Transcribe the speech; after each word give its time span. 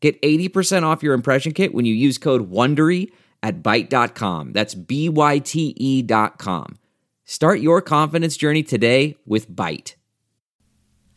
Get 0.00 0.20
80% 0.22 0.84
off 0.84 1.02
your 1.02 1.14
impression 1.14 1.52
kit 1.52 1.74
when 1.74 1.84
you 1.84 1.94
use 1.94 2.18
code 2.18 2.50
WONDERY 2.50 3.10
at 3.42 3.62
Byte.com. 3.62 4.52
That's 4.52 4.74
B-Y-T-E 4.74 6.02
dot 6.02 6.38
com. 6.38 6.78
Start 7.24 7.60
your 7.60 7.82
confidence 7.82 8.36
journey 8.36 8.62
today 8.62 9.16
with 9.26 9.50
Byte. 9.50 9.94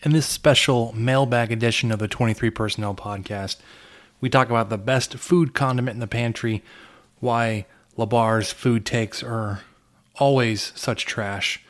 In 0.03 0.11
this 0.13 0.25
special 0.25 0.93
mailbag 0.93 1.51
edition 1.51 1.91
of 1.91 1.99
the 1.99 2.07
23 2.07 2.49
Personnel 2.49 2.95
Podcast, 2.95 3.57
we 4.19 4.29
talk 4.29 4.49
about 4.49 4.69
the 4.69 4.77
best 4.77 5.15
food 5.15 5.53
condiment 5.53 5.95
in 5.95 5.99
the 5.99 6.07
pantry, 6.07 6.63
why 7.19 7.65
Labar's 7.97 8.51
food 8.51 8.85
takes 8.85 9.21
are 9.21 9.61
always 10.15 10.73
such 10.75 11.05
trash, 11.05 11.63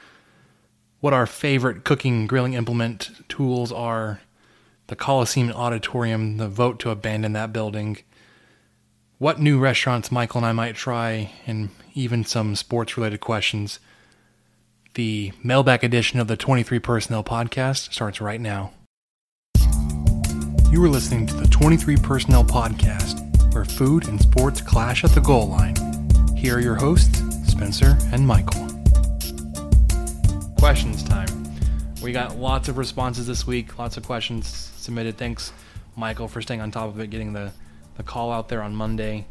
what 1.01 1.13
our 1.13 1.25
favorite 1.25 1.83
cooking 1.83 2.25
grilling 2.25 2.53
implement 2.53 3.11
tools 3.27 3.71
are, 3.71 4.21
the 4.91 4.95
Coliseum 4.97 5.53
Auditorium, 5.53 6.35
the 6.35 6.49
vote 6.49 6.77
to 6.79 6.89
abandon 6.89 7.31
that 7.31 7.53
building, 7.53 7.99
what 9.19 9.39
new 9.39 9.57
restaurants 9.57 10.11
Michael 10.11 10.39
and 10.39 10.45
I 10.45 10.51
might 10.51 10.75
try, 10.75 11.31
and 11.47 11.69
even 11.93 12.25
some 12.25 12.57
sports 12.57 12.97
related 12.97 13.21
questions. 13.21 13.79
The 14.95 15.31
mailback 15.45 15.83
edition 15.83 16.19
of 16.19 16.27
the 16.27 16.35
23 16.35 16.79
Personnel 16.79 17.23
Podcast 17.23 17.93
starts 17.93 18.19
right 18.19 18.41
now. 18.41 18.73
You 20.69 20.83
are 20.83 20.89
listening 20.89 21.25
to 21.27 21.35
the 21.35 21.47
23 21.47 21.95
Personnel 21.95 22.43
Podcast, 22.43 23.53
where 23.53 23.63
food 23.63 24.09
and 24.09 24.19
sports 24.19 24.59
clash 24.59 25.05
at 25.05 25.11
the 25.11 25.21
goal 25.21 25.47
line. 25.47 25.75
Here 26.35 26.57
are 26.57 26.61
your 26.61 26.75
hosts, 26.75 27.21
Spencer 27.49 27.97
and 28.11 28.27
Michael. 28.27 28.67
Questions 30.57 31.01
time. 31.01 31.40
We 32.11 32.13
got 32.15 32.37
lots 32.37 32.67
of 32.67 32.77
responses 32.77 33.25
this 33.25 33.47
week, 33.47 33.79
lots 33.79 33.95
of 33.95 34.03
questions 34.03 34.45
submitted. 34.45 35.17
Thanks, 35.17 35.53
Michael, 35.95 36.27
for 36.27 36.41
staying 36.41 36.59
on 36.59 36.69
top 36.69 36.89
of 36.89 36.99
it, 36.99 37.09
getting 37.09 37.31
the, 37.31 37.53
the 37.95 38.03
call 38.03 38.33
out 38.33 38.49
there 38.49 38.61
on 38.61 38.75
Monday. 38.75 39.27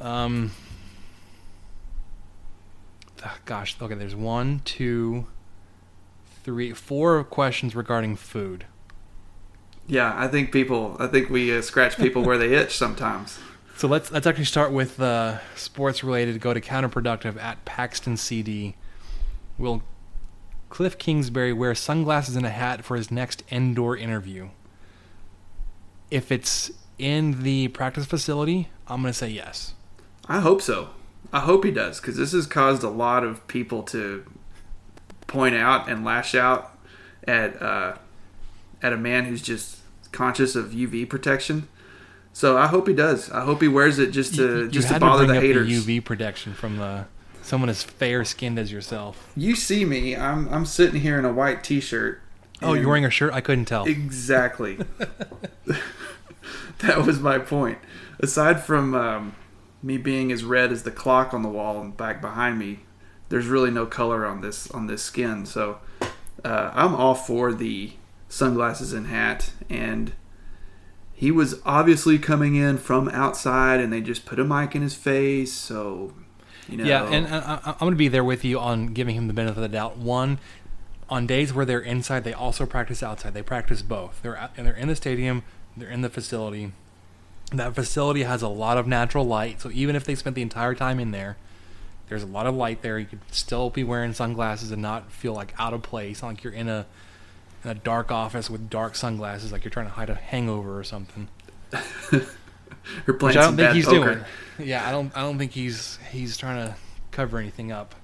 Um, 0.00 0.50
ah, 3.24 3.38
gosh, 3.44 3.76
okay, 3.80 3.94
there's 3.94 4.16
one, 4.16 4.62
two, 4.64 5.28
three, 6.42 6.72
four 6.72 7.22
questions 7.22 7.76
regarding 7.76 8.16
food. 8.16 8.66
Yeah, 9.86 10.12
I 10.16 10.26
think 10.26 10.50
people. 10.50 10.96
I 10.98 11.06
think 11.06 11.30
we 11.30 11.56
uh, 11.56 11.62
scratch 11.62 11.96
people 11.96 12.24
where 12.24 12.36
they 12.36 12.52
itch 12.52 12.76
sometimes. 12.76 13.38
So 13.76 13.88
let's 13.88 14.12
let's 14.12 14.26
actually 14.26 14.44
start 14.44 14.70
with 14.72 15.00
uh, 15.00 15.38
sports 15.56 16.04
related. 16.04 16.40
Go 16.40 16.54
to 16.54 16.60
counterproductive 16.60 17.36
at 17.40 17.64
Paxton 17.64 18.16
CD. 18.16 18.76
Will 19.58 19.82
Cliff 20.74 20.98
Kingsbury 20.98 21.52
wear 21.52 21.72
sunglasses 21.76 22.34
and 22.34 22.44
a 22.44 22.50
hat 22.50 22.84
for 22.84 22.96
his 22.96 23.08
next 23.08 23.44
indoor 23.48 23.96
interview? 23.96 24.48
If 26.10 26.32
it's 26.32 26.72
in 26.98 27.44
the 27.44 27.68
practice 27.68 28.06
facility, 28.06 28.70
I'm 28.88 29.02
gonna 29.02 29.12
say 29.12 29.28
yes. 29.28 29.74
I 30.28 30.40
hope 30.40 30.60
so. 30.60 30.88
I 31.32 31.40
hope 31.40 31.64
he 31.64 31.70
does 31.70 32.00
because 32.00 32.16
this 32.16 32.32
has 32.32 32.46
caused 32.46 32.82
a 32.82 32.88
lot 32.88 33.22
of 33.22 33.46
people 33.46 33.84
to 33.84 34.24
point 35.28 35.54
out 35.54 35.88
and 35.88 36.04
lash 36.04 36.34
out 36.34 36.76
at 37.22 37.60
uh, 37.62 37.96
at 38.82 38.92
a 38.92 38.96
man 38.96 39.26
who's 39.26 39.42
just 39.42 39.78
conscious 40.10 40.56
of 40.56 40.72
UV 40.72 41.08
protection. 41.08 41.68
So 42.32 42.58
I 42.58 42.66
hope 42.66 42.88
he 42.88 42.94
does. 42.94 43.30
I 43.30 43.44
hope 43.44 43.62
he 43.62 43.68
wears 43.68 44.00
it 44.00 44.10
just 44.10 44.34
to 44.34 44.42
You- 44.42 44.62
you 44.64 44.68
just 44.70 44.88
to 44.88 44.98
bother 44.98 45.18
bring 45.26 45.30
the 45.30 45.36
up 45.38 45.42
haters. 45.44 45.68
UV 45.86 46.04
protection 46.04 46.52
from 46.52 46.78
the 46.78 47.06
someone 47.44 47.68
as 47.68 47.82
fair 47.82 48.24
skinned 48.24 48.58
as 48.58 48.72
yourself. 48.72 49.30
You 49.36 49.54
see 49.54 49.84
me. 49.84 50.16
I'm 50.16 50.48
I'm 50.48 50.66
sitting 50.66 51.00
here 51.00 51.18
in 51.18 51.24
a 51.24 51.32
white 51.32 51.62
T-shirt. 51.62 52.20
Oh, 52.62 52.74
you're 52.74 52.88
wearing 52.88 53.04
a 53.04 53.10
shirt? 53.10 53.34
I 53.34 53.40
couldn't 53.40 53.66
tell. 53.66 53.84
Exactly. 53.84 54.78
that 56.78 57.04
was 57.04 57.20
my 57.20 57.38
point. 57.38 57.78
Aside 58.20 58.62
from 58.62 58.94
um, 58.94 59.34
me 59.82 59.98
being 59.98 60.32
as 60.32 60.44
red 60.44 60.72
as 60.72 60.84
the 60.84 60.90
clock 60.90 61.34
on 61.34 61.42
the 61.42 61.48
wall 61.48 61.80
and 61.80 61.96
back 61.96 62.20
behind 62.20 62.58
me, 62.58 62.80
there's 63.28 63.46
really 63.46 63.70
no 63.70 63.86
color 63.86 64.24
on 64.24 64.40
this 64.40 64.70
on 64.70 64.86
this 64.86 65.02
skin. 65.02 65.44
So 65.44 65.78
uh, 66.44 66.70
I'm 66.72 66.94
all 66.94 67.14
for 67.14 67.52
the 67.52 67.92
sunglasses 68.28 68.92
and 68.92 69.06
hat. 69.08 69.52
And 69.68 70.12
he 71.12 71.30
was 71.30 71.60
obviously 71.64 72.18
coming 72.18 72.54
in 72.54 72.78
from 72.78 73.08
outside, 73.10 73.80
and 73.80 73.92
they 73.92 74.00
just 74.00 74.26
put 74.26 74.40
a 74.40 74.44
mic 74.44 74.74
in 74.74 74.82
his 74.82 74.94
face. 74.94 75.52
So 75.52 76.12
you 76.68 76.78
know, 76.78 76.84
Yeah, 76.84 77.04
and 77.04 77.26
I, 77.26 77.60
I'm 77.64 77.78
going 77.78 77.92
to 77.92 77.96
be 77.96 78.08
there 78.08 78.24
with 78.24 78.44
you 78.44 78.58
on 78.58 78.88
giving 78.88 79.14
him 79.14 79.26
the 79.26 79.34
benefit 79.34 79.58
of 79.58 79.62
the 79.62 79.68
doubt. 79.68 79.96
One, 79.96 80.38
on 81.08 81.26
days 81.26 81.52
where 81.52 81.64
they're 81.64 81.80
inside, 81.80 82.24
they 82.24 82.32
also 82.32 82.66
practice 82.66 83.02
outside. 83.02 83.34
They 83.34 83.42
practice 83.42 83.82
both. 83.82 84.20
They're 84.22 84.36
out, 84.36 84.52
and 84.56 84.66
they're 84.66 84.76
in 84.76 84.88
the 84.88 84.96
stadium. 84.96 85.42
They're 85.76 85.90
in 85.90 86.02
the 86.02 86.10
facility. 86.10 86.72
That 87.52 87.74
facility 87.74 88.22
has 88.22 88.42
a 88.42 88.48
lot 88.48 88.78
of 88.78 88.86
natural 88.86 89.24
light, 89.24 89.60
so 89.60 89.70
even 89.70 89.96
if 89.96 90.04
they 90.04 90.14
spent 90.14 90.34
the 90.34 90.42
entire 90.42 90.74
time 90.74 90.98
in 90.98 91.10
there, 91.10 91.36
there's 92.08 92.22
a 92.22 92.26
lot 92.26 92.46
of 92.46 92.54
light 92.54 92.82
there. 92.82 92.98
You 92.98 93.06
could 93.06 93.20
still 93.30 93.70
be 93.70 93.84
wearing 93.84 94.12
sunglasses 94.12 94.70
and 94.70 94.82
not 94.82 95.10
feel 95.10 95.34
like 95.34 95.54
out 95.58 95.74
of 95.74 95.82
place, 95.82 96.22
not 96.22 96.28
like 96.28 96.44
you're 96.44 96.52
in 96.52 96.68
a 96.68 96.86
in 97.62 97.70
a 97.70 97.74
dark 97.74 98.12
office 98.12 98.50
with 98.50 98.68
dark 98.68 98.94
sunglasses, 98.94 99.50
like 99.52 99.64
you're 99.64 99.70
trying 99.70 99.86
to 99.86 99.92
hide 99.92 100.10
a 100.10 100.14
hangover 100.14 100.78
or 100.78 100.84
something. 100.84 101.28
We're 103.06 103.16
Which 103.16 103.36
I 103.36 103.42
don't 103.42 103.56
think 103.56 103.72
he's 103.72 103.86
poker. 103.86 104.14
doing. 104.14 104.68
Yeah, 104.68 104.86
I 104.86 104.90
don't. 104.92 105.16
I 105.16 105.22
don't 105.22 105.38
think 105.38 105.52
he's 105.52 105.98
he's 106.10 106.36
trying 106.36 106.66
to 106.66 106.76
cover 107.10 107.38
anything 107.38 107.72
up. 107.72 107.94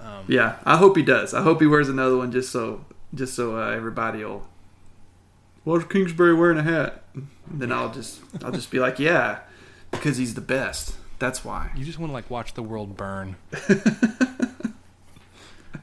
Um, 0.00 0.24
Yeah, 0.28 0.56
I 0.64 0.76
hope 0.76 0.96
he 0.96 1.02
does. 1.02 1.34
I 1.34 1.42
hope 1.42 1.60
he 1.60 1.66
wears 1.66 1.88
another 1.88 2.16
one 2.16 2.30
just 2.32 2.50
so 2.50 2.84
just 3.14 3.34
so 3.34 3.56
uh, 3.58 3.70
everybody 3.70 4.24
will. 4.24 4.46
Why's 5.64 5.84
Kingsbury 5.84 6.34
wearing 6.34 6.58
a 6.58 6.62
hat? 6.62 7.02
And 7.14 7.28
then 7.50 7.72
I'll 7.72 7.92
just 7.92 8.20
I'll 8.44 8.52
just 8.52 8.70
be 8.70 8.78
like, 8.78 8.98
yeah, 8.98 9.40
because 9.90 10.16
he's 10.16 10.34
the 10.34 10.40
best. 10.40 10.94
That's 11.18 11.44
why. 11.44 11.70
You 11.74 11.84
just 11.84 11.98
want 11.98 12.10
to 12.10 12.14
like 12.14 12.30
watch 12.30 12.54
the 12.54 12.62
world 12.62 12.96
burn. 12.96 13.36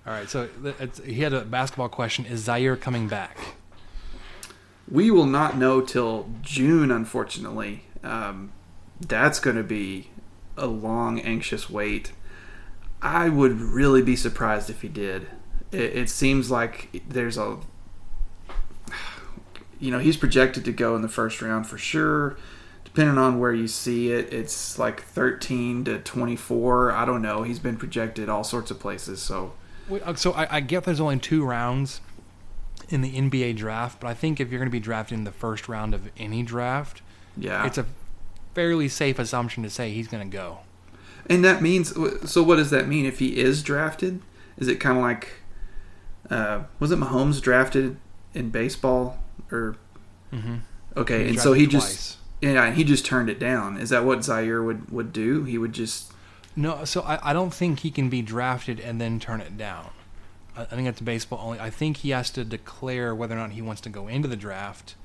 All 0.05 0.11
right, 0.11 0.29
so 0.29 0.49
it's, 0.79 0.99
he 1.03 1.21
had 1.21 1.33
a 1.33 1.41
basketball 1.41 1.89
question: 1.89 2.25
Is 2.25 2.45
Zhaire 2.47 2.79
coming 2.79 3.07
back? 3.07 3.37
We 4.91 5.09
will 5.09 5.25
not 5.25 5.57
know 5.57 5.79
till 5.81 6.29
June, 6.41 6.91
unfortunately. 6.91 7.85
Um, 8.03 8.51
that's 8.99 9.39
going 9.39 9.55
to 9.55 9.63
be 9.63 10.09
a 10.57 10.67
long, 10.67 11.19
anxious 11.21 11.69
wait. 11.69 12.11
I 13.01 13.29
would 13.29 13.59
really 13.59 14.01
be 14.01 14.15
surprised 14.15 14.69
if 14.69 14.81
he 14.81 14.87
did. 14.87 15.27
It, 15.71 15.97
it 15.97 16.09
seems 16.09 16.51
like 16.51 17.01
there's 17.07 17.37
a, 17.37 17.57
you 19.79 19.91
know, 19.91 19.99
he's 19.99 20.17
projected 20.17 20.63
to 20.65 20.71
go 20.71 20.95
in 20.95 21.01
the 21.01 21.09
first 21.09 21.41
round 21.41 21.67
for 21.67 21.77
sure. 21.77 22.37
Depending 22.85 23.17
on 23.17 23.39
where 23.39 23.53
you 23.53 23.67
see 23.67 24.11
it, 24.11 24.31
it's 24.31 24.77
like 24.77 25.01
13 25.01 25.83
to 25.85 25.99
24. 25.99 26.91
I 26.91 27.05
don't 27.05 27.23
know. 27.23 27.41
He's 27.41 27.59
been 27.59 27.75
projected 27.75 28.29
all 28.29 28.43
sorts 28.43 28.69
of 28.69 28.79
places. 28.79 29.21
So 29.21 29.53
uh, 29.91 30.13
So 30.13 30.31
I, 30.33 30.57
I 30.57 30.59
get 30.59 30.83
there's 30.83 30.99
only 30.99 31.19
two 31.19 31.43
rounds 31.43 32.01
in 32.89 33.01
the 33.01 33.11
NBA 33.13 33.55
draft, 33.57 33.99
but 33.99 34.07
I 34.07 34.13
think 34.13 34.39
if 34.39 34.51
you're 34.51 34.59
going 34.59 34.69
to 34.69 34.71
be 34.71 34.79
drafted 34.79 35.17
in 35.17 35.23
the 35.23 35.31
first 35.31 35.67
round 35.67 35.93
of 35.93 36.09
any 36.17 36.43
draft, 36.43 37.01
yeah, 37.37 37.65
it's 37.65 37.77
a 37.77 37.85
fairly 38.53 38.87
safe 38.87 39.17
assumption 39.19 39.63
to 39.63 39.69
say 39.69 39.91
he's 39.91 40.07
going 40.07 40.29
to 40.29 40.37
go. 40.37 40.59
And 41.29 41.43
that 41.45 41.61
means 41.61 41.93
so. 42.29 42.43
What 42.43 42.57
does 42.57 42.69
that 42.71 42.87
mean 42.87 43.05
if 43.05 43.19
he 43.19 43.37
is 43.39 43.63
drafted? 43.63 44.21
Is 44.57 44.67
it 44.67 44.75
kind 44.79 44.97
of 44.97 45.03
like 45.03 45.29
uh, 46.29 46.63
was 46.79 46.91
it 46.91 46.99
Mahomes 46.99 47.41
drafted 47.41 47.97
in 48.33 48.49
baseball 48.49 49.19
or 49.51 49.77
Mm-hmm. 50.31 50.55
okay? 50.97 51.27
and 51.29 51.39
so 51.39 51.53
he 51.53 51.67
just 51.67 52.17
yeah 52.41 52.71
he 52.71 52.83
just 52.83 53.05
turned 53.05 53.29
it 53.29 53.39
down. 53.39 53.77
Is 53.77 53.89
that 53.89 54.03
what 54.03 54.19
Zhaire 54.19 54.65
would 54.65 54.89
would 54.91 55.13
do? 55.13 55.43
He 55.43 55.57
would 55.57 55.73
just 55.73 56.11
No, 56.55 56.85
so 56.85 57.01
I, 57.01 57.29
I 57.29 57.33
don't 57.33 57.53
think 57.53 57.79
he 57.81 57.91
can 57.91 58.09
be 58.09 58.21
drafted 58.21 58.79
and 58.79 58.99
then 58.99 59.19
turn 59.19 59.41
it 59.41 59.57
down. 59.57 59.91
I, 60.57 60.63
I 60.63 60.65
think 60.65 60.85
that's 60.85 61.01
baseball 61.01 61.39
only. 61.43 61.59
I 61.59 61.69
think 61.69 61.97
he 61.97 62.09
has 62.09 62.29
to 62.31 62.43
declare 62.43 63.13
whether 63.15 63.35
or 63.35 63.37
not 63.37 63.51
he 63.51 63.61
wants 63.61 63.79
to 63.81 63.89
go 63.89 64.07
into 64.07 64.27
the 64.27 64.35
draft 64.35 64.95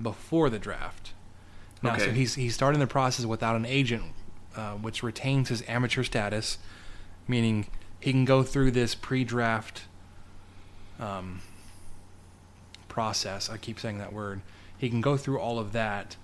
before 0.00 0.48
the 0.48 0.58
draft. 0.60 1.12
Now, 1.82 1.96
so 1.96 2.10
he's 2.10 2.34
he's 2.34 2.54
starting 2.54 2.80
the 2.80 2.86
process 2.86 3.24
without 3.24 3.56
an 3.56 3.64
agent, 3.64 4.04
uh, 4.56 4.72
which 4.72 5.02
retains 5.02 5.48
his 5.48 5.62
amateur 5.68 6.02
status, 6.02 6.58
meaning 7.26 7.66
he 8.00 8.12
can 8.12 8.24
go 8.24 8.42
through 8.42 8.72
this 8.72 8.94
pre-draft 8.94 9.82
um, 10.98 11.40
process. 12.88 13.48
I 13.48 13.56
keep 13.58 13.78
saying 13.78 13.98
that 13.98 14.12
word. 14.12 14.40
He 14.76 14.88
can 14.88 15.00
go 15.00 15.16
through 15.16 15.38
all 15.38 15.58
of 15.58 15.72
that 15.72 16.16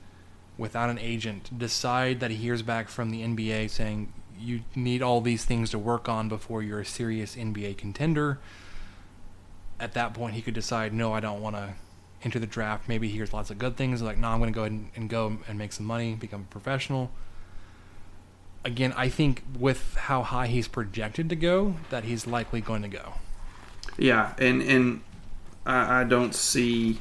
without 0.57 0.91
an 0.91 0.99
agent 0.99 1.57
decide 1.59 2.21
that 2.21 2.31
he 2.31 2.37
hears 2.37 2.63
back 2.63 2.89
from 2.89 3.11
the 3.11 3.23
NBA 3.23 3.71
saying 3.71 4.13
you 4.39 4.61
need 4.75 5.03
all 5.03 5.21
these 5.21 5.45
things 5.45 5.71
to 5.71 5.79
work 5.79 6.09
on 6.09 6.29
before 6.29 6.63
you're 6.63 6.81
a 6.81 6.85
serious 6.85 7.37
NBA 7.37 7.77
contender, 7.77 8.39
at 9.81 9.95
that 9.95 10.15
point 10.15 10.35
he 10.35 10.43
could 10.43 10.55
decide, 10.55 10.93
no, 10.93 11.13
I 11.13 11.21
don't 11.21 11.41
want 11.41 11.57
to 11.57 11.75
enter 12.25 12.39
the 12.39 12.47
draft. 12.47 12.89
Maybe 12.89 13.09
he 13.09 13.15
hears 13.15 13.33
lots 13.33 13.51
of 13.51 13.59
good 13.59 13.77
things, 13.77 14.03
like, 14.03 14.19
no, 14.19 14.29
I'm 14.29 14.39
going 14.39 14.53
to 14.53 14.55
go 14.55 14.63
ahead 14.63 14.73
and, 14.73 14.91
and 14.97 15.11
go 15.11 15.39
and 15.47 15.59
make 15.59 15.73
some 15.73 15.87
money, 15.87 16.15
become 16.15 16.43
a 16.43 16.53
professional. 16.53 17.11
Again, 18.65 18.95
I 18.97 19.11
think 19.11 19.43
with 19.59 19.95
how 19.95 20.23
high 20.23 20.47
he's 20.47 20.69
projected 20.69 21.29
to 21.29 21.37
go, 21.37 21.77
that 21.91 22.05
he's 22.05 22.27
likely 22.27 22.63
going 22.63 22.83
to 22.83 22.89
go. 22.89 23.15
Yeah, 23.99 24.33
and 24.39 24.63
and 24.63 25.03
I, 25.67 26.01
I 26.01 26.05
don't 26.05 26.35
see 26.35 27.01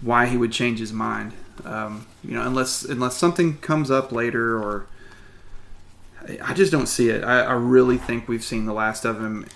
why 0.00 0.26
he 0.26 0.36
would 0.36 0.52
change 0.52 0.78
his 0.78 0.92
mind. 0.92 1.34
Um, 1.64 2.06
you 2.24 2.32
know, 2.32 2.42
unless 2.42 2.82
unless 2.82 3.16
something 3.16 3.58
comes 3.58 3.90
up 3.90 4.10
later, 4.10 4.56
or 4.56 4.86
I 6.42 6.54
just 6.54 6.72
don't 6.72 6.86
see 6.86 7.10
it. 7.10 7.22
I, 7.22 7.42
I 7.42 7.52
really 7.52 7.98
think 7.98 8.26
we've 8.26 8.42
seen 8.42 8.64
the 8.64 8.72
last 8.72 9.04
of 9.04 9.20
him 9.20 9.46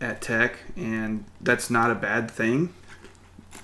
at 0.00 0.22
Tech, 0.22 0.56
and 0.74 1.24
that's 1.40 1.68
not 1.68 1.90
a 1.90 1.94
bad 1.94 2.30
thing. 2.30 2.72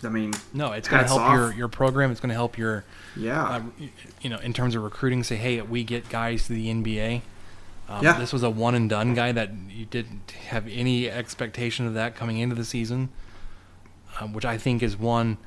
I 0.07 0.09
mean, 0.09 0.33
No, 0.53 0.73
it's 0.73 0.89
going 0.89 1.03
to 1.03 1.09
help 1.09 1.21
off. 1.21 1.35
your, 1.35 1.53
your 1.53 1.69
program. 1.69 2.11
It's 2.11 2.21
going 2.21 2.31
to 2.31 2.35
help 2.35 2.57
your, 2.57 2.85
Yeah, 3.17 3.43
uh, 3.43 3.63
you 4.21 4.31
know, 4.31 4.39
in 4.39 4.53
terms 4.53 4.75
of 4.75 4.83
recruiting. 4.83 5.23
Say, 5.25 5.37
hey, 5.37 5.61
we 5.63 5.85
get 5.85 6.09
guys 6.09 6.47
to 6.47 6.53
the 6.53 6.69
NBA. 6.69 7.23
Um, 7.89 8.05
Yeah. 8.05 8.19
This 8.19 8.33
was 8.33 8.43
a 8.43 8.51
one 8.51 8.75
and 8.75 8.89
done 8.89 9.15
guy 9.15 9.33
that 9.33 9.51
you 9.69 9.85
didn't 9.85 10.31
have 10.49 10.67
any 10.69 11.11
expectation 11.11 11.87
of 11.87 11.95
that 11.95 12.17
coming 12.17 12.39
into 12.39 12.55
the 12.55 12.65
season, 12.65 13.11
um, 14.21 14.33
which 14.33 14.45
I 14.45 14.59
think 14.59 14.83
is 14.83 14.97
one 14.97 15.39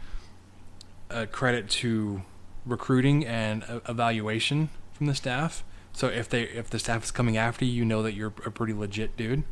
a 1.10 1.26
credit 1.26 1.70
to 1.70 2.22
recruiting 2.66 3.26
and 3.26 3.64
uh, 3.64 3.80
evaluation 3.90 4.70
from 4.94 5.08
the 5.08 5.16
staff. 5.16 5.64
So 5.92 6.08
if 6.08 6.30
they 6.30 6.44
if 6.44 6.70
the 6.70 6.80
staff 6.80 7.04
is 7.04 7.12
coming 7.12 7.36
after 7.36 7.66
you, 7.66 7.72
you 7.72 7.86
know 7.86 8.04
that 8.04 8.14
you're 8.14 8.34
a 8.46 8.52
pretty 8.52 8.74
legit 8.74 9.18
dude, 9.18 9.44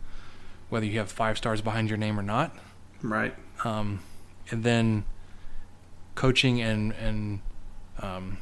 whether 0.70 0.86
you 0.86 1.00
have 1.00 1.12
five 1.12 1.38
stars 1.38 1.62
behind 1.62 1.90
your 1.90 1.98
name 1.98 2.20
or 2.20 2.24
not 2.24 2.56
right. 3.02 3.34
um, 3.64 4.00
and 4.52 4.64
then 4.64 5.06
coaching 6.16 6.62
and 6.62 6.94
and 6.94 7.40
um, 8.02 8.38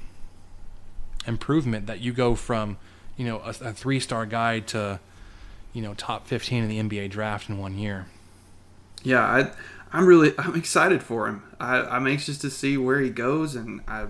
improvement 1.27 1.87
that 1.87 2.01
you 2.01 2.13
go 2.13 2.35
from 2.35 2.77
you 3.17 3.25
know 3.25 3.39
a, 3.39 3.49
a 3.49 3.73
three 3.73 3.99
star 3.99 4.25
guy 4.25 4.59
to 4.59 4.99
you 5.73 5.81
know 5.81 5.93
top 5.93 6.25
15 6.25 6.63
in 6.63 6.69
the 6.69 6.97
NBA 6.97 7.09
draft 7.11 7.49
in 7.49 7.57
one 7.57 7.77
year. 7.77 8.07
Yeah, 9.03 9.21
I, 9.21 9.51
I'm 9.91 10.07
really 10.07 10.33
I'm 10.37 10.55
excited 10.55 11.03
for 11.03 11.27
him. 11.27 11.43
I, 11.59 11.81
I'm 11.81 12.07
anxious 12.07 12.37
to 12.39 12.49
see 12.49 12.77
where 12.77 12.99
he 12.99 13.09
goes, 13.09 13.55
and 13.55 13.81
I, 13.87 14.07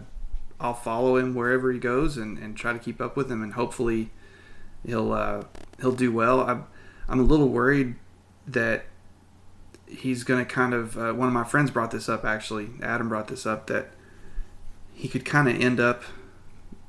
I'll 0.60 0.74
follow 0.74 1.18
him 1.18 1.36
wherever 1.36 1.72
he 1.72 1.80
goes, 1.80 2.18
and, 2.18 2.38
and 2.38 2.56
try 2.56 2.72
to 2.72 2.80
keep 2.80 3.02
up 3.02 3.18
with 3.18 3.30
him, 3.30 3.44
and 3.44 3.54
hopefully, 3.54 4.12
he'll 4.86 5.12
uh, 5.12 5.44
he'll 5.82 5.92
do 5.92 6.12
well. 6.12 6.42
I'm 6.42 6.66
I'm 7.10 7.20
a 7.20 7.24
little 7.24 7.50
worried 7.50 7.96
that 8.48 8.86
he's 9.88 10.24
going 10.24 10.44
to 10.44 10.52
kind 10.52 10.74
of. 10.74 10.98
Uh, 10.98 11.14
one 11.14 11.28
of 11.28 11.34
my 11.34 11.44
friends 11.44 11.72
brought 11.72 11.92
this 11.92 12.10
up 12.10 12.26
actually. 12.26 12.70
Adam 12.82 13.10
brought 13.10 13.28
this 13.28 13.46
up 13.46 13.68
that 13.68 13.92
he 14.94 15.08
could 15.08 15.26
kind 15.26 15.48
of 15.48 15.60
end 15.60 15.80
up 15.80 16.04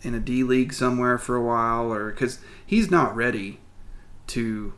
in 0.02 0.14
a 0.14 0.20
D 0.20 0.42
league 0.42 0.72
somewhere 0.72 1.18
for 1.18 1.36
a 1.36 1.42
while, 1.42 1.92
or 1.92 2.10
because 2.10 2.38
he's 2.64 2.90
not 2.90 3.14
ready 3.16 3.60
to 4.28 4.74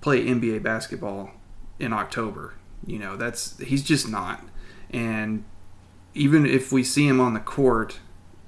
play 0.00 0.24
NBA 0.24 0.62
basketball 0.62 1.32
in 1.78 1.92
October. 1.92 2.54
You 2.86 2.98
know, 2.98 3.16
that's 3.16 3.58
he's 3.58 3.82
just 3.82 4.08
not. 4.08 4.44
And 4.90 5.44
even 6.14 6.46
if 6.46 6.72
we 6.72 6.82
see 6.82 7.06
him 7.06 7.20
on 7.20 7.34
the 7.34 7.40
court, 7.40 8.00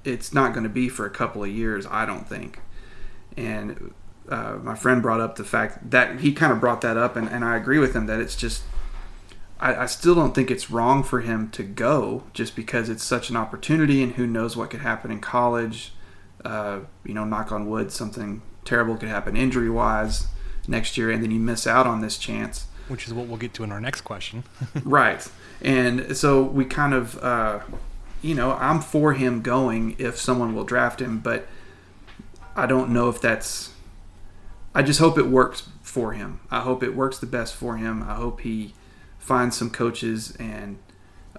it's 0.03 0.33
not 0.33 0.53
going 0.53 0.63
to 0.63 0.69
be 0.69 0.89
for 0.89 1.05
a 1.05 1.09
couple 1.09 1.43
of 1.43 1.49
years, 1.49 1.85
I 1.89 2.05
don't 2.05 2.27
think. 2.27 2.59
And 3.37 3.93
uh, 4.29 4.57
my 4.61 4.75
friend 4.75 5.01
brought 5.01 5.19
up 5.19 5.35
the 5.35 5.43
fact 5.43 5.91
that 5.91 6.21
he 6.21 6.33
kind 6.33 6.51
of 6.51 6.59
brought 6.59 6.81
that 6.81 6.97
up, 6.97 7.15
and, 7.15 7.27
and 7.29 7.43
I 7.43 7.57
agree 7.57 7.79
with 7.79 7.95
him 7.95 8.05
that 8.07 8.19
it's 8.19 8.35
just. 8.35 8.63
I, 9.59 9.83
I 9.83 9.85
still 9.85 10.15
don't 10.15 10.33
think 10.33 10.51
it's 10.51 10.69
wrong 10.69 11.03
for 11.03 11.21
him 11.21 11.49
to 11.51 11.63
go 11.63 12.23
just 12.33 12.55
because 12.55 12.89
it's 12.89 13.03
such 13.03 13.29
an 13.29 13.35
opportunity, 13.35 14.01
and 14.01 14.13
who 14.13 14.27
knows 14.27 14.57
what 14.57 14.69
could 14.69 14.81
happen 14.81 15.11
in 15.11 15.19
college. 15.19 15.93
Uh, 16.43 16.81
you 17.05 17.13
know, 17.13 17.23
knock 17.23 17.51
on 17.51 17.69
wood, 17.69 17.91
something 17.91 18.41
terrible 18.65 18.97
could 18.97 19.09
happen 19.09 19.37
injury 19.37 19.69
wise 19.69 20.27
next 20.67 20.97
year, 20.97 21.11
and 21.11 21.23
then 21.23 21.31
you 21.31 21.39
miss 21.39 21.67
out 21.67 21.87
on 21.87 22.01
this 22.01 22.17
chance. 22.17 22.67
Which 22.87 23.07
is 23.07 23.13
what 23.13 23.27
we'll 23.27 23.37
get 23.37 23.53
to 23.55 23.63
in 23.63 23.71
our 23.71 23.79
next 23.79 24.01
question. 24.01 24.43
right. 24.83 25.25
And 25.61 26.17
so 26.17 26.43
we 26.43 26.65
kind 26.65 26.93
of, 26.93 27.21
uh, 27.23 27.61
you 28.21 28.35
know, 28.35 28.51
I'm 28.53 28.81
for 28.81 29.13
him 29.13 29.41
going 29.41 29.95
if 29.97 30.17
someone 30.17 30.53
will 30.53 30.65
draft 30.65 31.01
him, 31.01 31.19
but 31.19 31.47
I 32.55 32.65
don't 32.65 32.91
know 32.91 33.09
if 33.09 33.21
that's. 33.21 33.72
I 34.75 34.81
just 34.81 34.99
hope 34.99 35.17
it 35.17 35.27
works 35.27 35.69
for 35.81 36.13
him. 36.13 36.39
I 36.49 36.61
hope 36.61 36.81
it 36.83 36.95
works 36.95 37.19
the 37.19 37.25
best 37.27 37.55
for 37.55 37.77
him. 37.77 38.03
I 38.03 38.15
hope 38.15 38.41
he 38.41 38.73
finds 39.19 39.57
some 39.57 39.69
coaches 39.69 40.35
and 40.39 40.77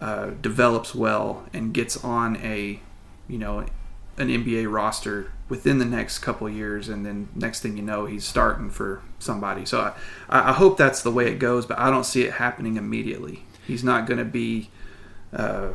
uh, 0.00 0.30
develops 0.40 0.94
well 0.94 1.46
and 1.52 1.74
gets 1.74 2.02
on 2.04 2.36
a, 2.36 2.80
you 3.28 3.38
know, 3.38 3.66
an 4.16 4.28
NBA 4.28 4.72
roster 4.72 5.32
within 5.48 5.78
the 5.78 5.84
next 5.84 6.20
couple 6.20 6.48
years, 6.48 6.88
and 6.88 7.04
then 7.04 7.28
next 7.34 7.60
thing 7.60 7.76
you 7.76 7.82
know, 7.82 8.06
he's 8.06 8.24
starting 8.24 8.70
for 8.70 9.02
somebody. 9.18 9.66
So 9.66 9.80
I, 9.80 10.50
I 10.50 10.52
hope 10.52 10.78
that's 10.78 11.02
the 11.02 11.10
way 11.10 11.26
it 11.26 11.38
goes, 11.38 11.66
but 11.66 11.78
I 11.78 11.90
don't 11.90 12.04
see 12.04 12.22
it 12.22 12.34
happening 12.34 12.76
immediately. 12.76 13.44
He's 13.66 13.84
not 13.84 14.06
going 14.06 14.18
to 14.18 14.24
be, 14.24 14.70
uh, 15.32 15.70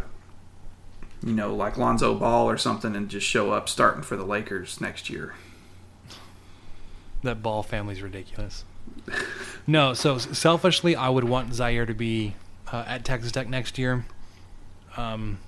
you 1.23 1.33
know, 1.33 1.53
like 1.53 1.77
Lonzo 1.77 2.15
Ball 2.15 2.49
or 2.49 2.57
something, 2.57 2.95
and 2.95 3.09
just 3.09 3.27
show 3.27 3.51
up 3.51 3.67
starting 3.67 4.03
for 4.03 4.15
the 4.15 4.25
Lakers 4.25 4.79
next 4.79 5.09
year. 5.09 5.35
That 7.23 7.41
Ball 7.43 7.63
family's 7.63 8.01
ridiculous. 8.01 8.63
No, 9.67 9.93
so 9.93 10.17
selfishly, 10.17 10.95
I 10.95 11.09
would 11.09 11.23
want 11.25 11.51
Zhaire 11.51 11.85
to 11.85 11.93
be 11.93 12.35
uh, 12.71 12.83
at 12.87 13.03
Texas 13.05 13.31
Tech 13.31 13.47
next 13.47 13.77
year. 13.77 14.05
Um, 14.97 15.39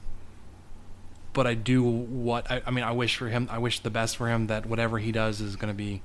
but 1.34 1.48
I 1.48 1.54
do 1.54 1.84
what 1.84 2.50
I, 2.52 2.62
I 2.66 2.72
mean. 2.72 2.84
I 2.84 2.92
wish 2.92 3.16
for 3.16 3.30
him. 3.30 3.48
I 3.52 3.58
wish 3.58 3.80
the 3.80 3.90
best 3.90 4.18
for 4.18 4.28
him. 4.28 4.48
That 4.48 4.66
whatever 4.66 5.00
he 5.00 5.12
does 5.12 5.40
is 5.42 5.56
going 5.56 5.74
to 5.74 5.78
be 5.78 6.02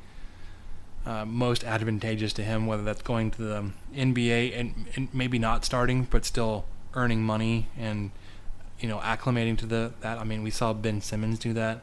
uh, 1.04 1.24
most 1.24 1.64
advantageous 1.64 2.32
to 2.34 2.44
him. 2.44 2.66
Whether 2.66 2.84
that's 2.84 3.02
going 3.02 3.32
to 3.32 3.42
the 3.42 3.70
NBA 3.94 4.58
and, 4.58 4.86
and 4.94 5.08
maybe 5.12 5.38
not 5.38 5.64
starting, 5.64 6.04
but 6.04 6.24
still 6.24 6.64
earning 6.94 7.22
money 7.22 7.68
and 7.76 8.12
you 8.78 8.88
know 8.88 8.98
acclimating 8.98 9.58
to 9.58 9.66
the 9.66 9.92
that. 10.00 10.18
I 10.18 10.24
mean, 10.24 10.42
we 10.44 10.50
saw 10.50 10.72
Ben 10.72 11.00
Simmons 11.00 11.38
do 11.38 11.52
that 11.54 11.82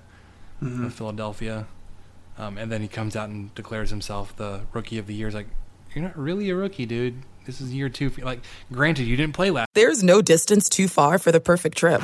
Mm-hmm. 0.61 0.85
in 0.85 0.89
Philadelphia. 0.91 1.67
Um, 2.37 2.57
and 2.57 2.71
then 2.71 2.81
he 2.81 2.87
comes 2.87 3.15
out 3.15 3.29
and 3.29 3.53
declares 3.55 3.89
himself 3.89 4.35
the 4.35 4.61
rookie 4.73 4.97
of 4.97 5.07
the 5.07 5.13
year. 5.13 5.27
It's 5.27 5.35
like, 5.35 5.47
you're 5.93 6.03
not 6.03 6.17
really 6.17 6.49
a 6.49 6.55
rookie, 6.55 6.85
dude. 6.85 7.21
This 7.45 7.61
is 7.61 7.73
year 7.73 7.89
two. 7.89 8.09
Like, 8.21 8.41
granted, 8.71 9.03
you 9.03 9.15
didn't 9.15 9.33
play 9.33 9.51
last. 9.51 9.67
There's 9.73 10.01
no 10.03 10.21
distance 10.21 10.69
too 10.69 10.87
far 10.87 11.19
for 11.19 11.31
the 11.31 11.39
perfect 11.39 11.77
trip. 11.77 12.01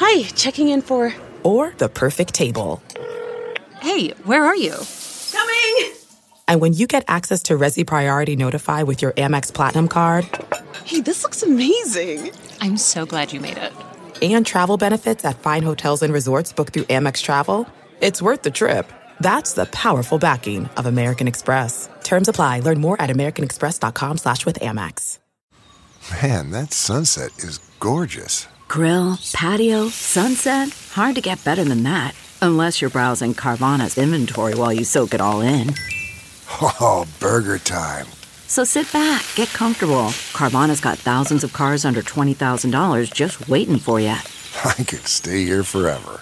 Hi, 0.00 0.22
checking 0.34 0.68
in 0.68 0.82
for. 0.82 1.12
Or 1.42 1.72
the 1.78 1.88
perfect 1.88 2.34
table. 2.34 2.82
Hey, 3.80 4.10
where 4.24 4.44
are 4.44 4.56
you? 4.56 4.74
Coming! 5.32 5.92
And 6.46 6.60
when 6.60 6.72
you 6.72 6.86
get 6.86 7.04
access 7.08 7.42
to 7.44 7.54
Resy 7.54 7.86
Priority 7.86 8.36
Notify 8.36 8.82
with 8.82 9.02
your 9.02 9.12
Amex 9.12 9.52
Platinum 9.52 9.88
card 9.88 10.26
Hey, 10.84 11.00
this 11.00 11.22
looks 11.22 11.42
amazing. 11.42 12.30
I'm 12.60 12.76
so 12.78 13.04
glad 13.04 13.32
you 13.32 13.40
made 13.40 13.58
it. 13.58 13.72
and 14.22 14.46
travel 14.46 14.78
benefits 14.78 15.24
at 15.24 15.38
fine 15.38 15.62
hotels 15.62 16.02
and 16.02 16.12
resorts 16.12 16.52
booked 16.52 16.72
through 16.72 16.84
Amex 16.84 17.22
Travel, 17.22 17.66
it's 18.00 18.22
worth 18.22 18.42
the 18.42 18.50
trip. 18.50 18.92
That's 19.20 19.54
the 19.54 19.66
powerful 19.66 20.18
backing 20.18 20.66
of 20.76 20.86
American 20.86 21.26
Express. 21.28 21.88
Terms 22.04 22.28
apply. 22.28 22.60
Learn 22.60 22.80
more 22.80 23.00
at 23.00 23.10
americanexpress.com 23.10 24.18
slash 24.18 24.46
with 24.46 24.58
Amex. 24.60 25.18
Man, 26.22 26.50
that 26.52 26.72
sunset 26.72 27.36
is 27.38 27.58
gorgeous. 27.80 28.46
Grill, 28.68 29.18
patio, 29.32 29.88
sunset. 29.88 30.70
Hard 30.92 31.16
to 31.16 31.20
get 31.20 31.44
better 31.44 31.64
than 31.64 31.82
that. 31.82 32.14
Unless 32.40 32.80
you're 32.80 32.90
browsing 32.90 33.34
Carvana's 33.34 33.98
inventory 33.98 34.54
while 34.54 34.72
you 34.72 34.84
soak 34.84 35.12
it 35.12 35.20
all 35.20 35.40
in. 35.40 35.74
Oh, 36.62 37.06
burger 37.20 37.58
time. 37.58 38.06
So 38.46 38.64
sit 38.64 38.90
back, 38.92 39.22
get 39.34 39.48
comfortable. 39.48 40.12
Carvana's 40.32 40.80
got 40.80 40.96
thousands 40.98 41.44
of 41.44 41.52
cars 41.52 41.84
under 41.84 42.00
$20,000 42.00 43.12
just 43.12 43.48
waiting 43.48 43.78
for 43.78 44.00
you. 44.00 44.08
I 44.64 44.72
could 44.74 45.06
stay 45.06 45.44
here 45.44 45.62
forever. 45.64 46.20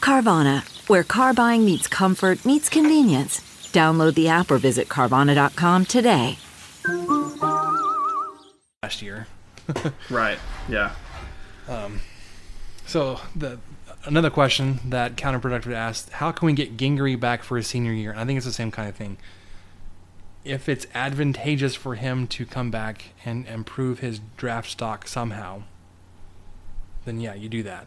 Carvana, 0.00 0.62
where 0.92 1.02
car 1.02 1.32
buying 1.32 1.64
meets 1.64 1.88
comfort, 1.88 2.44
meets 2.44 2.68
convenience. 2.68 3.40
Download 3.72 4.14
the 4.14 4.28
app 4.28 4.50
or 4.50 4.58
visit 4.58 4.90
Carvana.com 4.90 5.86
today. 5.86 6.36
last 8.82 9.00
year. 9.00 9.26
Right. 10.10 10.38
Yeah. 10.68 10.92
Um, 11.66 12.02
So 12.84 13.20
the 13.34 13.58
another 14.04 14.28
question 14.28 14.80
that 14.84 15.16
counterproductive 15.16 15.72
asked: 15.72 16.10
How 16.10 16.30
can 16.30 16.44
we 16.44 16.52
get 16.52 16.76
Gingery 16.76 17.16
back 17.16 17.42
for 17.42 17.56
his 17.56 17.68
senior 17.68 17.92
year? 17.92 18.10
And 18.10 18.20
I 18.20 18.26
think 18.26 18.36
it's 18.36 18.44
the 18.44 18.52
same 18.52 18.70
kind 18.70 18.86
of 18.90 18.94
thing. 18.94 19.16
If 20.44 20.68
it's 20.68 20.86
advantageous 20.94 21.74
for 21.74 21.94
him 21.94 22.26
to 22.26 22.44
come 22.44 22.70
back 22.70 23.14
and 23.24 23.46
improve 23.46 24.00
his 24.00 24.20
draft 24.36 24.68
stock 24.68 25.08
somehow, 25.08 25.62
then 27.06 27.18
yeah, 27.18 27.32
you 27.32 27.48
do 27.48 27.62
that. 27.62 27.86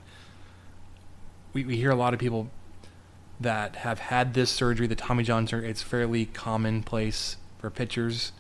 we, 1.54 1.66
we 1.66 1.76
hear 1.78 1.92
a 1.92 1.96
lot 1.96 2.16
of 2.16 2.20
people 2.20 2.50
that 3.40 3.78
have 3.78 4.00
had 4.00 4.34
this 4.34 4.50
surgery, 4.50 4.88
the 4.88 4.96
Tommy 4.96 5.24
John 5.24 5.48
surgery. 5.48 5.70
It's 5.70 5.82
fairly 5.82 6.26
commonplace 6.26 7.38
for 7.60 7.70
pitchers 7.70 8.32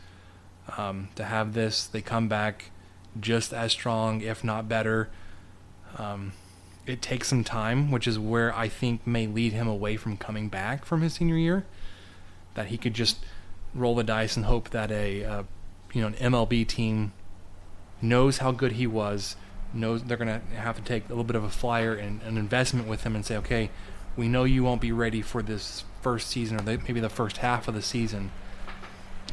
um, 0.77 1.09
to 1.15 1.25
have 1.25 1.53
this. 1.53 1.85
They 1.85 2.01
come 2.01 2.27
back 2.27 2.71
just 3.19 3.53
as 3.53 3.71
strong, 3.71 4.21
if 4.21 4.43
not 4.43 4.67
better. 4.67 5.09
Um, 5.97 6.33
it 6.85 7.01
takes 7.01 7.27
some 7.27 7.43
time, 7.43 7.91
which 7.91 8.07
is 8.07 8.19
where 8.19 8.55
I 8.55 8.67
think 8.67 9.05
may 9.07 9.27
lead 9.27 9.53
him 9.53 9.67
away 9.67 9.97
from 9.97 10.17
coming 10.17 10.49
back 10.49 10.85
from 10.85 11.01
his 11.01 11.13
senior 11.13 11.37
year. 11.37 11.65
That 12.53 12.67
he 12.67 12.77
could 12.77 12.93
just 12.93 13.17
roll 13.73 13.95
the 13.95 14.03
dice 14.03 14.37
and 14.37 14.45
hope 14.45 14.69
that 14.69 14.91
a 14.91 15.23
uh, 15.25 15.43
you 15.93 16.01
know 16.01 16.07
an 16.07 16.13
MLB 16.13 16.67
team 16.67 17.11
knows 18.01 18.37
how 18.37 18.51
good 18.51 18.73
he 18.73 18.87
was, 18.87 19.35
knows 19.73 20.03
they're 20.03 20.17
going 20.17 20.39
to 20.39 20.55
have 20.55 20.75
to 20.77 20.81
take 20.81 21.05
a 21.05 21.09
little 21.09 21.23
bit 21.23 21.35
of 21.35 21.43
a 21.43 21.49
flyer 21.49 21.93
and 21.93 22.21
an 22.21 22.37
investment 22.37 22.87
with 22.87 23.03
him 23.03 23.15
and 23.15 23.25
say, 23.25 23.35
okay, 23.37 23.69
we 24.15 24.27
know 24.27 24.43
you 24.43 24.63
won't 24.63 24.81
be 24.81 24.91
ready 24.91 25.21
for 25.21 25.41
this 25.41 25.83
first 26.01 26.27
season 26.27 26.57
or 26.57 26.63
the, 26.63 26.77
maybe 26.77 26.99
the 26.99 27.09
first 27.09 27.37
half 27.37 27.67
of 27.67 27.73
the 27.73 27.81
season. 27.81 28.31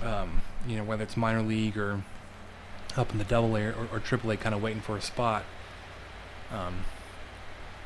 Um, 0.03 0.43
you 0.67 0.77
know, 0.77 0.85
whether 0.85 1.03
it's 1.03 1.17
minor 1.17 1.43
league 1.43 1.77
or 1.77 2.03
up 2.97 3.13
in 3.13 3.19
the 3.19 3.25
double 3.25 3.57
A 3.57 3.67
or, 3.67 3.89
or 3.93 4.01
triple 4.01 4.31
A, 4.31 4.37
kind 4.37 4.55
of 4.55 4.63
waiting 4.63 4.83
for 4.83 4.97
a 4.97 5.03
spot. 5.03 5.45
Um, 6.51 6.85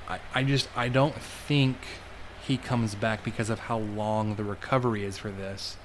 I, 0.08 0.18
I 0.34 0.44
just 0.44 0.68
I 0.76 0.88
don't 0.88 1.14
think 1.14 1.76
he 2.42 2.56
comes 2.56 2.94
back 2.94 3.24
because 3.24 3.50
of 3.50 3.60
how 3.60 3.78
long 3.78 4.36
the 4.36 4.44
recovery 4.44 5.04
is 5.04 5.18
for 5.18 5.30
this. 5.30 5.76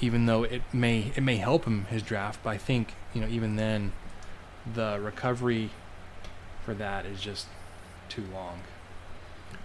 Even 0.00 0.26
though 0.26 0.44
it 0.44 0.62
may 0.72 1.12
it 1.14 1.22
may 1.22 1.36
help 1.36 1.64
him 1.64 1.84
his 1.86 2.02
draft, 2.02 2.40
but 2.42 2.50
I 2.50 2.58
think 2.58 2.94
you 3.12 3.20
know 3.20 3.28
even 3.28 3.56
then, 3.56 3.92
the 4.72 4.98
recovery 5.00 5.70
for 6.64 6.72
that 6.74 7.04
is 7.04 7.20
just 7.20 7.46
too 8.08 8.24
long. 8.32 8.60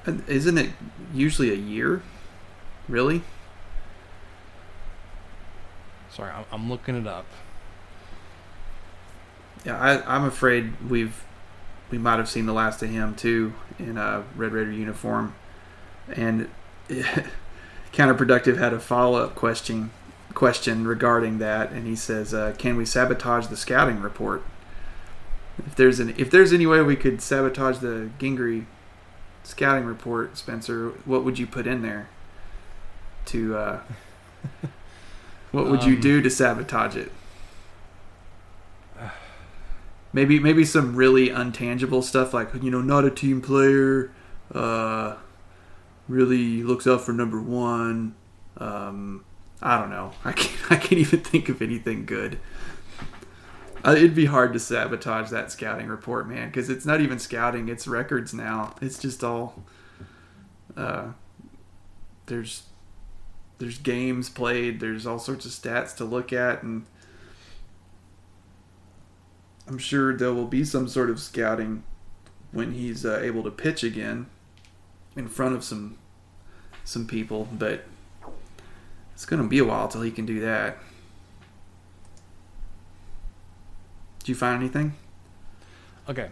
And 0.05 0.27
Isn't 0.27 0.57
it 0.57 0.71
usually 1.13 1.51
a 1.51 1.55
year? 1.55 2.01
Really? 2.87 3.23
Sorry, 6.11 6.31
I'm, 6.51 6.69
looking 6.69 6.95
it 6.95 7.07
up. 7.07 7.25
Yeah, 9.65 9.77
I, 9.77 10.15
I'm 10.15 10.23
afraid 10.23 10.73
we've 10.89 11.23
we 11.91 11.97
might 11.97 12.17
have 12.17 12.29
seen 12.29 12.45
the 12.45 12.53
last 12.53 12.81
of 12.81 12.89
him 12.89 13.15
too 13.15 13.53
in 13.77 13.97
a 13.97 14.23
Red 14.35 14.53
Raider 14.53 14.71
uniform, 14.71 15.35
and 16.07 16.47
counterproductive 17.91 18.57
had 18.57 18.71
a 18.71 18.79
follow 18.79 19.21
up 19.21 19.35
question 19.35 19.91
question 20.33 20.87
regarding 20.87 21.39
that, 21.39 21.71
and 21.71 21.85
he 21.85 21.95
says, 21.95 22.33
uh, 22.33 22.53
"Can 22.57 22.77
we 22.77 22.85
sabotage 22.85 23.47
the 23.47 23.57
scouting 23.57 23.99
report? 23.99 24.43
If 25.65 25.75
there's 25.75 25.99
an 25.99 26.13
if 26.17 26.29
there's 26.29 26.53
any 26.53 26.65
way 26.65 26.81
we 26.81 26.95
could 26.95 27.21
sabotage 27.21 27.79
the 27.79 28.09
Gingery 28.19 28.67
scouting 29.45 29.85
report, 29.85 30.37
Spencer, 30.37 30.89
what 31.05 31.23
would 31.23 31.39
you 31.39 31.47
put 31.47 31.67
in 31.67 31.81
there? 31.81 32.09
To 33.27 33.55
uh, 33.57 33.79
what 35.51 35.67
would 35.69 35.83
you 35.83 35.95
Um, 35.95 36.01
do 36.01 36.21
to 36.21 36.29
sabotage 36.29 36.95
it? 36.95 37.11
Maybe 40.13 40.39
maybe 40.39 40.63
some 40.63 40.95
really 40.95 41.27
untangible 41.29 42.03
stuff 42.03 42.33
like 42.33 42.53
you 42.61 42.71
know 42.71 42.81
not 42.81 43.03
a 43.03 43.11
team 43.11 43.41
player, 43.41 44.11
uh, 44.53 45.15
really 46.07 46.63
looks 46.63 46.87
out 46.87 47.01
for 47.01 47.11
number 47.11 47.41
one. 47.41 48.15
Um, 48.57 49.25
I 49.61 49.77
don't 49.77 49.89
know. 49.89 50.11
I 50.23 50.31
can't 50.31 50.55
I 50.71 50.75
can't 50.77 50.99
even 51.01 51.19
think 51.19 51.49
of 51.49 51.61
anything 51.61 52.05
good. 52.05 52.39
Uh, 53.85 53.91
it'd 53.91 54.15
be 54.15 54.25
hard 54.25 54.51
to 54.51 54.59
sabotage 54.59 55.29
that 55.29 55.51
scouting 55.51 55.87
report, 55.87 56.27
man, 56.27 56.47
because 56.47 56.71
it's 56.71 56.87
not 56.87 57.01
even 57.01 57.19
scouting; 57.19 57.69
it's 57.69 57.87
records 57.87 58.33
now. 58.33 58.73
It's 58.81 58.97
just 58.97 59.23
all. 59.23 59.63
Uh, 60.75 61.09
there's 62.25 62.63
there's 63.59 63.77
games 63.77 64.27
played. 64.27 64.79
There's 64.79 65.05
all 65.05 65.19
sorts 65.19 65.45
of 65.45 65.51
stats 65.51 65.95
to 65.97 66.03
look 66.03 66.33
at, 66.33 66.63
and 66.63 66.87
I'm 69.67 69.77
sure 69.77 70.17
there 70.17 70.33
will 70.33 70.47
be 70.47 70.63
some 70.63 70.87
sort 70.87 71.11
of 71.11 71.19
scouting 71.19 71.83
when 72.51 72.71
he's 72.71 73.05
uh, 73.05 73.19
able 73.21 73.43
to 73.43 73.51
pitch 73.51 73.83
again 73.83 74.25
in 75.15 75.27
front 75.27 75.53
of 75.53 75.63
some 75.63 75.99
some 76.83 77.05
people, 77.05 77.47
but 77.51 77.85
it's 79.13 79.27
going 79.27 79.43
to 79.43 79.47
be 79.47 79.59
a 79.59 79.65
while 79.65 79.87
till 79.87 80.01
he 80.01 80.09
can 80.09 80.25
do 80.25 80.39
that. 80.39 80.79
Did 84.25 84.29
you 84.29 84.35
find 84.37 84.59
anything? 84.59 84.93
Okay. 86.09 86.31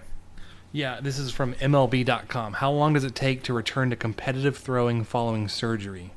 Yeah, 0.71 0.99
this 0.99 1.19
is 1.19 1.29
from 1.29 1.53
MLB.com. 1.53 2.53
How 2.53 2.71
long 2.71 2.93
does 2.93 3.03
it 3.03 3.13
take 3.13 3.43
to 3.43 3.53
return 3.53 3.91
to 3.91 3.95
competitive 3.95 4.57
throwing 4.57 5.03
following 5.03 5.47
surgery? 5.47 6.09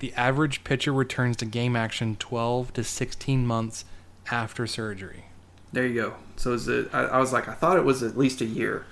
The 0.00 0.12
average 0.14 0.64
pitcher 0.64 0.92
returns 0.92 1.36
to 1.36 1.44
game 1.44 1.76
action 1.76 2.16
12 2.16 2.72
to 2.72 2.82
16 2.82 3.46
months 3.46 3.84
after 4.32 4.66
surgery. 4.66 5.26
There 5.72 5.86
you 5.86 5.94
go. 5.94 6.14
So 6.34 6.52
is 6.52 6.66
it? 6.66 6.92
I, 6.92 7.04
I 7.04 7.18
was 7.18 7.32
like, 7.32 7.46
I 7.46 7.54
thought 7.54 7.76
it 7.76 7.84
was 7.84 8.02
at 8.02 8.18
least 8.18 8.40
a 8.40 8.44
year. 8.44 8.84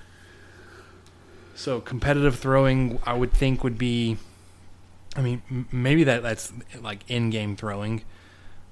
So 1.57 1.81
competitive 1.81 2.39
throwing, 2.39 3.01
I 3.05 3.15
would 3.15 3.33
think 3.33 3.65
would 3.65 3.79
be, 3.79 4.17
I 5.17 5.23
mean, 5.23 5.67
maybe 5.73 6.05
that 6.05 6.23
that's 6.23 6.53
like 6.81 7.01
in-game 7.09 7.57
throwing, 7.57 8.05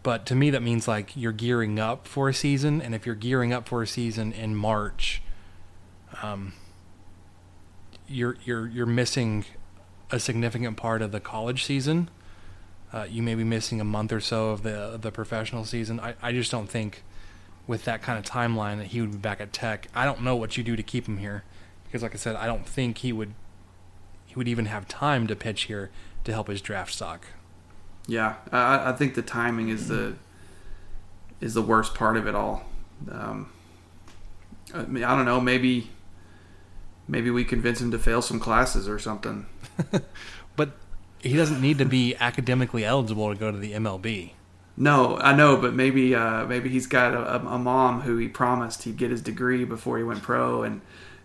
but 0.05 0.27
to 0.27 0.35
me 0.37 0.51
that 0.51 0.63
means 0.63 0.87
like 0.87 1.17
you're 1.17 1.33
gearing 1.33 1.81
up 1.81 2.07
for 2.07 2.29
a 2.29 2.35
season, 2.35 2.81
and 2.81 2.95
if 2.95 3.07
you're 3.07 3.17
gearing 3.17 3.53
up 3.53 3.67
for 3.67 3.83
a 3.83 3.87
season 3.87 4.33
in 4.33 4.55
March, 4.55 5.23
um, 6.23 6.53
you're 8.07 8.37
you're 8.45 8.69
you're 8.69 8.87
missing 8.87 9.47
a 10.11 10.21
significant 10.21 10.77
part 10.77 11.01
of 11.03 11.11
the 11.11 11.21
college 11.21 11.65
season. 11.65 12.11
Uh, 12.93 13.07
you 13.11 13.23
may 13.23 13.35
be 13.35 13.43
missing 13.43 13.81
a 13.81 13.85
month 13.85 14.13
or 14.13 14.21
so 14.21 14.51
of 14.51 14.63
the 14.63 14.77
of 14.77 15.01
the 15.01 15.11
professional 15.11 15.65
season. 15.65 15.99
I, 15.99 16.15
I 16.23 16.33
just 16.33 16.51
don't 16.51 16.69
think 16.69 17.03
with 17.67 17.85
that 17.85 18.03
kind 18.03 18.19
of 18.19 18.31
timeline 18.31 18.77
that 18.77 18.89
he 18.89 19.01
would 19.01 19.13
be 19.13 19.17
back 19.17 19.41
at 19.41 19.55
Tech. 19.55 19.89
I 19.95 20.05
don't 20.05 20.21
know 20.21 20.37
what 20.37 20.59
you 20.59 20.63
do 20.63 20.77
to 20.77 20.83
keep 20.83 21.09
him 21.09 21.17
here 21.17 21.45
because, 21.85 22.03
like 22.03 22.13
I 22.13 22.19
said, 22.19 22.37
I 22.37 22.47
don't 22.47 22.67
think 22.67 22.99
he 22.99 23.11
would 23.11 23.33
he 24.27 24.35
would 24.35 24.49
even 24.49 24.67
have 24.67 24.87
time 24.87 25.27
to 25.29 25.35
pitch 25.35 25.63
here 25.63 25.91
to 26.25 26.33
help 26.33 26.49
his 26.49 26.61
draft 26.61 26.93
stock. 26.93 27.27
Yeah, 28.07 28.35
I, 28.53 28.91
I 28.91 28.93
think 28.93 29.15
the 29.15 29.23
timing 29.23 29.69
is 29.69 29.89
the 29.89 30.15
is 31.41 31.55
the 31.55 31.63
worst 31.63 31.95
part 31.95 32.17
of 32.17 32.27
it 32.27 32.35
all. 32.35 32.65
Um, 33.11 33.51
I, 34.73 34.83
mean, 34.83 35.05
I 35.05 35.17
don't 35.17 35.25
know. 35.25 35.41
Maybe 35.41 35.91
maybe 37.09 37.31
we 37.31 37.45
convince 37.45 37.81
him 37.81 37.91
to 37.91 37.99
fail 37.99 38.23
some 38.23 38.41
classes 38.41 38.89
or 38.89 38.99
something. 38.99 39.47
But 40.57 40.73
he 41.21 41.37
doesn't 41.37 41.61
need 41.61 41.79
to 41.79 41.85
be 41.85 42.15
academically 42.17 42.85
eligible 42.85 43.33
to 43.33 43.39
go 43.39 43.51
to 43.51 43.59
the 43.59 43.73
MLB. 43.73 44.33
No, 44.77 45.19
I 45.19 45.35
know, 45.35 45.57
but 45.57 45.75
maybe 45.75 46.15
uh, 46.15 46.47
maybe 46.47 46.69
he's 46.69 46.87
got 46.87 47.15
a, 47.15 47.37
a 47.37 47.59
mom 47.59 48.01
who 48.03 48.17
he 48.17 48.29
promised 48.29 48.83
he'd 48.83 48.97
get 48.97 49.11
his 49.11 49.23
degree 49.23 49.65
before 49.65 49.99
he 49.99 50.05
went 50.05 50.23
pro, 50.23 50.63
and 50.65 50.81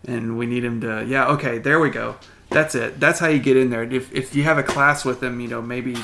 and 0.06 0.38
we 0.38 0.46
need 0.46 0.64
him 0.64 0.80
to. 0.82 1.04
Yeah, 1.06 1.26
okay, 1.28 1.58
there 1.58 1.80
we 1.80 1.90
go. 1.90 2.16
That's 2.48 2.74
it. 2.74 3.00
That's 3.00 3.18
how 3.18 3.28
you 3.28 3.40
get 3.40 3.56
in 3.56 3.70
there. 3.70 3.82
If 3.82 4.12
if 4.12 4.36
you 4.36 4.44
have 4.44 4.58
a 4.58 4.62
class 4.62 5.04
with 5.04 5.22
him, 5.22 5.40
you 5.40 5.48
know, 5.48 5.60
maybe 5.60 5.96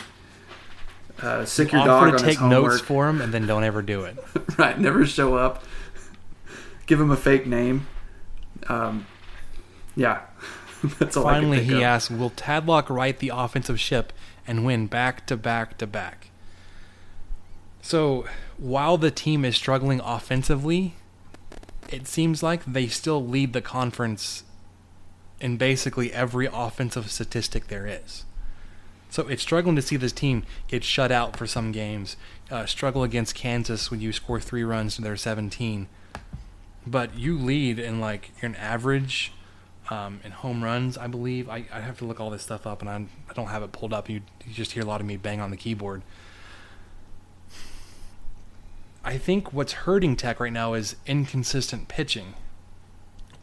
uh, 1.23 1.45
sick 1.45 1.73
your 1.73 1.81
Offer 1.83 1.89
dog 1.89 2.01
to 2.01 2.07
on 2.07 2.13
his 2.13 2.23
take 2.23 2.39
homework. 2.39 2.73
notes 2.73 2.81
for 2.81 3.09
him 3.09 3.21
and 3.23 3.33
then 3.33 3.47
don't 3.47 3.65
ever 3.65 3.83
do 3.83 4.05
it. 4.05 4.17
right, 4.59 4.79
never 4.79 5.07
show 5.07 5.35
up. 5.35 5.63
Give 6.87 7.01
him 7.01 7.11
a 7.11 7.17
fake 7.17 7.47
name. 7.47 7.87
Um, 8.69 9.07
yeah, 9.97 10.21
that's 10.99 11.17
all. 11.17 11.25
Finally, 11.25 11.65
he 11.65 11.83
asks, 11.83 12.11
"Will 12.11 12.31
Tadlock 12.31 12.89
right 12.89 13.19
the 13.19 13.31
offensive 13.35 13.81
ship 13.81 14.13
and 14.47 14.65
win 14.65 14.87
back 14.87 15.27
to 15.27 15.37
back 15.37 15.79
to 15.79 15.87
back?" 15.87 16.31
So, 17.83 18.27
while 18.59 18.99
the 18.99 19.11
team 19.11 19.45
is 19.45 19.57
struggling 19.57 20.01
offensively, 20.01 20.95
it 21.89 22.07
seems 22.07 22.43
like 22.43 22.65
they 22.65 22.89
still 22.89 23.25
lead 23.25 23.53
the 23.53 23.63
conference 23.63 24.45
in 25.41 25.57
basically 25.57 26.13
every 26.13 26.49
offensive 26.53 27.11
statistic 27.11 27.69
there 27.69 27.87
is. 27.87 28.25
So 29.17 29.27
it's 29.29 29.41
struggling 29.41 29.77
to 29.77 29.81
see 29.81 29.97
this 29.97 30.13
team 30.13 30.43
get 30.69 30.85
shut 30.85 31.11
out 31.11 31.39
for 31.39 31.47
some 31.47 31.73
games, 31.73 32.19
uh, 32.51 32.67
struggle 32.67 33.03
against 33.03 33.35
Kansas 33.35 33.91
when 33.91 34.03
you 34.03 34.13
score 34.13 34.39
three 34.39 34.63
runs 34.63 34.97
to 34.97 35.01
their 35.01 35.17
17. 35.17 35.89
But 36.87 37.19
you 37.19 37.39
lead 37.39 37.79
in 37.79 37.99
like 37.99 38.33
an 38.43 38.55
average 38.57 39.33
um, 39.89 40.21
in 40.23 40.33
home 40.33 40.63
runs, 40.63 40.99
I 40.99 41.07
believe. 41.07 41.49
I, 41.49 41.65
I 41.73 41.81
have 41.81 41.97
to 42.01 42.05
look 42.05 42.21
all 42.21 42.29
this 42.29 42.43
stuff 42.43 42.67
up, 42.67 42.83
and 42.83 42.91
I'm, 42.91 43.09
I 43.31 43.33
don't 43.33 43.47
have 43.47 43.63
it 43.63 43.73
pulled 43.73 43.95
up. 43.95 44.11
You, 44.11 44.21
you 44.45 44.53
just 44.53 44.73
hear 44.73 44.83
a 44.83 44.87
lot 44.87 45.01
of 45.01 45.07
me 45.07 45.17
bang 45.17 45.41
on 45.41 45.51
the 45.51 45.57
keyboard. 45.57 46.03
I 49.03 49.17
think 49.17 49.51
what's 49.51 49.73
hurting 49.73 50.17
Tech 50.17 50.39
right 50.41 50.53
now 50.53 50.75
is 50.75 50.95
inconsistent 51.07 51.89
pitching, 51.89 52.35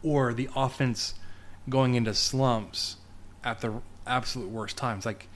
or 0.04 0.32
the 0.32 0.48
offense 0.54 1.14
going 1.68 1.96
into 1.96 2.14
slumps 2.14 2.98
at 3.42 3.60
the 3.60 3.82
absolute 4.06 4.50
worst 4.50 4.76
times. 4.76 5.04
Like 5.04 5.26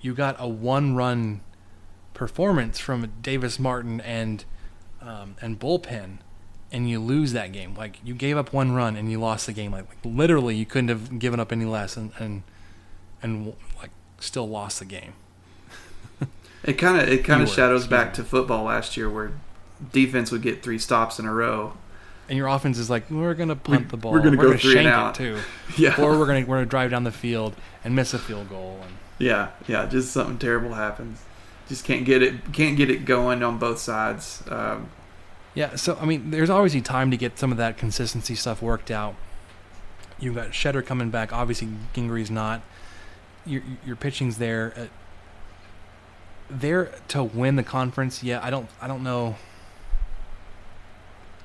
you 0.00 0.14
got 0.14 0.36
a 0.38 0.48
one-run 0.48 1.40
performance 2.14 2.78
from 2.78 3.10
Davis 3.22 3.58
Martin 3.58 4.00
and 4.00 4.44
um, 5.00 5.36
and 5.40 5.58
bullpen, 5.60 6.18
and 6.72 6.88
you 6.90 6.98
lose 7.00 7.32
that 7.32 7.52
game. 7.52 7.74
Like 7.74 7.98
you 8.04 8.14
gave 8.14 8.36
up 8.36 8.52
one 8.52 8.72
run 8.72 8.96
and 8.96 9.10
you 9.10 9.20
lost 9.20 9.46
the 9.46 9.52
game. 9.52 9.72
Like, 9.72 9.88
like 9.88 9.98
literally, 10.04 10.56
you 10.56 10.66
couldn't 10.66 10.88
have 10.88 11.18
given 11.18 11.38
up 11.40 11.52
any 11.52 11.64
less 11.64 11.96
and 11.96 12.12
and 12.18 12.42
and 13.22 13.54
like 13.80 13.90
still 14.18 14.48
lost 14.48 14.78
the 14.80 14.84
game. 14.84 15.12
It 16.64 16.72
kind 16.74 17.00
of 17.00 17.08
it 17.08 17.24
kind 17.24 17.40
of 17.42 17.48
shadows 17.48 17.82
excuse 17.82 17.90
back 17.90 18.14
to 18.14 18.24
football 18.24 18.64
last 18.64 18.96
year 18.96 19.08
where 19.08 19.30
defense 19.92 20.32
would 20.32 20.42
get 20.42 20.62
three 20.62 20.78
stops 20.78 21.18
in 21.18 21.24
a 21.24 21.32
row. 21.32 21.74
And 22.28 22.36
your 22.36 22.48
offense 22.48 22.76
is 22.78 22.90
like, 22.90 23.08
we're 23.10 23.32
gonna 23.34 23.56
punt 23.56 23.82
We- 23.84 23.86
the 23.86 23.96
ball. 23.96 24.12
we're 24.12 24.20
gonna 24.20 24.36
go 24.36 24.54
three 24.56 24.76
and 24.76 24.84
shank 24.84 24.88
out." 24.88 25.18
it 25.20 25.22
too. 25.22 25.38
Yeah. 25.78 25.94
Or 26.00 26.18
we're 26.18 26.26
gonna 26.26 26.40
we're 26.40 26.56
gonna 26.56 26.66
drive 26.66 26.90
down 26.90 27.04
the 27.04 27.12
field 27.12 27.54
and 27.84 27.94
miss 27.94 28.12
a 28.12 28.18
field 28.18 28.50
goal. 28.50 28.80
And 28.82 28.92
Yeah, 29.18 29.50
yeah, 29.66 29.86
just 29.86 30.12
something 30.12 30.38
terrible 30.38 30.74
happens. 30.74 31.22
Just 31.68 31.84
can't 31.84 32.04
get 32.04 32.22
it 32.22 32.52
can't 32.52 32.76
get 32.76 32.90
it 32.90 33.04
going 33.04 33.42
on 33.42 33.58
both 33.58 33.78
sides. 33.78 34.42
Um, 34.48 34.88
Yeah, 35.54 35.76
so 35.76 35.98
I 36.00 36.04
mean, 36.04 36.30
there's 36.30 36.50
obviously 36.50 36.80
time 36.80 37.10
to 37.10 37.16
get 37.16 37.38
some 37.38 37.50
of 37.52 37.58
that 37.58 37.76
consistency 37.76 38.34
stuff 38.34 38.62
worked 38.62 38.90
out. 38.90 39.16
You've 40.20 40.34
got 40.34 40.48
Shedder 40.52 40.84
coming 40.84 41.10
back. 41.10 41.32
Obviously, 41.32 41.68
Gingery's 41.94 42.30
not. 42.30 42.62
Your 43.44 43.62
your 43.84 43.96
pitching's 43.96 44.38
there. 44.38 44.72
Uh, 44.76 44.86
there 46.50 46.92
to 47.08 47.22
win 47.22 47.56
the 47.56 47.62
conference. 47.62 48.22
Yeah, 48.22 48.40
I 48.42 48.50
don't. 48.50 48.68
I 48.80 48.86
don't 48.88 49.02
know. 49.02 49.36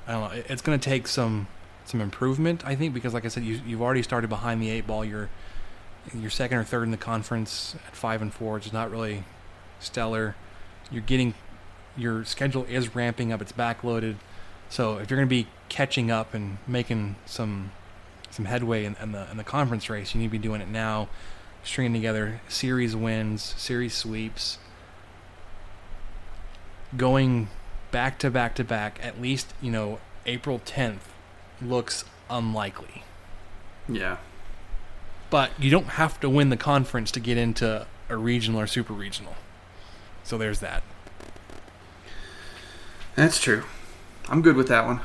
I 0.06 0.12
don't 0.12 0.22
know. 0.22 0.42
It's 0.48 0.62
going 0.62 0.78
to 0.78 0.84
take 0.84 1.06
some 1.06 1.48
some 1.84 2.00
improvement, 2.00 2.64
I 2.64 2.74
think, 2.74 2.94
because 2.94 3.12
like 3.14 3.24
I 3.24 3.28
said, 3.28 3.44
you 3.44 3.60
you've 3.66 3.82
already 3.82 4.02
started 4.02 4.28
behind 4.28 4.62
the 4.62 4.70
eight 4.70 4.86
ball. 4.86 5.04
You're 5.04 5.28
you're 6.12 6.30
second 6.30 6.58
or 6.58 6.64
third 6.64 6.82
in 6.84 6.90
the 6.90 6.96
conference 6.96 7.76
at 7.86 7.96
five 7.96 8.20
and 8.20 8.32
four, 8.32 8.54
which 8.54 8.66
is 8.66 8.72
not 8.72 8.90
really 8.90 9.24
stellar. 9.80 10.36
You're 10.90 11.02
getting 11.02 11.34
your 11.96 12.24
schedule 12.24 12.64
is 12.64 12.94
ramping 12.94 13.32
up. 13.32 13.40
It's 13.40 13.52
backloaded. 13.52 14.16
So 14.68 14.98
if 14.98 15.10
you're 15.10 15.16
going 15.16 15.28
to 15.28 15.34
be 15.34 15.46
catching 15.68 16.10
up 16.10 16.34
and 16.34 16.58
making 16.66 17.16
some 17.26 17.70
some 18.30 18.46
headway 18.46 18.84
in, 18.84 18.96
in 19.00 19.12
the 19.12 19.30
in 19.30 19.36
the 19.36 19.44
conference 19.44 19.88
race, 19.88 20.14
you 20.14 20.20
need 20.20 20.26
to 20.26 20.32
be 20.32 20.38
doing 20.38 20.60
it 20.60 20.68
now. 20.68 21.08
Stringing 21.62 21.94
together 21.94 22.42
series 22.48 22.94
wins, 22.94 23.54
series 23.56 23.94
sweeps, 23.94 24.58
going 26.96 27.48
back 27.90 28.18
to 28.18 28.30
back 28.30 28.54
to 28.56 28.64
back. 28.64 28.98
At 29.02 29.20
least 29.20 29.54
you 29.62 29.70
know 29.70 29.98
April 30.26 30.58
10th 30.58 31.00
looks 31.62 32.04
unlikely. 32.28 33.04
yeah, 33.88 34.18
But 35.30 35.50
you 35.58 35.70
don't 35.70 35.86
have 35.90 36.20
to 36.20 36.28
win 36.30 36.50
the 36.50 36.56
conference 36.56 37.10
to 37.12 37.20
get 37.20 37.36
into 37.36 37.86
a 38.08 38.16
regional 38.16 38.60
or 38.60 38.66
super 38.66 38.92
regional. 38.92 39.34
So 40.22 40.38
there's 40.38 40.60
that. 40.60 40.82
that's 43.14 43.40
true. 43.40 43.64
I'm 44.28 44.42
good 44.42 44.56
with 44.56 44.68
that 44.68 44.86
one. 44.86 45.00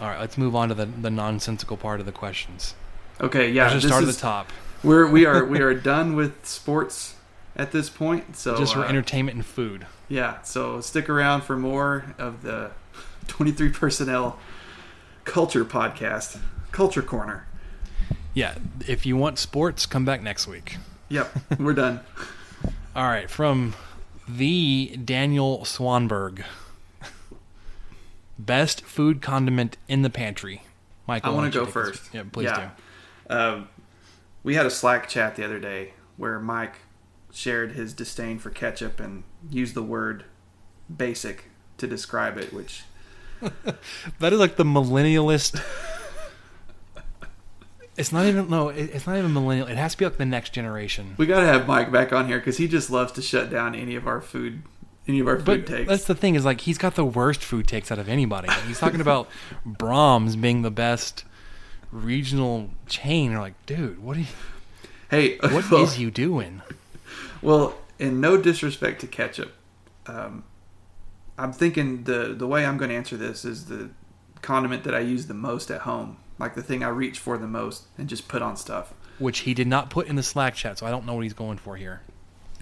All 0.00 0.08
right, 0.08 0.20
let's 0.20 0.36
move 0.36 0.54
on 0.54 0.68
to 0.68 0.74
the, 0.74 0.86
the 0.86 1.10
nonsensical 1.10 1.76
part 1.76 2.00
of 2.00 2.06
the 2.06 2.12
questions. 2.12 2.74
Okay, 3.20 3.50
yeah, 3.50 3.62
let's 3.64 3.74
just 3.74 3.82
this 3.84 3.90
start 3.90 4.02
is- 4.04 4.08
at 4.10 4.14
the 4.14 4.20
top. 4.20 4.52
We're 4.84 5.06
we 5.10 5.24
are 5.24 5.44
we 5.46 5.60
are 5.60 5.74
done 5.74 6.14
with 6.14 6.46
sports 6.46 7.14
at 7.56 7.72
this 7.72 7.88
point. 7.88 8.36
So 8.36 8.56
just 8.58 8.74
for 8.74 8.80
uh, 8.80 8.88
entertainment 8.88 9.36
and 9.36 9.44
food. 9.46 9.86
Yeah, 10.08 10.42
so 10.42 10.80
stick 10.80 11.08
around 11.08 11.42
for 11.42 11.56
more 11.56 12.14
of 12.18 12.42
the 12.42 12.70
23 13.26 13.70
personnel 13.70 14.38
culture 15.24 15.64
podcast, 15.64 16.38
Culture 16.72 17.02
Corner. 17.02 17.46
Yeah, 18.36 18.56
if 18.86 19.06
you 19.06 19.16
want 19.16 19.38
sports, 19.38 19.86
come 19.86 20.04
back 20.04 20.22
next 20.22 20.46
week. 20.46 20.76
Yep, 21.08 21.58
we're 21.58 21.72
done. 21.72 22.00
All 22.94 23.04
right, 23.04 23.30
from 23.30 23.74
the 24.28 24.94
Daniel 25.02 25.60
Swanberg. 25.60 26.44
Best 28.38 28.82
food 28.82 29.22
condiment 29.22 29.78
in 29.88 30.02
the 30.02 30.10
pantry. 30.10 30.60
Michael, 31.08 31.32
I 31.32 31.34
want 31.34 31.50
to 31.50 31.58
go 31.58 31.62
you 31.64 31.64
take 31.64 31.74
this? 31.74 31.84
first. 31.98 32.14
Yeah, 32.14 32.24
please 32.30 32.50
yeah. 32.50 32.70
Um, 33.30 33.70
we 34.42 34.54
had 34.54 34.66
a 34.66 34.70
Slack 34.70 35.08
chat 35.08 35.36
the 35.36 35.42
other 35.42 35.58
day 35.58 35.94
where 36.18 36.38
Mike 36.38 36.80
shared 37.32 37.72
his 37.72 37.94
disdain 37.94 38.38
for 38.38 38.50
ketchup 38.50 39.00
and 39.00 39.22
used 39.50 39.74
the 39.74 39.82
word 39.82 40.26
basic 40.94 41.44
to 41.78 41.86
describe 41.86 42.36
it, 42.36 42.52
which. 42.52 42.82
That 44.18 44.34
is 44.34 44.38
like 44.38 44.56
the 44.56 44.64
millennialist. 44.64 45.58
it's 47.96 48.12
not 48.12 48.26
even 48.26 48.48
no. 48.50 48.68
it- 48.68 48.90
It's 48.94 49.06
not 49.06 49.16
even 49.16 49.32
millennial. 49.32 49.66
It 49.68 49.76
has 49.76 49.92
to 49.92 49.98
be 49.98 50.04
like 50.04 50.16
the 50.18 50.26
next 50.26 50.52
generation. 50.52 51.14
we 51.16 51.26
got 51.26 51.40
to 51.40 51.46
have 51.46 51.66
Mike 51.66 51.90
back 51.92 52.12
on 52.12 52.26
here 52.28 52.38
because 52.38 52.56
he 52.58 52.68
just 52.68 52.90
loves 52.90 53.12
to 53.12 53.22
shut 53.22 53.50
down 53.50 53.74
any 53.74 53.94
of 53.96 54.06
our 54.06 54.20
food, 54.20 54.62
any 55.08 55.20
of 55.20 55.26
our 55.28 55.36
food 55.38 55.44
But 55.44 55.66
takes. 55.66 55.88
that's 55.88 56.04
the 56.04 56.14
thing 56.14 56.34
is 56.34 56.44
like 56.44 56.62
he's 56.62 56.78
got 56.78 56.94
the 56.94 57.04
worst 57.04 57.42
food 57.42 57.66
takes 57.66 57.90
out 57.92 57.98
of 57.98 58.08
anybody. 58.08 58.48
He's 58.66 58.78
talking 58.78 59.00
about 59.00 59.28
Braum's 59.66 60.36
being 60.36 60.62
the 60.62 60.70
best 60.70 61.24
regional 61.92 62.70
chain. 62.86 63.30
You're 63.32 63.40
like, 63.40 63.54
dude, 63.66 64.02
what 64.02 64.16
are 64.16 64.20
you, 64.20 64.26
hey, 65.10 65.36
what 65.40 65.64
is 65.64 65.70
well, 65.70 65.92
you 65.94 66.10
doing? 66.10 66.62
Well, 67.42 67.74
in 67.98 68.20
no 68.20 68.36
disrespect 68.36 69.00
to 69.02 69.06
ketchup, 69.06 69.52
um, 70.06 70.44
I'm 71.38 71.52
thinking 71.52 72.04
the 72.04 72.34
the 72.36 72.46
way 72.46 72.64
I'm 72.66 72.76
going 72.76 72.90
to 72.90 72.96
answer 72.96 73.16
this 73.16 73.44
is 73.44 73.66
the 73.66 73.90
condiment 74.42 74.84
that 74.84 74.94
I 74.94 75.00
use 75.00 75.26
the 75.26 75.34
most 75.34 75.70
at 75.70 75.82
home, 75.82 76.16
like 76.38 76.54
the 76.54 76.62
thing 76.62 76.82
I 76.82 76.88
reach 76.88 77.18
for 77.18 77.38
the 77.38 77.46
most 77.46 77.84
and 77.96 78.08
just 78.08 78.28
put 78.28 78.42
on 78.42 78.56
stuff. 78.56 78.92
Which 79.18 79.40
he 79.40 79.54
did 79.54 79.66
not 79.66 79.90
put 79.90 80.06
in 80.06 80.16
the 80.16 80.22
Slack 80.22 80.54
chat, 80.54 80.78
so 80.78 80.86
I 80.86 80.90
don't 80.90 81.06
know 81.06 81.14
what 81.14 81.24
he's 81.24 81.32
going 81.32 81.58
for 81.58 81.76
here. 81.76 82.02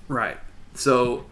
Right. 0.07 0.39
So, 0.75 1.27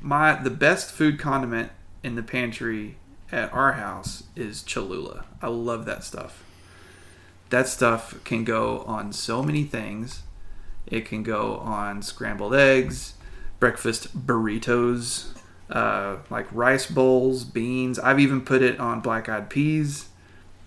my 0.00 0.34
the 0.34 0.50
best 0.50 0.90
food 0.90 1.18
condiment 1.18 1.70
in 2.02 2.14
the 2.14 2.22
pantry 2.22 2.96
at 3.30 3.52
our 3.52 3.72
house 3.72 4.24
is 4.36 4.62
Cholula. 4.62 5.24
I 5.42 5.48
love 5.48 5.84
that 5.86 6.04
stuff. 6.04 6.44
That 7.50 7.68
stuff 7.68 8.22
can 8.24 8.44
go 8.44 8.80
on 8.80 9.12
so 9.12 9.42
many 9.42 9.64
things. 9.64 10.22
It 10.86 11.04
can 11.06 11.22
go 11.22 11.56
on 11.56 12.02
scrambled 12.02 12.54
eggs, 12.54 13.14
breakfast 13.58 14.26
burritos, 14.26 15.36
uh, 15.70 16.16
like 16.30 16.46
rice 16.52 16.86
bowls, 16.86 17.44
beans. 17.44 17.98
I've 17.98 18.20
even 18.20 18.42
put 18.42 18.62
it 18.62 18.78
on 18.78 19.00
black 19.00 19.28
eyed 19.28 19.50
peas, 19.50 20.08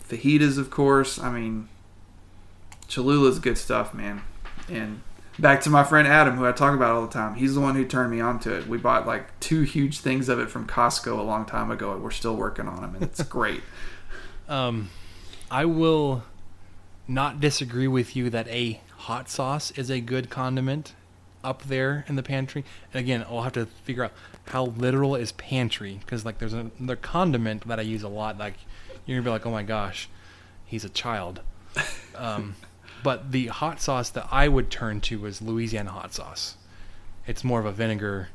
fajitas, 0.09 0.57
of 0.57 0.69
course. 0.69 1.19
I 1.19 1.31
mean, 1.31 1.69
Cholula's 2.87 3.39
good 3.39 3.57
stuff, 3.57 3.93
man. 3.93 4.21
And 4.69 5.01
back 5.39 5.61
to 5.61 5.69
my 5.69 5.83
friend 5.83 6.07
Adam, 6.07 6.35
who 6.35 6.45
I 6.45 6.51
talk 6.51 6.73
about 6.73 6.91
all 6.91 7.05
the 7.05 7.13
time. 7.13 7.35
He's 7.35 7.55
the 7.55 7.61
one 7.61 7.75
who 7.75 7.85
turned 7.85 8.11
me 8.11 8.19
on 8.19 8.39
to 8.41 8.57
it. 8.57 8.67
We 8.67 8.77
bought 8.77 9.05
like 9.05 9.39
two 9.39 9.61
huge 9.61 9.99
things 9.99 10.29
of 10.29 10.39
it 10.39 10.49
from 10.49 10.67
Costco 10.67 11.17
a 11.17 11.23
long 11.23 11.45
time 11.45 11.71
ago, 11.71 11.93
and 11.93 12.03
we're 12.03 12.11
still 12.11 12.35
working 12.35 12.67
on 12.67 12.81
them, 12.81 12.95
and 12.95 13.03
it's 13.03 13.21
great. 13.23 13.61
Um, 14.47 14.89
I 15.51 15.65
will 15.65 16.23
not 17.07 17.39
disagree 17.39 17.87
with 17.87 18.15
you 18.15 18.29
that 18.29 18.47
a 18.47 18.81
hot 18.97 19.29
sauce 19.29 19.71
is 19.71 19.89
a 19.89 20.01
good 20.01 20.29
condiment 20.29 20.93
up 21.43 21.63
there 21.63 22.03
in 22.07 22.15
the 22.15 22.23
pantry. 22.23 22.65
And 22.93 22.99
again, 22.99 23.25
I'll 23.29 23.43
have 23.43 23.53
to 23.53 23.65
figure 23.65 24.03
out 24.03 24.11
how 24.47 24.65
literal 24.65 25.15
is 25.15 25.31
pantry 25.33 25.99
because 26.01 26.25
like 26.25 26.39
there's 26.39 26.53
another 26.53 26.95
condiment 26.95 27.67
that 27.67 27.79
I 27.79 27.83
use 27.83 28.03
a 28.03 28.09
lot. 28.09 28.37
Like 28.37 28.55
you're 29.07 29.17
gonna 29.17 29.25
be 29.25 29.31
like, 29.31 29.45
oh 29.45 29.51
my 29.51 29.63
gosh, 29.63 30.09
he's 30.65 30.85
a 30.85 30.89
child. 30.89 31.41
Um, 32.15 32.55
but 33.03 33.31
the 33.31 33.47
hot 33.47 33.81
sauce 33.81 34.09
that 34.11 34.27
I 34.31 34.47
would 34.47 34.69
turn 34.69 35.01
to 35.01 35.19
was 35.19 35.41
Louisiana 35.41 35.91
hot 35.91 36.13
sauce. 36.13 36.57
It's 37.25 37.43
more 37.43 37.59
of 37.59 37.65
a 37.65 37.71
vinegar. 37.71 38.29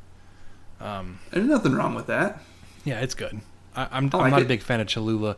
Um, 0.81 1.19
There's 1.31 1.47
nothing 1.47 1.73
wrong 1.73 1.95
with 1.95 2.07
that. 2.07 2.41
yeah, 2.83 2.99
it's 2.99 3.15
good. 3.15 3.39
I, 3.75 3.87
I'm 3.91 4.09
like 4.09 4.31
not 4.31 4.41
it. 4.41 4.45
a 4.45 4.47
big 4.47 4.61
fan 4.61 4.81
of 4.81 4.87
Cholula. 4.87 5.37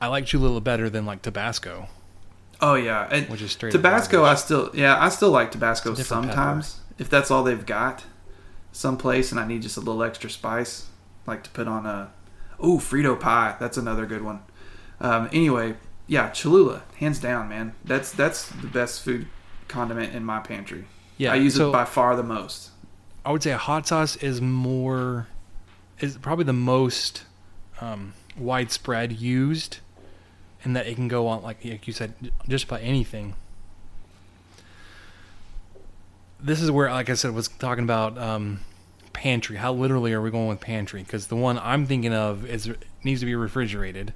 I 0.00 0.08
like 0.08 0.26
Cholula 0.26 0.60
better 0.60 0.90
than 0.90 1.06
like 1.06 1.22
Tabasco. 1.22 1.88
Oh 2.60 2.74
yeah, 2.74 3.08
and 3.10 3.28
Which 3.28 3.42
is 3.42 3.52
straight 3.52 3.72
Tabasco. 3.72 4.24
I 4.24 4.34
still 4.34 4.70
yeah, 4.74 5.02
I 5.02 5.08
still 5.08 5.30
like 5.30 5.50
Tabasco 5.50 5.92
It's 5.92 6.00
a 6.00 6.02
different 6.02 6.26
sometimes 6.26 6.80
if 6.98 7.10
that's 7.10 7.30
all 7.30 7.42
they've 7.42 7.66
got, 7.66 8.04
someplace, 8.72 9.30
and 9.30 9.40
I 9.40 9.46
need 9.46 9.62
just 9.62 9.76
a 9.76 9.80
little 9.80 10.02
extra 10.02 10.30
spice, 10.30 10.88
like 11.26 11.42
to 11.44 11.50
put 11.50 11.66
on 11.66 11.86
a 11.86 12.10
oh 12.58 12.78
Frito 12.78 13.18
pie. 13.18 13.56
That's 13.58 13.76
another 13.76 14.06
good 14.06 14.22
one. 14.22 14.42
Um, 15.00 15.28
anyway, 15.32 15.76
yeah, 16.06 16.30
Cholula, 16.30 16.82
hands 16.96 17.18
down, 17.18 17.48
man. 17.48 17.74
That's 17.84 18.12
that's 18.12 18.48
the 18.48 18.66
best 18.66 19.02
food 19.02 19.26
condiment 19.68 20.14
in 20.14 20.24
my 20.24 20.40
pantry. 20.40 20.84
Yeah, 21.16 21.32
I 21.32 21.36
use 21.36 21.56
so- 21.56 21.68
it 21.68 21.72
by 21.72 21.84
far 21.84 22.16
the 22.16 22.22
most. 22.22 22.70
I 23.26 23.32
would 23.32 23.42
say 23.42 23.52
a 23.52 23.58
hot 23.58 23.86
sauce 23.86 24.16
is 24.16 24.40
more 24.42 25.28
is 25.98 26.18
probably 26.18 26.44
the 26.44 26.52
most 26.52 27.24
um, 27.80 28.12
widespread 28.36 29.12
used, 29.12 29.78
and 30.62 30.76
that 30.76 30.86
it 30.86 30.94
can 30.94 31.08
go 31.08 31.26
on 31.26 31.42
like 31.42 31.64
like 31.64 31.86
you 31.86 31.92
said 31.92 32.14
just 32.48 32.64
about 32.64 32.80
anything. 32.82 33.34
This 36.38 36.60
is 36.60 36.70
where, 36.70 36.90
like 36.90 37.08
I 37.08 37.14
said, 37.14 37.32
was 37.32 37.48
talking 37.48 37.84
about 37.84 38.18
um, 38.18 38.60
pantry. 39.14 39.56
How 39.56 39.72
literally 39.72 40.12
are 40.12 40.20
we 40.20 40.30
going 40.30 40.48
with 40.48 40.60
pantry? 40.60 41.02
Because 41.02 41.28
the 41.28 41.36
one 41.36 41.58
I'm 41.58 41.86
thinking 41.86 42.12
of 42.12 42.44
is 42.44 42.70
needs 43.02 43.20
to 43.20 43.26
be 43.26 43.34
refrigerated. 43.34 44.12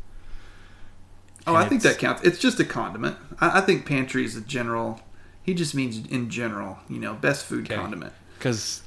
Oh, 1.46 1.54
I 1.54 1.66
think 1.66 1.80
that 1.82 1.96
counts. 1.98 2.22
It's 2.22 2.38
just 2.38 2.60
a 2.60 2.64
condiment. 2.64 3.16
I, 3.40 3.58
I 3.58 3.60
think 3.62 3.86
pantry 3.86 4.24
is 4.26 4.36
a 4.36 4.42
general. 4.42 5.00
He 5.42 5.54
just 5.54 5.74
means 5.74 6.06
in 6.06 6.28
general, 6.28 6.78
you 6.90 6.98
know, 6.98 7.14
best 7.14 7.46
food 7.46 7.64
Okay. 7.64 7.76
condiment 7.76 8.12
Because 8.36 8.82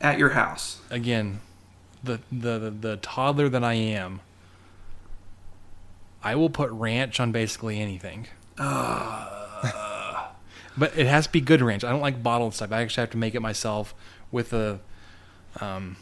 at 0.00 0.18
your 0.18 0.30
house. 0.30 0.80
again, 0.90 1.40
the, 2.02 2.18
the 2.32 2.58
the 2.58 2.70
the 2.70 2.96
toddler 2.96 3.48
that 3.48 3.62
I 3.62 3.74
am, 3.74 4.20
I 6.24 6.34
will 6.34 6.50
put 6.50 6.68
ranch 6.72 7.20
on 7.20 7.30
basically 7.30 7.80
anything. 7.80 8.26
but 8.56 9.52
it 10.96 11.06
has 11.06 11.26
to 11.26 11.32
be 11.32 11.40
good 11.40 11.62
ranch. 11.62 11.84
I 11.84 11.90
don't 11.90 12.00
like 12.00 12.22
bottled 12.22 12.54
stuff. 12.54 12.72
I 12.72 12.82
actually 12.82 13.02
have 13.02 13.10
to 13.10 13.16
make 13.16 13.34
it 13.36 13.40
myself 13.40 13.94
with 14.32 14.50
the 14.50 14.80
um, 15.60 15.96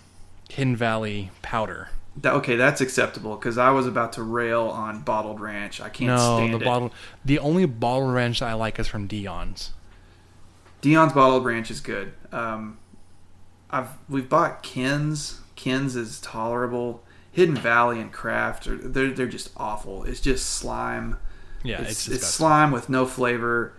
Hidden 0.51 0.77
Valley 0.77 1.31
powder. 1.43 1.89
That, 2.19 2.35
okay, 2.35 2.57
that's 2.57 2.81
acceptable 2.81 3.37
because 3.37 3.59
I 3.59 3.71
was 3.71 3.87
about 3.87 4.15
to 4.15 4.23
rail 4.23 4.63
on 4.63 5.03
bottled 5.03 5.39
ranch. 5.39 5.81
I 5.81 5.91
can't 5.91 6.09
no, 6.09 6.37
stand 6.37 6.55
the 6.55 6.59
it. 6.59 6.65
bottled. 6.65 6.93
The 7.25 7.39
only 7.39 7.67
bottled 7.67 8.15
ranch 8.15 8.41
that 8.41 8.49
I 8.49 8.55
like 8.55 8.79
is 8.79 8.87
from 8.87 9.07
Dion's. 9.07 9.73
Dion's 10.81 11.13
bottled 11.13 11.45
ranch 11.45 11.71
is 11.71 11.81
good. 11.81 12.15
Um, 12.33 12.79
I've 13.71 13.91
we've 14.09 14.29
bought 14.29 14.63
Ken's. 14.63 15.41
Ken's 15.57 15.97
is 15.97 16.21
tolerable. 16.21 17.03
Hidden 17.33 17.57
Valley 17.57 18.01
and 18.01 18.11
Kraft 18.11 18.67
are 18.67 18.77
they're 18.77 19.11
they're 19.11 19.27
just 19.27 19.51
awful. 19.57 20.05
It's 20.05 20.21
just 20.21 20.47
slime. 20.47 21.19
Yeah, 21.63 21.83
it's, 21.83 22.07
it's 22.07 22.09
it's, 22.09 22.27
slime 22.27 22.71
with 22.71 22.89
no 22.89 23.05
flavor. 23.05 23.75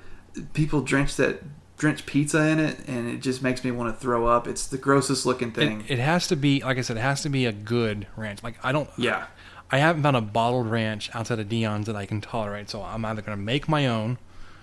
People 0.54 0.82
drench 0.82 1.16
that 1.16 1.42
drench 1.78 2.06
pizza 2.06 2.48
in 2.48 2.60
it, 2.60 2.80
and 2.88 3.08
it 3.08 3.22
just 3.22 3.42
makes 3.42 3.63
me 3.63 3.72
want 3.72 3.94
to 3.94 4.02
throw 4.02 4.28
up. 4.28 4.48
It's 4.48 4.68
the 4.68 4.78
grossest 4.78 5.26
looking 5.26 5.52
thing. 5.52 5.82
It, 5.82 5.92
it 5.92 6.00
has 6.00 6.28
to 6.28 6.36
be, 6.36 6.62
like 6.62 6.78
I 6.78 6.82
said, 6.82 6.98
it 6.98 7.02
has 7.02 7.22
to 7.22 7.30
be 7.30 7.46
a 7.46 7.52
good 7.52 8.08
ranch. 8.16 8.44
Like 8.44 8.56
I 8.63 8.72
don't. 8.72 8.90
yeah, 8.98 9.28
I 9.70 9.80
haven't 9.80 10.04
found 10.04 10.16
a 10.16 10.22
bottled 10.22 10.68
ranch 10.68 11.10
outside 11.13 11.40
of 11.40 11.50
Dion's 11.50 11.88
that 11.88 11.96
I 11.96 12.06
can 12.06 12.22
tolerate. 12.22 12.70
So 12.70 12.82
I'm 12.82 13.04
either 13.06 13.22
going 13.22 13.38
to 13.38 13.44
make 13.44 13.68
my 13.68 13.88
own, 13.88 14.18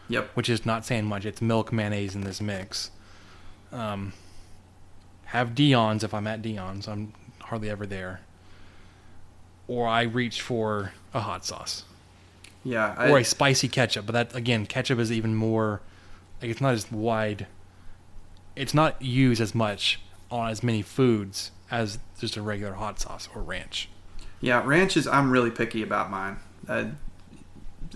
yep. 0.08 0.30
which 0.34 0.48
is 0.48 0.64
not 0.64 0.84
saying 0.84 1.04
much. 1.04 1.24
It's 1.24 1.42
milk, 1.42 1.72
mayonnaise 1.72 2.14
in 2.14 2.22
this 2.22 2.40
mix. 2.40 2.90
Um, 3.70 4.12
have 5.26 5.54
Dion's 5.54 6.04
if 6.04 6.14
I'm 6.14 6.26
at 6.26 6.42
Dion's. 6.42 6.88
I'm 6.88 7.12
hardly 7.40 7.68
ever 7.68 7.86
there. 7.86 8.20
Or 9.68 9.86
I 9.86 10.02
reach 10.02 10.42
for 10.42 10.92
a 11.14 11.20
hot 11.20 11.44
sauce 11.44 11.84
Yeah, 12.64 12.94
I, 12.98 13.10
or 13.10 13.18
a 13.18 13.24
spicy 13.24 13.68
ketchup. 13.68 14.06
But 14.06 14.12
that 14.12 14.34
again, 14.34 14.66
ketchup 14.66 14.98
is 14.98 15.12
even 15.12 15.34
more. 15.34 15.80
Like 16.44 16.50
it's 16.50 16.60
not 16.60 16.74
as 16.74 16.92
wide. 16.92 17.46
It's 18.54 18.74
not 18.74 19.00
used 19.00 19.40
as 19.40 19.54
much 19.54 19.98
on 20.30 20.50
as 20.50 20.62
many 20.62 20.82
foods 20.82 21.52
as 21.70 21.98
just 22.20 22.36
a 22.36 22.42
regular 22.42 22.74
hot 22.74 23.00
sauce 23.00 23.30
or 23.34 23.40
ranch. 23.40 23.88
Yeah, 24.42 24.62
ranch 24.62 24.94
is. 24.94 25.06
I'm 25.06 25.30
really 25.30 25.50
picky 25.50 25.82
about 25.82 26.10
mine. 26.10 26.36
I, 26.68 26.90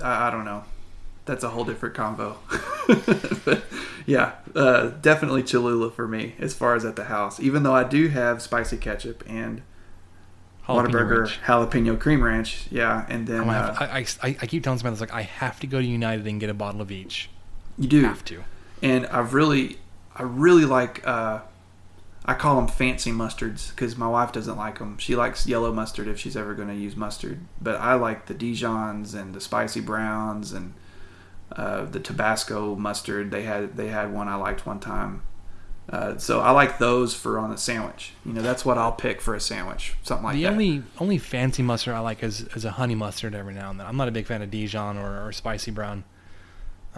I, 0.02 0.28
I 0.28 0.30
don't 0.30 0.46
know. 0.46 0.64
That's 1.26 1.44
a 1.44 1.50
whole 1.50 1.64
different 1.64 1.94
combo. 1.94 2.38
but 3.44 3.64
yeah, 4.06 4.36
uh, 4.54 4.92
definitely 5.02 5.42
Cholula 5.42 5.90
for 5.90 6.08
me 6.08 6.34
as 6.38 6.54
far 6.54 6.74
as 6.74 6.86
at 6.86 6.96
the 6.96 7.04
house. 7.04 7.38
Even 7.40 7.64
though 7.64 7.74
I 7.74 7.84
do 7.84 8.08
have 8.08 8.40
spicy 8.40 8.78
ketchup 8.78 9.24
and 9.26 9.60
Jalapeno 10.66 10.86
Whataburger 10.86 11.18
ranch. 11.24 11.40
jalapeno 11.44 12.00
cream 12.00 12.24
ranch. 12.24 12.66
Yeah, 12.70 13.04
and 13.10 13.26
then 13.26 13.46
uh, 13.46 13.74
have, 13.74 13.82
I, 13.82 14.06
I, 14.22 14.36
I 14.40 14.46
keep 14.46 14.64
telling 14.64 14.78
somebody 14.78 14.98
like 15.00 15.12
I 15.12 15.20
have 15.20 15.60
to 15.60 15.66
go 15.66 15.82
to 15.82 15.86
United 15.86 16.26
and 16.26 16.40
get 16.40 16.48
a 16.48 16.54
bottle 16.54 16.80
of 16.80 16.90
each. 16.90 17.28
You 17.78 17.88
do 17.88 18.02
Have 18.04 18.24
to. 18.26 18.44
and 18.82 19.06
I've 19.06 19.34
really, 19.34 19.78
I 20.14 20.22
really 20.22 20.64
like. 20.64 21.06
Uh, 21.06 21.40
I 22.24 22.34
call 22.34 22.56
them 22.56 22.68
fancy 22.68 23.10
mustards 23.10 23.70
because 23.70 23.96
my 23.96 24.06
wife 24.08 24.32
doesn't 24.32 24.56
like 24.58 24.78
them. 24.80 24.98
She 24.98 25.16
likes 25.16 25.46
yellow 25.46 25.72
mustard 25.72 26.08
if 26.08 26.18
she's 26.18 26.36
ever 26.36 26.54
going 26.54 26.68
to 26.68 26.74
use 26.74 26.94
mustard. 26.94 27.40
But 27.58 27.76
I 27.76 27.94
like 27.94 28.26
the 28.26 28.34
Dijons 28.34 29.14
and 29.14 29.34
the 29.34 29.40
spicy 29.40 29.80
browns 29.80 30.52
and 30.52 30.74
uh, 31.52 31.86
the 31.86 32.00
Tabasco 32.00 32.74
mustard. 32.76 33.30
They 33.30 33.44
had 33.44 33.76
they 33.78 33.88
had 33.88 34.12
one 34.12 34.28
I 34.28 34.34
liked 34.34 34.66
one 34.66 34.78
time. 34.78 35.22
Uh, 35.88 36.18
so 36.18 36.40
I 36.40 36.50
like 36.50 36.78
those 36.78 37.14
for 37.14 37.38
on 37.38 37.50
a 37.50 37.56
sandwich. 37.56 38.12
You 38.26 38.34
know, 38.34 38.42
that's 38.42 38.62
what 38.62 38.76
I'll 38.76 38.92
pick 38.92 39.22
for 39.22 39.34
a 39.34 39.40
sandwich, 39.40 39.94
something 40.02 40.24
like 40.24 40.34
the 40.34 40.42
that. 40.42 40.48
The 40.50 40.52
only 40.52 40.82
only 40.98 41.16
fancy 41.16 41.62
mustard 41.62 41.94
I 41.94 42.00
like 42.00 42.22
is, 42.22 42.42
is 42.42 42.66
a 42.66 42.72
honey 42.72 42.94
mustard 42.94 43.34
every 43.34 43.54
now 43.54 43.70
and 43.70 43.80
then. 43.80 43.86
I'm 43.86 43.96
not 43.96 44.06
a 44.08 44.10
big 44.10 44.26
fan 44.26 44.42
of 44.42 44.50
Dijon 44.50 44.98
or, 44.98 45.26
or 45.26 45.32
spicy 45.32 45.70
brown. 45.70 46.04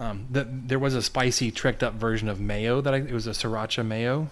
Um, 0.01 0.25
the, 0.31 0.47
there 0.49 0.79
was 0.79 0.95
a 0.95 1.01
spicy 1.01 1.51
tricked 1.51 1.83
up 1.83 1.93
version 1.93 2.27
of 2.27 2.39
mayo 2.39 2.81
that 2.81 2.93
I, 2.93 2.97
it 2.97 3.11
was 3.13 3.27
a 3.27 3.31
sriracha 3.31 3.85
mayo 3.85 4.29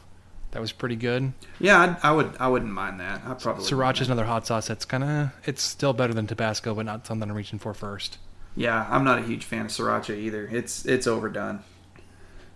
that 0.52 0.60
was 0.60 0.72
pretty 0.72 0.96
good. 0.96 1.32
yeah, 1.60 1.80
I'd, 1.82 1.98
I 2.04 2.12
would 2.12 2.36
I 2.40 2.48
wouldn't 2.48 2.72
mind 2.72 3.00
that. 3.00 3.22
I 3.26 3.36
probably 3.36 3.64
mind 3.64 3.96
Sriracha's 3.96 4.08
another 4.08 4.26
hot 4.26 4.48
sauce 4.48 4.68
that's 4.68 4.84
kind 4.86 5.04
of 5.04 5.30
it's 5.46 5.62
still 5.62 5.94
better 5.94 6.14
than 6.14 6.26
Tabasco, 6.26 6.74
but 6.74 6.86
not 6.86 7.06
something 7.06 7.30
I'm 7.30 7.36
reaching 7.36 7.60
for 7.60 7.74
first. 7.76 8.18
Yeah, 8.56 8.88
I'm 8.90 9.04
not 9.04 9.20
a 9.20 9.22
huge 9.22 9.46
fan 9.46 9.62
of 9.66 9.68
sriracha 9.68 10.18
either. 10.18 10.50
It's 10.52 10.86
it's 10.86 11.06
overdone. 11.06 11.60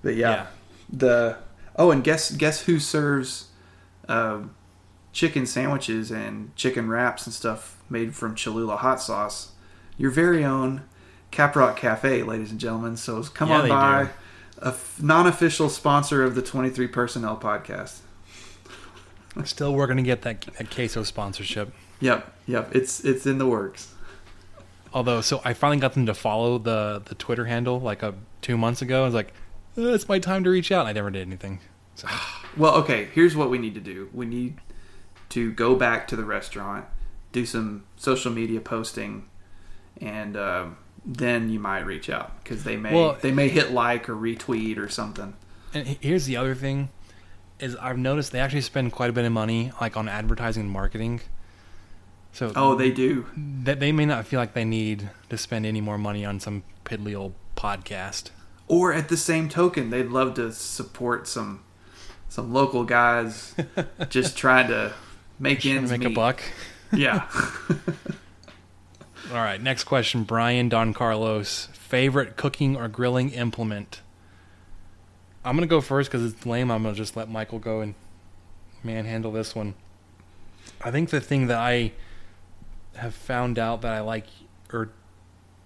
But 0.02 0.15
yeah, 0.15 0.30
Yeah. 0.32 0.45
the 0.91 1.38
oh, 1.76 1.91
and 1.91 2.04
guess 2.04 2.32
guess 2.32 2.63
who 2.63 2.80
serves 2.80 3.49
um 4.10 4.56
chicken 5.12 5.45
sandwiches 5.45 6.10
and 6.12 6.56
chicken 6.56 6.89
wraps 6.89 7.28
and 7.28 7.34
stuff 7.34 7.78
made 7.91 8.15
from 8.15 8.34
Cholula 8.34 8.78
hot 8.78 8.99
sauce? 9.02 9.52
Your 9.97 10.10
very 10.10 10.43
own 10.43 10.82
Caprock 11.34 11.76
Cafe, 11.76 12.24
ladies 12.24 12.52
and 12.52 12.60
gentlemen. 12.60 12.96
So 12.96 13.22
come 13.24 13.50
Yeah, 13.50 13.62
on 13.62 13.69
by, 13.69 14.04
do. 14.04 14.10
a 14.62 14.67
f- 14.67 15.02
non-official 15.02 15.69
sponsor 15.69 16.24
of 16.24 16.36
the 16.36 16.41
23 16.41 16.88
Personnel 16.88 17.38
podcast. 17.38 18.00
Still 19.46 19.74
working 19.74 19.98
to 19.98 20.04
get 20.04 20.22
that, 20.22 20.41
that 20.41 20.69
queso 20.69 21.02
sponsorship. 21.04 21.74
Yep, 22.00 22.32
yep, 22.46 22.76
it's 22.76 23.04
it's 23.04 23.26
in 23.26 23.39
the 23.39 23.48
works. 23.48 23.93
Although, 24.93 25.22
so 25.22 25.41
I 25.43 25.54
finally 25.54 25.80
got 25.80 25.93
them 25.93 26.06
to 26.06 26.13
follow 26.13 26.60
the 26.60 27.02
the 27.04 27.15
Twitter 27.15 27.46
handle 27.46 27.80
like 27.80 28.04
a 28.04 28.13
two 28.41 28.58
months 28.58 28.82
ago. 28.84 29.02
I 29.02 29.06
was 29.06 29.13
like, 29.15 29.34
"Uh, 29.76 29.93
it's 29.93 30.08
my 30.08 30.19
time 30.19 30.43
to 30.43 30.52
reach 30.52 30.72
out. 30.72 30.82
And 30.82 30.89
I 30.89 30.93
never 30.93 31.10
did 31.10 31.26
anything. 31.26 31.60
So, 31.96 32.08
Well, 32.58 32.76
okay, 32.76 33.06
here's 33.13 33.36
what 33.36 33.50
we 33.50 33.58
need 33.58 33.74
to 33.74 33.80
do. 33.82 34.10
We 34.13 34.28
need 34.28 34.60
to 35.30 35.52
go 35.52 35.76
back 35.76 36.08
to 36.10 36.15
the 36.15 36.26
restaurant, 36.26 36.86
do 37.32 37.43
some 37.48 37.86
social 37.96 38.32
media 38.32 38.60
posting, 38.60 39.26
and 40.00 40.38
um, 40.38 40.78
then 41.06 41.50
you 41.50 41.60
might 41.60 41.82
reach 41.86 42.10
out 42.10 42.42
because 42.44 42.63
they 42.63 42.78
may 42.78 42.94
Well- 42.94 43.18
they 43.22 43.32
may 43.32 43.50
hit 43.50 43.72
like 43.72 44.08
or 44.10 44.16
retweet 44.16 44.78
or 44.78 44.88
something. 44.89 45.34
and 45.74 45.88
here's 46.02 46.26
the 46.26 46.38
other 46.38 46.56
thing: 46.56 46.89
is 47.60 47.76
I've 47.78 47.98
noticed 47.98 48.32
they 48.32 48.39
actually 48.39 48.62
spend 48.62 48.92
quite 48.92 49.10
a 49.10 49.13
bit 49.13 49.26
of 49.26 49.32
money 49.32 49.72
like 49.82 49.96
on 49.98 50.08
advertising 50.10 50.63
and 50.63 50.72
marketing. 50.72 51.22
So 52.32 52.52
Oh, 52.56 52.74
they 52.76 52.89
do. 52.89 53.28
that 53.63 53.80
they 53.80 53.92
may 53.92 54.06
not 54.08 54.26
feel 54.26 54.39
like 54.39 54.54
they 54.54 54.66
need 54.66 55.10
to 55.30 55.38
spend 55.38 55.66
any 55.68 55.82
more 55.82 55.98
money 56.00 56.26
on 56.26 56.39
some 56.39 56.63
piddly 56.84 57.16
old 57.16 57.34
podcast. 57.56 58.32
Or 58.68 58.92
at 58.92 59.10
the 59.10 59.18
same 59.18 59.50
token, 59.50 59.92
they'd 59.92 60.08
love 60.10 60.34
to 60.36 60.52
support 60.52 61.28
some 61.28 61.60
some 62.30 62.52
local 62.52 62.84
guys 62.86 63.54
just 64.10 64.36
trying 64.36 64.68
to 64.70 64.94
make 65.38 65.63
ends 65.66 65.92
to 65.92 65.98
make 66.00 66.08
meet. 66.08 66.13
a 66.13 66.16
buck. 66.16 66.42
Yeah. 66.92 67.28
All 69.32 69.38
right, 69.38 69.62
next 69.62 69.86
question. 69.86 70.24
Brian 70.24 70.70
Don 70.70 70.94
Carlos, 70.94 71.68
favorite 71.74 72.36
cooking 72.36 72.76
or 72.76 72.88
grilling 72.88 73.32
implement? 73.32 74.02
I'm 75.46 75.56
gonna 75.56 75.68
go 75.68 75.82
first 75.82 76.12
because 76.12 76.32
it's 76.32 76.46
lame. 76.46 76.72
I'm 76.72 76.84
gonna 76.84 76.96
just 76.96 77.16
let 77.16 77.30
Michael 77.30 77.60
go 77.60 77.82
and 77.82 77.96
manhandle 78.84 79.32
this 79.32 79.56
one. 79.56 79.76
I 80.82 80.92
think 80.92 81.10
the 81.10 81.22
thing 81.22 81.48
that 81.48 81.58
I 81.58 81.94
have 82.96 83.14
found 83.16 83.58
out 83.58 83.82
that 83.82 83.94
I 83.94 84.02
like 84.02 84.26
or 84.72 84.90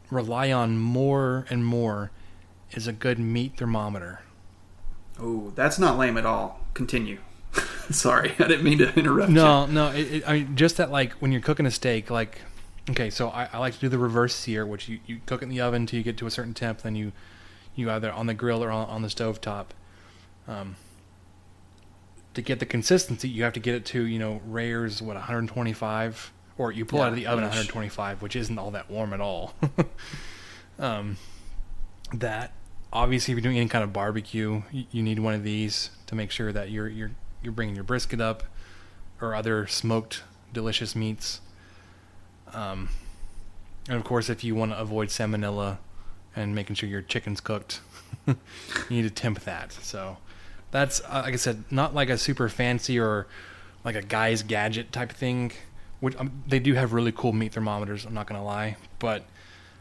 rely 0.10 0.52
on 0.52 0.78
more 0.78 1.46
and 1.50 1.66
more 1.66 2.12
is 2.72 2.88
a 2.88 2.94
good 2.94 3.20
meat 3.20 3.58
thermometer. 3.58 4.22
oh, 5.20 5.52
that's 5.56 5.80
not 5.80 5.98
lame 5.98 6.18
at 6.18 6.26
all. 6.26 6.60
Continue. 6.74 7.20
Sorry, 7.90 8.34
I 8.40 8.48
didn't 8.48 8.64
mean 8.64 8.78
to 8.80 8.94
interrupt 8.94 9.30
you. 9.30 9.36
No, 9.36 9.66
no. 9.66 9.88
It, 9.90 10.14
it, 10.14 10.24
I 10.30 10.34
mean, 10.34 10.56
just 10.56 10.78
that, 10.78 10.92
like, 10.92 11.14
when 11.14 11.32
you're 11.32 11.42
cooking 11.42 11.66
a 11.66 11.72
steak, 11.72 12.12
like, 12.12 12.42
okay, 12.90 13.10
so 13.10 13.30
I, 13.30 13.50
I 13.52 13.58
like 13.58 13.74
to 13.76 13.80
do 13.80 13.90
the 13.90 13.98
reverse 13.98 14.36
sear, 14.36 14.66
which 14.66 14.88
you, 14.90 15.00
you 15.06 15.20
cook 15.26 15.42
it 15.42 15.46
in 15.46 15.50
the 15.50 15.62
oven 15.62 15.84
until 15.84 15.98
you 15.98 16.04
get 16.04 16.18
to 16.18 16.28
a 16.28 16.32
certain 16.32 16.54
temp, 16.54 16.82
then 16.82 16.96
you 16.96 17.12
you 17.76 17.92
either 17.92 18.12
on 18.12 18.26
the 18.26 18.34
grill 18.34 18.64
or 18.64 18.72
on, 18.72 18.88
on 18.90 19.02
the 19.04 19.10
stove 19.10 19.40
top. 19.40 19.74
Um, 20.48 20.78
to 22.34 22.42
get 22.42 22.60
the 22.60 22.66
consistency, 22.66 23.30
you 23.30 23.44
have 23.44 23.54
to 23.54 23.60
get 23.60 23.76
it 23.76 23.86
to 23.88 24.04
you 24.04 24.20
know 24.20 24.42
Rayer's 24.46 25.02
what 25.02 25.16
125, 25.16 26.32
or 26.58 26.72
you 26.72 26.86
pull 26.86 27.02
out 27.02 27.10
of 27.10 27.16
the 27.16 27.28
oven 27.28 27.44
at 27.44 27.48
125, 27.48 28.22
which 28.22 28.36
isn't 28.36 28.58
all 28.58 28.72
that 28.72 28.90
warm 28.90 29.14
at 29.14 29.22
all. 29.22 29.54
um, 30.80 31.18
that 32.14 32.54
obviously, 32.94 33.34
if 33.34 33.38
you're 33.38 33.44
doing 33.44 33.58
any 33.58 33.70
kind 33.70 33.84
of 33.84 33.92
barbecue, 33.94 34.62
you, 34.72 34.86
you 34.92 35.04
need 35.04 35.20
one 35.20 35.34
of 35.34 35.44
these 35.44 35.90
to 36.08 36.16
make 36.16 36.32
sure 36.32 36.52
that 36.52 36.72
you're 36.72 36.88
you're 36.88 37.12
you're 37.42 37.54
bringing 37.54 37.76
your 37.76 37.84
brisket 37.84 38.22
up 38.22 38.44
or 39.20 39.36
other 39.36 39.68
smoked 39.68 40.24
delicious 40.54 40.96
meats. 40.96 41.42
Um, 42.54 42.90
and 43.88 43.98
of 43.98 44.04
course, 44.04 44.30
if 44.30 44.44
you 44.44 44.56
want 44.56 44.72
to 44.72 44.80
avoid 44.80 45.10
salmonella 45.10 45.78
and 46.36 46.54
making 46.54 46.76
sure 46.76 46.90
your 46.90 47.02
chicken's 47.02 47.42
cooked, 47.42 47.82
you 48.28 48.36
need 48.90 49.04
to 49.04 49.10
temp 49.10 49.42
that. 49.42 49.72
So 49.72 50.18
that's 50.72 51.02
uh, 51.02 51.22
like 51.26 51.34
I 51.34 51.38
said, 51.38 51.64
not 51.72 51.96
like 51.96 52.10
a 52.10 52.18
super 52.18 52.50
fancy 52.50 53.00
or 53.00 53.28
like 53.84 53.96
a 53.96 54.02
guy's 54.02 54.44
gadget 54.44 54.92
type 54.92 55.12
thing. 55.12 55.52
Which 56.00 56.16
um, 56.18 56.44
they 56.48 56.60
do 56.60 56.76
have 56.76 56.94
really 56.94 57.12
cool 57.12 57.34
meat 57.34 57.54
thermometers. 57.54 58.06
I'm 58.06 58.14
not 58.14 58.28
gonna 58.28 58.44
lie, 58.44 58.78
but 59.00 59.26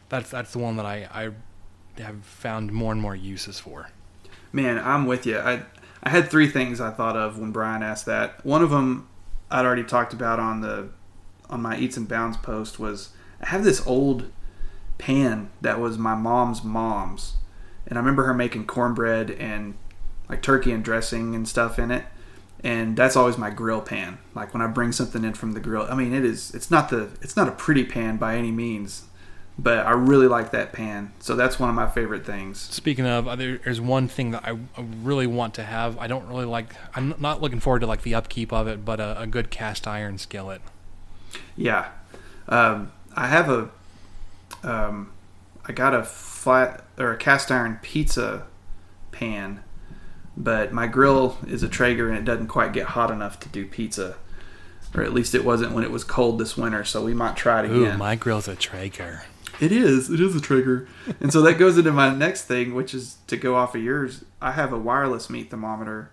that's 0.09 0.31
that's 0.31 0.51
the 0.51 0.59
one 0.59 0.77
that 0.77 0.85
I 0.85 1.07
I 1.13 2.01
have 2.01 2.23
found 2.23 2.71
more 2.71 2.91
and 2.91 3.01
more 3.01 3.15
uses 3.15 3.59
for. 3.59 3.89
Man, 4.51 4.79
I'm 4.79 5.05
with 5.05 5.25
you. 5.25 5.37
I 5.37 5.63
I 6.01 6.09
had 6.09 6.29
three 6.29 6.47
things 6.47 6.79
I 6.81 6.91
thought 6.91 7.15
of 7.15 7.37
when 7.37 7.51
Brian 7.51 7.83
asked 7.83 8.05
that. 8.05 8.43
One 8.45 8.63
of 8.63 8.69
them 8.69 9.07
I'd 9.51 9.65
already 9.65 9.83
talked 9.83 10.13
about 10.13 10.39
on 10.39 10.61
the 10.61 10.89
on 11.49 11.61
my 11.61 11.77
Eats 11.77 11.97
and 11.97 12.07
Bounds 12.07 12.37
post 12.37 12.79
was 12.79 13.09
I 13.41 13.47
have 13.47 13.63
this 13.63 13.85
old 13.85 14.31
pan 14.97 15.49
that 15.61 15.79
was 15.79 15.97
my 15.97 16.15
mom's 16.15 16.63
mom's, 16.63 17.35
and 17.85 17.97
I 17.97 18.01
remember 18.01 18.23
her 18.23 18.33
making 18.33 18.65
cornbread 18.67 19.31
and 19.31 19.75
like 20.29 20.41
turkey 20.41 20.71
and 20.71 20.83
dressing 20.83 21.35
and 21.35 21.47
stuff 21.47 21.79
in 21.79 21.91
it. 21.91 22.05
And 22.63 22.97
that's 22.97 23.15
always 23.15 23.37
my 23.37 23.51
grill 23.51 23.81
pan. 23.81 24.17
Like 24.33 24.53
when 24.53 24.63
I 24.63 24.67
bring 24.67 24.91
something 24.91 25.23
in 25.23 25.33
from 25.33 25.51
the 25.51 25.59
grill, 25.59 25.85
I 25.89 25.95
mean, 25.95 26.13
it 26.13 26.25
is. 26.25 26.53
It's 26.55 26.71
not 26.71 26.89
the. 26.89 27.09
It's 27.21 27.35
not 27.35 27.47
a 27.47 27.51
pretty 27.51 27.83
pan 27.83 28.17
by 28.17 28.35
any 28.35 28.51
means, 28.51 29.03
but 29.59 29.85
I 29.85 29.91
really 29.91 30.27
like 30.27 30.51
that 30.51 30.73
pan. 30.73 31.13
So 31.19 31.35
that's 31.35 31.59
one 31.59 31.69
of 31.69 31.75
my 31.75 31.87
favorite 31.87 32.25
things. 32.25 32.59
Speaking 32.59 33.05
of, 33.05 33.27
uh, 33.27 33.35
there's 33.35 33.79
one 33.79 34.07
thing 34.07 34.31
that 34.31 34.43
I 34.43 34.57
really 35.03 35.27
want 35.27 35.53
to 35.55 35.63
have. 35.63 35.99
I 35.99 36.07
don't 36.07 36.27
really 36.27 36.45
like. 36.45 36.73
I'm 36.95 37.13
not 37.19 37.41
looking 37.41 37.59
forward 37.59 37.81
to 37.81 37.87
like 37.87 38.01
the 38.01 38.15
upkeep 38.15 38.51
of 38.51 38.67
it, 38.67 38.83
but 38.83 38.99
a, 38.99 39.21
a 39.21 39.27
good 39.27 39.51
cast 39.51 39.87
iron 39.87 40.17
skillet. 40.17 40.61
Yeah, 41.55 41.89
um, 42.47 42.91
I 43.15 43.27
have 43.27 43.49
a. 43.49 43.69
Um, 44.63 45.11
I 45.65 45.73
got 45.73 45.93
a 45.93 46.03
flat 46.03 46.85
or 46.97 47.11
a 47.11 47.17
cast 47.17 47.51
iron 47.51 47.79
pizza 47.81 48.45
pan, 49.11 49.61
but 50.35 50.71
my 50.71 50.87
grill 50.87 51.37
is 51.47 51.61
a 51.61 51.67
Traeger 51.67 52.07
and 52.09 52.17
it 52.17 52.23
doesn't 52.25 52.47
quite 52.47 52.71
get 52.73 52.87
hot 52.87 53.11
enough 53.11 53.39
to 53.41 53.49
do 53.49 53.65
pizza, 53.65 54.15
or 54.95 55.03
at 55.03 55.13
least 55.13 55.35
it 55.35 55.43
wasn't 55.43 55.73
when 55.73 55.83
it 55.83 55.91
was 55.91 56.03
cold 56.05 56.39
this 56.39 56.55
winter. 56.55 56.83
So 56.85 57.03
we 57.03 57.13
might 57.13 57.35
try 57.35 57.63
it 57.65 57.69
Ooh, 57.69 57.83
again. 57.83 57.97
my 57.97 58.15
grill's 58.15 58.47
a 58.47 58.55
Traeger. 58.55 59.23
It 59.59 59.71
is. 59.71 60.09
It 60.09 60.19
is 60.21 60.35
a 60.35 60.41
trigger. 60.41 60.87
and 61.19 61.33
so 61.33 61.41
that 61.41 61.55
goes 61.55 61.77
into 61.77 61.91
my 61.91 62.13
next 62.13 62.43
thing, 62.45 62.73
which 62.75 62.93
is 62.93 63.17
to 63.27 63.35
go 63.35 63.55
off 63.55 63.75
of 63.75 63.83
yours. 63.83 64.23
I 64.41 64.51
have 64.51 64.71
a 64.71 64.77
wireless 64.77 65.29
meat 65.29 65.49
thermometer, 65.49 66.11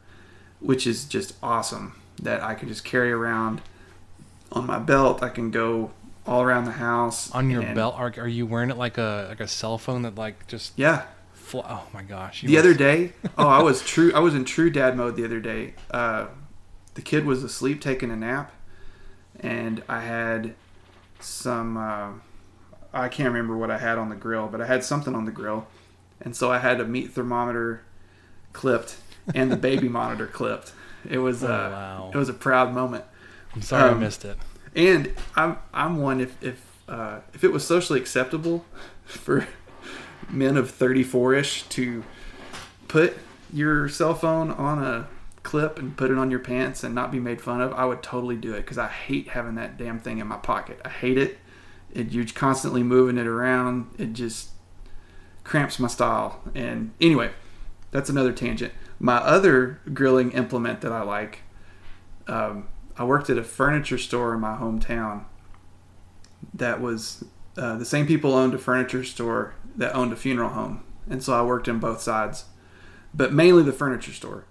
which 0.61 0.87
is 0.87 1.05
just 1.05 1.35
awesome 1.43 2.01
that 2.21 2.43
I 2.43 2.55
can 2.55 2.69
just 2.69 2.85
carry 2.85 3.13
around 3.13 3.61
on 4.55 4.67
my 4.67 4.79
belt. 4.79 5.23
I 5.23 5.29
can 5.29 5.51
go 5.51 5.91
all 6.27 6.43
around 6.43 6.65
the 6.65 6.73
house. 6.73 7.31
On 7.33 7.51
your 7.51 7.63
and- 7.63 7.75
belt, 7.75 7.95
are, 7.97 8.13
are 8.19 8.29
you 8.29 8.47
wearing 8.47 8.71
it 8.71 8.77
like 8.77 8.99
a 8.99 9.27
like 9.29 9.41
a 9.41 9.49
cell 9.49 9.79
phone 9.79 10.03
that 10.03 10.15
like 10.17 10.47
just? 10.47 10.73
Yeah. 10.77 11.03
Fl- 11.35 11.61
oh 11.65 11.87
my 11.93 12.03
gosh! 12.03 12.41
The 12.41 12.49
must- 12.55 12.59
other 12.59 12.75
day, 12.75 13.13
oh, 13.39 13.47
I 13.49 13.63
was 13.63 13.83
true. 13.85 14.13
I 14.15 14.21
was 14.21 14.35
in 14.35 14.45
true 14.47 14.71
dad 14.71 14.97
mode 14.97 15.17
the 15.17 15.25
other 15.25 15.41
day. 15.41 15.75
Uh, 15.91 16.27
the 16.95 17.03
kid 17.03 17.27
was 17.27 17.45
asleep 17.45 17.81
taking 17.83 18.11
a 18.11 18.17
nap, 18.17 18.51
and 19.41 19.83
I 19.89 20.01
had 20.01 20.55
some. 21.21 21.77
Uh, 21.77 22.09
I 22.95 23.09
can't 23.09 23.27
remember 23.29 23.57
what 23.57 23.71
I 23.71 23.77
had 23.79 23.99
on 23.99 24.09
the 24.09 24.15
grill, 24.17 24.47
but 24.49 24.61
I 24.63 24.67
had 24.67 24.85
something 24.85 25.15
on 25.15 25.25
the 25.27 25.33
grill, 25.33 25.67
and 26.21 26.35
so 26.35 26.51
I 26.51 26.59
had 26.59 26.81
a 26.81 26.85
meat 26.87 27.13
thermometer 27.13 27.83
clipped 28.53 28.97
and 29.35 29.51
the 29.51 29.57
baby 29.57 29.89
monitor 30.01 30.27
clipped. 30.27 30.73
It 31.09 31.19
was 31.19 31.43
uh, 31.45 31.47
Oh, 31.49 31.51
wow. 32.07 32.11
it 32.15 32.17
was 32.17 32.29
a 32.29 32.35
proud 32.35 32.73
moment. 32.73 33.05
I'm 33.55 33.63
sorry 33.63 33.91
I 33.91 33.93
um, 33.93 34.01
missed 34.01 34.25
it. 34.25 34.37
And 34.75 35.15
I'm 35.37 35.59
I'm 35.73 36.01
one 36.01 36.21
if 36.21 36.43
if 36.43 36.65
uh, 36.89 37.21
if 37.33 37.45
it 37.45 37.53
was 37.53 37.67
socially 37.67 38.01
acceptable 38.01 38.65
for 39.05 39.47
men 40.31 40.57
of 40.57 40.71
34 40.71 41.35
ish 41.35 41.63
to 41.65 42.03
put 42.89 43.17
your 43.53 43.89
cell 43.89 44.15
phone 44.15 44.51
on 44.51 44.83
a 44.83 45.09
clip 45.43 45.79
and 45.79 45.97
put 45.97 46.11
it 46.11 46.19
on 46.19 46.31
your 46.31 46.41
pants 46.41 46.83
and 46.83 46.95
not 46.95 47.13
be 47.13 47.21
made 47.21 47.41
fun 47.41 47.61
of, 47.61 47.73
I 47.75 47.85
would 47.85 48.03
totally 48.03 48.37
do 48.37 48.53
it 48.55 48.63
because 48.63 48.79
I 48.79 48.89
hate 48.89 49.29
having 49.29 49.55
that 49.57 49.77
damn 49.77 50.01
thing 50.01 50.19
in 50.19 50.27
my 50.27 50.39
pocket. 50.39 50.81
I 50.85 50.89
hate 50.89 51.19
it. 51.19 51.39
it. 51.93 52.11
You're 52.11 52.25
constantly 52.27 52.83
moving 52.83 53.19
it 53.19 53.27
around. 53.27 53.95
It 53.99 54.15
just 54.15 54.51
cramps 55.45 55.79
my 55.79 55.89
style. 55.89 56.41
And 56.55 56.93
anyway, 57.01 57.31
that's 57.91 58.11
another 58.11 58.33
tangent. 58.33 58.73
My 58.99 59.17
other 59.17 59.81
grilling 59.93 60.33
implement 60.33 60.81
that 60.81 60.93
I 60.93 61.03
like, 61.03 61.41
um, 62.27 62.67
I 62.97 63.05
worked 63.05 63.29
at 63.31 63.39
a 63.39 63.45
furniture 63.45 63.99
store 63.99 64.35
in 64.35 64.41
my 64.41 64.57
hometown 64.57 65.25
that 66.53 66.81
was 66.81 67.25
uh, 67.57 67.77
the 67.77 67.85
same 67.85 68.07
people 68.07 68.35
owned 68.35 68.55
a 68.55 68.59
furniture 68.59 69.05
store 69.05 69.55
that 69.77 69.95
owned 69.95 70.13
a 70.13 70.17
funeral 70.17 70.51
home. 70.51 70.85
And 71.09 71.23
so 71.23 71.33
I 71.35 71.43
worked 71.43 71.69
in 71.69 71.79
both 71.81 72.01
sides, 72.01 72.45
but 73.13 73.33
mainly 73.33 73.63
the 73.63 73.73
furniture 73.73 74.13
store. 74.13 74.45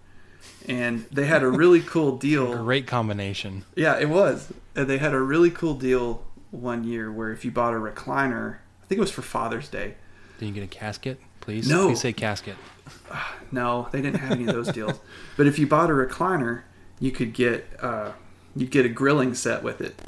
And 0.68 1.06
they 1.12 1.26
had 1.26 1.44
a 1.44 1.48
really 1.50 1.82
cool 1.86 2.18
deal. 2.18 2.62
Great 2.64 2.88
combination. 2.88 3.66
Yeah, 3.76 3.98
it 3.98 4.10
was. 4.10 4.52
And 4.76 4.88
they 4.90 4.98
had 4.98 5.14
a 5.14 5.20
really 5.20 5.50
cool 5.50 5.74
deal 5.76 6.26
one 6.52 6.84
year 6.84 7.12
where 7.12 7.32
if 7.32 7.44
you 7.46 7.52
bought 7.52 7.74
a 7.74 7.78
recliner, 7.78 8.58
I 8.82 8.86
think 8.88 8.98
it 8.98 9.02
was 9.02 9.12
for 9.12 9.22
Father's 9.22 9.70
Day. 9.70 9.96
Did 10.40 10.48
you 10.48 10.54
get 10.54 10.64
a 10.64 10.68
casket? 10.68 11.20
Please, 11.42 11.68
No. 11.70 11.88
please 11.88 12.02
say 12.02 12.14
casket. 12.14 12.56
No, 13.52 13.88
they 13.92 14.02
didn't 14.02 14.20
have 14.20 14.32
any 14.32 14.48
of 14.48 14.54
those 14.56 14.70
deals. 14.70 15.00
But 15.38 15.46
if 15.46 15.60
you 15.60 15.68
bought 15.68 15.92
a 15.92 15.94
recliner, 15.94 16.64
you 17.00 17.12
could 17.12 17.34
get 17.34 17.68
uh, 17.80 18.14
you'd 18.56 18.72
get 18.72 18.86
a 18.86 18.90
grilling 18.90 19.34
set 19.34 19.64
with 19.64 19.82
it. 19.82 20.00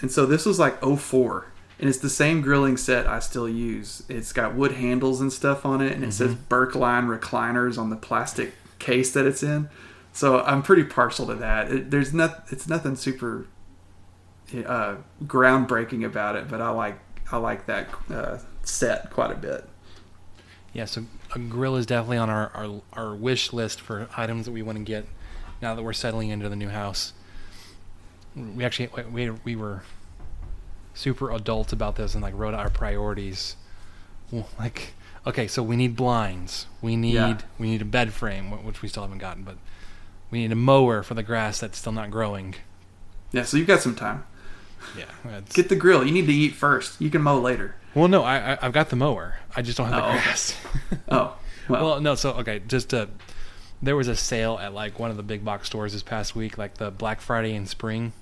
And 0.00 0.10
so 0.10 0.26
this 0.26 0.44
was 0.44 0.58
like 0.58 0.82
04. 0.82 1.46
And 1.78 1.88
it's 1.88 1.98
the 1.98 2.10
same 2.10 2.42
grilling 2.42 2.76
set 2.76 3.06
I 3.06 3.18
still 3.18 3.48
use. 3.48 4.04
It's 4.08 4.32
got 4.32 4.54
wood 4.54 4.72
handles 4.72 5.20
and 5.20 5.32
stuff 5.32 5.66
on 5.66 5.80
it, 5.80 5.92
and 5.92 6.04
it 6.04 6.12
says 6.12 6.34
Berkline 6.34 7.06
recliners 7.06 7.76
on 7.76 7.90
the 7.90 7.96
plastic 7.96 8.54
case 8.78 9.12
that 9.12 9.26
it's 9.26 9.42
in. 9.42 9.68
So 10.12 10.42
I'm 10.42 10.62
pretty 10.62 10.84
partial 10.84 11.26
to 11.26 11.34
that. 11.36 11.72
It, 11.72 11.90
there's 11.90 12.12
not, 12.12 12.44
it's 12.50 12.68
nothing 12.68 12.94
super 12.94 13.46
uh, 14.66 14.96
groundbreaking 15.24 16.04
about 16.04 16.36
it, 16.36 16.48
but 16.48 16.60
I 16.60 16.70
like 16.70 17.00
I 17.32 17.38
like 17.38 17.66
that 17.66 17.88
uh, 18.10 18.38
set 18.62 19.10
quite 19.10 19.30
a 19.30 19.34
bit. 19.34 19.68
Yeah, 20.72 20.84
so 20.84 21.04
a 21.34 21.38
grill 21.38 21.76
is 21.76 21.86
definitely 21.86 22.18
on 22.18 22.30
our, 22.30 22.50
our, 22.54 22.82
our 22.92 23.14
wish 23.14 23.52
list 23.52 23.80
for 23.80 24.08
items 24.16 24.46
that 24.46 24.52
we 24.52 24.62
want 24.62 24.78
to 24.78 24.84
get 24.84 25.06
now 25.60 25.74
that 25.74 25.82
we're 25.82 25.92
settling 25.92 26.28
into 26.28 26.48
the 26.48 26.56
new 26.56 26.68
house. 26.68 27.12
We 28.34 28.64
actually 28.64 28.88
we, 29.10 29.30
we 29.30 29.56
were 29.56 29.82
super 30.94 31.30
adult 31.30 31.72
about 31.72 31.96
this 31.96 32.14
and 32.14 32.22
like 32.22 32.34
wrote 32.36 32.54
out 32.54 32.60
our 32.60 32.70
priorities. 32.70 33.56
Like, 34.58 34.94
okay, 35.26 35.46
so 35.46 35.62
we 35.62 35.76
need 35.76 35.96
blinds. 35.96 36.66
We 36.80 36.96
need 36.96 37.14
Yeah. 37.14 37.38
we 37.58 37.68
need 37.68 37.82
a 37.82 37.86
bed 37.86 38.12
frame, 38.12 38.50
which 38.64 38.80
we 38.82 38.88
still 38.88 39.02
haven't 39.02 39.18
gotten, 39.18 39.42
but 39.42 39.56
we 40.30 40.38
need 40.40 40.52
a 40.52 40.56
mower 40.56 41.02
for 41.02 41.12
the 41.14 41.22
grass 41.22 41.60
that's 41.60 41.76
still 41.78 41.92
not 41.92 42.10
growing. 42.10 42.54
Yeah, 43.32 43.44
so 43.44 43.56
you've 43.58 43.66
got 43.66 43.80
some 43.80 43.94
time. 43.94 44.24
Yeah, 44.96 45.40
Get 45.54 45.68
the 45.68 45.76
grill. 45.76 46.04
You 46.04 46.12
need 46.12 46.26
to 46.26 46.32
eat 46.32 46.54
first. 46.54 47.00
You 47.00 47.08
can 47.10 47.22
mow 47.22 47.38
later. 47.38 47.76
well, 47.94 48.08
no, 48.08 48.24
I, 48.24 48.54
I 48.54 48.58
I've 48.62 48.72
got 48.72 48.88
the 48.90 48.96
mower. 48.96 49.36
I 49.54 49.62
just 49.62 49.76
don't 49.78 49.88
have 49.88 49.96
the 50.02 50.08
Oh, 50.08 50.14
okay. 50.14 50.22
grass. 50.24 50.56
Oh, 51.08 51.36
well, 51.68 51.84
Well, 51.84 52.00
no. 52.00 52.14
So 52.14 52.32
okay, 52.32 52.60
just 52.66 52.92
uh, 52.94 53.06
there 53.82 53.94
was 53.96 54.08
a 54.08 54.16
sale 54.16 54.58
at 54.60 54.72
like 54.74 54.98
one 54.98 55.10
of 55.10 55.16
the 55.18 55.22
big 55.22 55.44
box 55.44 55.66
stores 55.68 55.92
this 55.92 56.02
past 56.02 56.34
week, 56.34 56.56
like 56.58 56.74
the 56.78 56.90
Black 56.90 57.20
Friday 57.20 57.54
in 57.54 57.66
spring, 57.66 58.12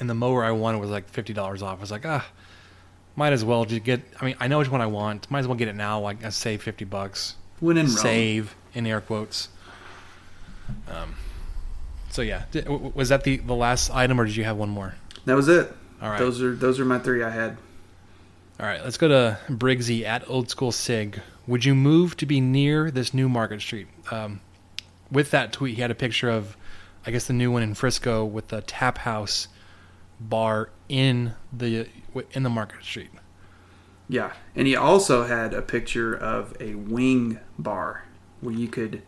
and 0.00 0.10
the 0.10 0.14
mower 0.14 0.44
I 0.44 0.50
wanted 0.50 0.78
was 0.80 0.90
like 0.90 1.08
fifty 1.08 1.32
dollars 1.32 1.62
off. 1.62 1.78
I 1.78 1.80
was 1.80 1.90
like, 1.90 2.04
ah, 2.06 2.26
might 3.16 3.32
as 3.32 3.44
well 3.44 3.64
just 3.64 3.84
get. 3.84 4.00
I 4.20 4.24
mean, 4.24 4.36
I 4.40 4.48
know 4.48 4.58
which 4.58 4.70
one 4.70 4.80
I 4.80 4.86
want. 4.86 5.30
Might 5.30 5.40
as 5.40 5.46
well 5.46 5.56
get 5.56 5.68
it 5.68 5.76
now. 5.76 6.00
Like, 6.00 6.24
I 6.24 6.30
save 6.30 6.62
fifty 6.62 6.84
bucks. 6.84 7.36
when 7.60 7.76
in 7.76 7.86
Rome. 7.86 7.96
Save 7.96 8.56
in 8.74 8.86
air 8.86 9.00
quotes. 9.00 9.48
Um. 10.90 11.14
So 12.10 12.22
yeah, 12.22 12.42
Di- 12.50 12.62
w- 12.62 12.78
w- 12.78 12.92
was 12.96 13.08
that 13.10 13.24
the 13.24 13.36
the 13.36 13.54
last 13.54 13.90
item, 13.94 14.20
or 14.20 14.24
did 14.24 14.34
you 14.36 14.44
have 14.44 14.56
one 14.56 14.68
more? 14.70 14.94
That 15.26 15.34
was 15.36 15.48
it. 15.48 15.72
All 16.02 16.08
right. 16.10 16.18
Those 16.18 16.42
are 16.42 16.54
those 16.54 16.80
are 16.80 16.84
my 16.84 16.98
three 16.98 17.22
I 17.22 17.30
had. 17.30 17.56
All 18.58 18.66
right, 18.66 18.82
let's 18.84 18.98
go 18.98 19.08
to 19.08 19.38
Briggsy 19.48 20.04
at 20.04 20.28
Old 20.28 20.50
School 20.50 20.70
Sig. 20.70 21.18
Would 21.46 21.64
you 21.64 21.74
move 21.74 22.14
to 22.18 22.26
be 22.26 22.42
near 22.42 22.90
this 22.90 23.14
new 23.14 23.26
Market 23.26 23.62
Street? 23.62 23.86
Um, 24.10 24.40
with 25.10 25.30
that 25.30 25.50
tweet, 25.52 25.76
he 25.76 25.80
had 25.80 25.90
a 25.90 25.94
picture 25.94 26.28
of, 26.28 26.58
I 27.06 27.10
guess, 27.10 27.26
the 27.26 27.32
new 27.32 27.50
one 27.50 27.62
in 27.62 27.72
Frisco 27.72 28.22
with 28.22 28.48
the 28.48 28.60
Tap 28.60 28.98
House 28.98 29.48
bar 30.20 30.70
in 30.88 31.34
the 31.52 31.88
in 32.32 32.42
the 32.42 32.50
Market 32.50 32.84
Street. 32.84 33.10
Yeah, 34.08 34.32
and 34.56 34.66
he 34.66 34.74
also 34.76 35.24
had 35.24 35.54
a 35.54 35.62
picture 35.62 36.12
of 36.14 36.56
a 36.60 36.74
wing 36.74 37.38
bar 37.58 38.04
where 38.40 38.54
you 38.54 38.68
could. 38.68 39.02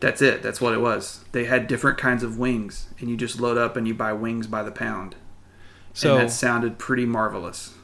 That's 0.00 0.22
it. 0.22 0.42
That's 0.42 0.60
what 0.60 0.72
it 0.72 0.80
was. 0.80 1.24
They 1.32 1.44
had 1.44 1.66
different 1.66 1.98
kinds 1.98 2.22
of 2.22 2.38
wings, 2.38 2.88
and 2.98 3.10
you 3.10 3.16
just 3.16 3.38
load 3.40 3.58
up 3.58 3.76
and 3.76 3.86
you 3.86 3.94
buy 3.94 4.12
wings 4.14 4.46
by 4.46 4.62
the 4.62 4.70
pound. 4.72 5.14
So 5.92 6.16
and 6.16 6.28
that 6.28 6.32
sounded 6.32 6.78
pretty 6.78 7.04
marvelous. 7.06 7.74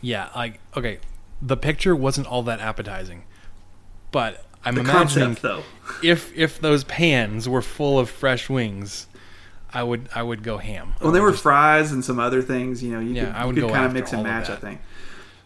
yeah, 0.00 0.28
like 0.34 0.60
okay, 0.76 0.98
the 1.42 1.56
picture 1.56 1.94
wasn't 1.94 2.26
all 2.28 2.42
that 2.44 2.60
appetizing, 2.60 3.24
but 4.10 4.44
I'm 4.64 4.74
The 4.76 4.80
imagining 4.82 5.34
concept, 5.36 5.42
though. 5.42 5.62
if 6.02 6.34
if 6.36 6.58
those 6.60 6.82
pans 6.84 7.48
were 7.48 7.62
full 7.62 7.98
of 7.98 8.08
fresh 8.08 8.48
wings, 8.48 9.06
I 9.76 9.82
would 9.82 10.08
I 10.14 10.22
would 10.22 10.42
go 10.42 10.56
ham. 10.56 10.94
Well, 11.02 11.12
there 11.12 11.22
were 11.22 11.34
fries 11.34 11.92
and 11.92 12.02
some 12.02 12.18
other 12.18 12.40
things. 12.40 12.82
You 12.82 12.92
know, 12.92 13.00
you 13.00 13.12
Yeah, 13.12 13.26
could, 13.26 13.34
I 13.34 13.44
would 13.44 13.56
could 13.56 13.70
kind 13.70 13.84
of 13.84 13.92
mix 13.92 14.10
and 14.14 14.22
match. 14.22 14.48
I 14.48 14.56
think. 14.56 14.80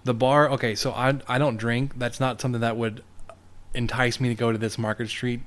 The 0.05 0.15
bar, 0.15 0.49
okay, 0.51 0.77
so 0.77 0.93
I 0.93 1.19
I 1.27 1.39
don't 1.39 1.57
drink. 1.57 1.99
That's 1.99 2.21
not 2.21 2.41
something 2.41 2.61
that 2.61 2.77
would 2.77 3.03
entice 3.75 4.21
me 4.21 4.29
to 4.29 4.37
go 4.37 4.53
to 4.53 4.57
this 4.57 4.79
Market 4.79 5.09
Street. 5.09 5.41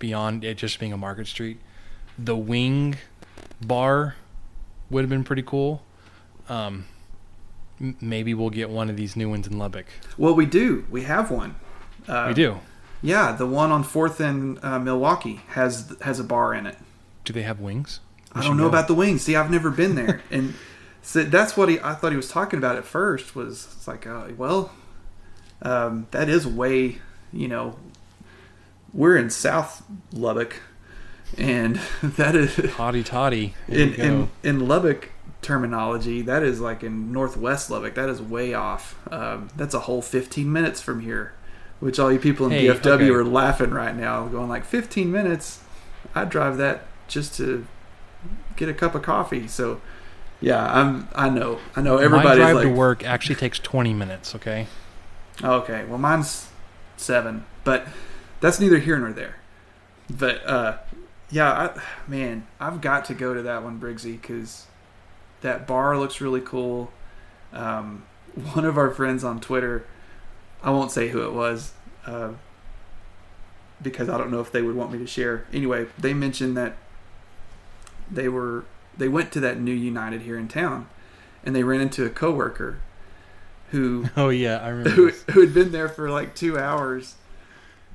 Beyond 0.00 0.44
it 0.44 0.56
just 0.56 0.80
being 0.80 0.92
a 0.92 0.96
Market 0.96 1.28
Street, 1.28 1.60
the 2.18 2.36
wing 2.36 2.96
bar 3.64 4.16
would 4.90 5.02
have 5.02 5.10
been 5.10 5.24
pretty 5.24 5.42
cool. 5.42 5.84
Um, 6.48 6.86
maybe 8.00 8.34
we'll 8.34 8.50
get 8.50 8.68
one 8.68 8.90
of 8.90 8.96
these 8.96 9.14
new 9.14 9.30
ones 9.30 9.46
in 9.46 9.58
Lubbock. 9.58 9.86
Well, 10.18 10.34
we 10.34 10.44
do. 10.44 10.86
We 10.90 11.02
have 11.02 11.30
one. 11.30 11.54
Uh, 12.08 12.24
we 12.28 12.34
do. 12.34 12.58
Yeah, 13.00 13.30
the 13.30 13.46
one 13.46 13.70
on 13.70 13.84
Fourth 13.84 14.20
in 14.20 14.58
uh, 14.60 14.80
Milwaukee 14.80 15.42
has 15.50 15.94
has 16.00 16.18
a 16.18 16.24
bar 16.24 16.52
in 16.52 16.66
it. 16.66 16.76
Do 17.30 17.34
they 17.34 17.42
have 17.42 17.60
wings? 17.60 18.00
We 18.34 18.40
I 18.40 18.44
don't 18.44 18.56
know 18.56 18.64
go. 18.64 18.70
about 18.70 18.88
the 18.88 18.94
wings. 18.94 19.22
See, 19.22 19.36
I've 19.36 19.52
never 19.52 19.70
been 19.70 19.94
there, 19.94 20.20
and 20.32 20.54
So 21.00 21.22
that's 21.22 21.56
what 21.56 21.68
he. 21.68 21.78
I 21.78 21.94
thought 21.94 22.10
he 22.10 22.16
was 22.16 22.28
talking 22.28 22.58
about 22.58 22.74
at 22.74 22.84
first. 22.84 23.36
Was 23.36 23.68
it's 23.76 23.86
like, 23.86 24.04
uh, 24.04 24.30
well, 24.36 24.72
um, 25.62 26.08
that 26.10 26.28
is 26.28 26.44
way. 26.44 26.98
You 27.32 27.46
know, 27.46 27.76
we're 28.92 29.16
in 29.16 29.30
South 29.30 29.84
Lubbock, 30.12 30.56
and 31.38 31.76
that 32.02 32.34
is 32.34 32.50
Hotty 32.50 33.04
toddy. 33.04 33.54
In, 33.68 33.94
in 33.94 34.30
in 34.42 34.66
Lubbock 34.66 35.10
terminology. 35.40 36.20
That 36.20 36.42
is 36.42 36.58
like 36.60 36.82
in 36.82 37.12
Northwest 37.12 37.70
Lubbock. 37.70 37.94
That 37.94 38.08
is 38.08 38.20
way 38.20 38.54
off. 38.54 38.98
Um, 39.12 39.50
that's 39.54 39.72
a 39.72 39.80
whole 39.80 40.02
15 40.02 40.52
minutes 40.52 40.80
from 40.80 40.98
here. 40.98 41.32
Which 41.78 42.00
all 42.00 42.10
you 42.12 42.18
people 42.18 42.46
in 42.46 42.52
Hey, 42.52 42.66
DFW 42.66 42.86
okay. 42.86 43.08
are 43.10 43.24
laughing 43.24 43.70
right 43.70 43.94
now, 43.94 44.26
going 44.26 44.48
like 44.48 44.64
15 44.64 45.12
minutes. 45.12 45.60
I'd 46.12 46.28
drive 46.28 46.56
that 46.56 46.89
just 47.10 47.34
to 47.36 47.66
get 48.56 48.68
a 48.68 48.74
cup 48.74 48.94
of 48.94 49.02
coffee. 49.02 49.46
So, 49.48 49.80
yeah, 50.40 50.64
I'm. 50.72 51.08
I 51.14 51.28
know. 51.28 51.58
I 51.76 51.82
know. 51.82 51.96
My 52.08 52.34
drive 52.34 52.56
like, 52.56 52.66
to 52.66 52.72
work 52.72 53.04
actually 53.04 53.34
takes 53.34 53.58
20 53.58 53.92
minutes, 53.92 54.34
okay? 54.34 54.66
Okay, 55.42 55.84
well, 55.84 55.98
mine's 55.98 56.48
seven, 56.96 57.44
but 57.64 57.86
that's 58.40 58.60
neither 58.60 58.78
here 58.78 58.98
nor 58.98 59.12
there. 59.12 59.36
But 60.08 60.44
uh, 60.46 60.78
yeah, 61.30 61.50
I, 61.50 61.80
man, 62.08 62.46
I've 62.58 62.80
got 62.80 63.04
to 63.06 63.14
go 63.14 63.34
to 63.34 63.42
that 63.42 63.62
one, 63.62 63.80
Briggsy, 63.80 64.20
because 64.20 64.66
that 65.40 65.66
bar 65.66 65.98
looks 65.98 66.20
really 66.20 66.40
cool. 66.40 66.92
Um, 67.52 68.04
one 68.52 68.64
of 68.64 68.76
our 68.76 68.90
friends 68.90 69.24
on 69.24 69.40
Twitter, 69.40 69.86
I 70.62 70.70
won't 70.70 70.90
say 70.90 71.08
who 71.08 71.22
it 71.24 71.32
was, 71.32 71.72
uh, 72.06 72.32
because 73.80 74.08
I 74.08 74.18
don't 74.18 74.30
know 74.30 74.40
if 74.40 74.52
they 74.52 74.62
would 74.62 74.76
want 74.76 74.92
me 74.92 74.98
to 74.98 75.06
share. 75.06 75.46
Anyway, 75.52 75.86
they 75.98 76.12
mentioned 76.12 76.56
that 76.56 76.76
they 78.10 78.28
were 78.28 78.64
they 78.96 79.08
went 79.08 79.32
to 79.32 79.40
that 79.40 79.58
new 79.60 79.72
United 79.72 80.22
here 80.22 80.36
in 80.38 80.48
town, 80.48 80.88
and 81.44 81.54
they 81.54 81.62
ran 81.62 81.80
into 81.80 82.04
a 82.04 82.10
coworker 82.10 82.78
who 83.70 84.06
Oh, 84.16 84.28
yeah, 84.30 84.58
I 84.58 84.68
remember. 84.68 84.90
who, 84.90 85.10
who 85.32 85.40
had 85.40 85.54
been 85.54 85.72
there 85.72 85.88
for 85.88 86.10
like 86.10 86.34
two 86.34 86.58
hours. 86.58 87.14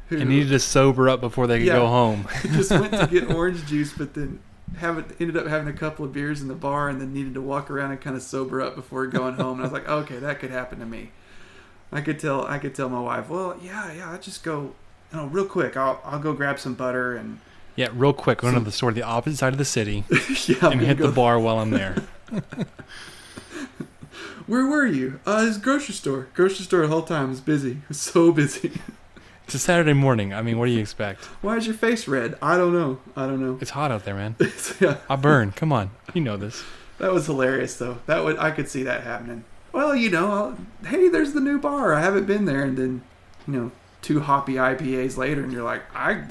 Who 0.10 0.20
and 0.20 0.30
needed 0.30 0.50
to 0.50 0.60
sober 0.60 1.10
up 1.10 1.20
before 1.20 1.48
they 1.48 1.58
could 1.60 1.68
Yeah. 1.68 1.74
go 1.80 1.88
home. 1.88 2.28
just 2.44 2.72
went 2.72 2.92
to 2.94 3.08
get 3.08 3.30
orange 3.36 3.66
juice, 3.66 3.92
but 3.92 4.14
then 4.14 4.40
have 4.78 4.98
ended 5.20 5.36
up 5.38 5.48
having 5.48 5.68
a 5.68 5.78
couple 5.78 6.06
of 6.06 6.14
beers 6.14 6.42
in 6.42 6.48
the 6.48 6.54
bar, 6.54 6.90
and 6.90 7.02
then 7.02 7.12
needed 7.14 7.34
to 7.34 7.42
walk 7.42 7.70
around 7.72 7.92
and 7.92 8.00
kind 8.02 8.16
of 8.16 8.22
sober 8.22 8.62
up 8.62 8.76
before 8.76 9.08
going 9.08 9.34
home. 9.36 9.54
And 9.54 9.62
I 9.62 9.64
was 9.64 9.72
like, 9.74 9.88
okay, 9.90 10.18
that 10.20 10.40
could 10.40 10.52
happen 10.52 10.80
to 10.80 10.86
me. 10.86 11.12
I 11.92 12.02
could 12.02 12.20
tell. 12.20 12.46
I 12.46 12.58
could 12.60 12.76
tell 12.76 12.88
my 12.90 13.00
wife, 13.00 13.30
well, 13.30 13.58
yeah, 13.62 13.92
yeah, 13.94 14.12
I 14.12 14.18
just 14.18 14.44
go, 14.44 14.74
you 15.12 15.18
know, 15.18 15.26
real 15.28 15.46
quick. 15.46 15.76
I'll 15.78 16.00
I'll 16.06 16.20
go 16.20 16.34
grab 16.34 16.60
some 16.60 16.74
butter 16.76 17.16
and 17.16 17.40
Yeah, 17.76 17.90
real 17.94 18.14
quick, 18.14 18.40
go 18.40 18.52
to 18.54 18.60
the 18.60 18.72
store, 18.72 18.92
the 18.94 19.02
opposite 19.04 19.38
side 19.38 19.54
of 19.54 19.58
the 19.60 19.66
city, 19.66 20.06
yeah, 20.48 20.70
and 20.70 20.80
hit 20.82 20.98
the 20.98 21.12
bar 21.12 21.38
while 21.40 21.60
I'm 21.60 21.72
there. 21.72 22.04
Where 24.48 24.66
were 24.68 24.86
you? 24.86 25.20
Uh, 25.26 25.46
his 25.46 25.58
grocery 25.58 25.96
store. 25.96 26.28
Grocery 26.36 26.66
store 26.66 26.82
the 26.82 26.88
whole 26.88 27.02
time 27.02 27.30
was 27.30 27.42
busy. 27.42 27.80
So 27.92 28.32
busy. 28.32 28.72
It's 29.46 29.56
a 29.56 29.60
Saturday 29.60 29.94
morning. 29.94 30.34
I 30.34 30.42
mean, 30.42 30.58
what 30.60 30.68
do 30.68 30.72
you 30.72 30.80
expect? 30.80 31.26
Why 31.42 31.58
is 31.58 31.66
your 31.66 31.76
face 31.76 32.08
red? 32.08 32.36
I 32.42 32.58
don't 32.58 32.74
know. 32.74 33.00
I 33.16 33.26
don't 33.28 33.42
know. 33.42 33.58
It's 33.60 33.72
hot 33.72 33.92
out 33.92 34.06
there, 34.06 34.16
man. 34.16 34.36
yeah. 34.80 34.98
I 35.10 35.16
burn. 35.16 35.52
Come 35.52 35.72
on, 35.72 35.92
you 36.14 36.22
know 36.22 36.38
this. 36.38 36.64
That 37.00 37.12
was 37.12 37.26
hilarious, 37.26 37.76
though. 37.78 37.98
That 38.06 38.24
would 38.24 38.38
I 38.38 38.52
could 38.52 38.70
see 38.70 38.84
that 38.84 39.04
happening. 39.04 39.44
Well, 39.72 39.96
you 39.96 40.10
know, 40.10 40.32
I'll- 40.32 40.58
hey, 40.88 41.10
there's 41.10 41.34
the 41.34 41.42
new 41.42 41.60
bar. 41.60 41.94
I 41.94 42.02
haven't 42.02 42.26
been 42.26 42.46
there, 42.46 42.64
and 42.64 42.78
then, 42.78 43.02
you 43.48 43.54
know, 43.54 43.72
two 44.02 44.22
hoppy 44.22 44.54
IPAs 44.54 45.18
later, 45.18 45.44
and 45.44 45.52
you're 45.52 45.64
like, 45.64 45.82
I, 45.96 46.24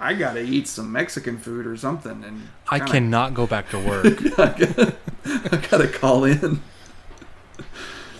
I 0.00 0.14
gotta 0.14 0.40
eat 0.40 0.68
some 0.68 0.92
Mexican 0.92 1.38
food 1.38 1.66
or 1.66 1.76
something, 1.76 2.22
and 2.24 2.48
I 2.68 2.78
kinda- 2.78 2.92
cannot 2.92 3.34
go 3.34 3.46
back 3.46 3.70
to 3.70 3.78
work. 3.78 4.06
I 4.38 4.58
gotta, 4.58 4.94
I 5.24 5.66
gotta 5.70 5.88
call 5.88 6.24
in. 6.24 6.60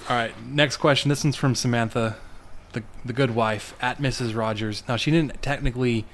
All 0.08 0.16
right, 0.16 0.32
next 0.44 0.76
question. 0.78 1.08
This 1.08 1.24
one's 1.24 1.36
from 1.36 1.54
Samantha, 1.54 2.16
the 2.72 2.82
the 3.04 3.12
good 3.12 3.34
wife 3.34 3.74
at 3.80 3.98
Mrs. 3.98 4.36
Rogers. 4.36 4.82
Now 4.88 4.96
she 4.96 5.10
didn't 5.10 5.40
technically 5.42 6.04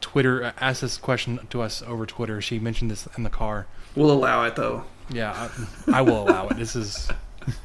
Twitter 0.00 0.44
uh, 0.44 0.52
ask 0.60 0.80
this 0.82 0.96
question 0.98 1.40
to 1.50 1.62
us 1.62 1.82
over 1.82 2.06
Twitter. 2.06 2.40
She 2.40 2.58
mentioned 2.58 2.90
this 2.90 3.08
in 3.16 3.22
the 3.24 3.30
car. 3.30 3.66
We'll 3.96 4.12
allow 4.12 4.44
it 4.44 4.54
though. 4.56 4.84
Yeah, 5.10 5.50
I, 5.88 5.98
I 5.98 6.00
will 6.02 6.22
allow 6.28 6.48
it. 6.48 6.56
This 6.56 6.76
is. 6.76 7.10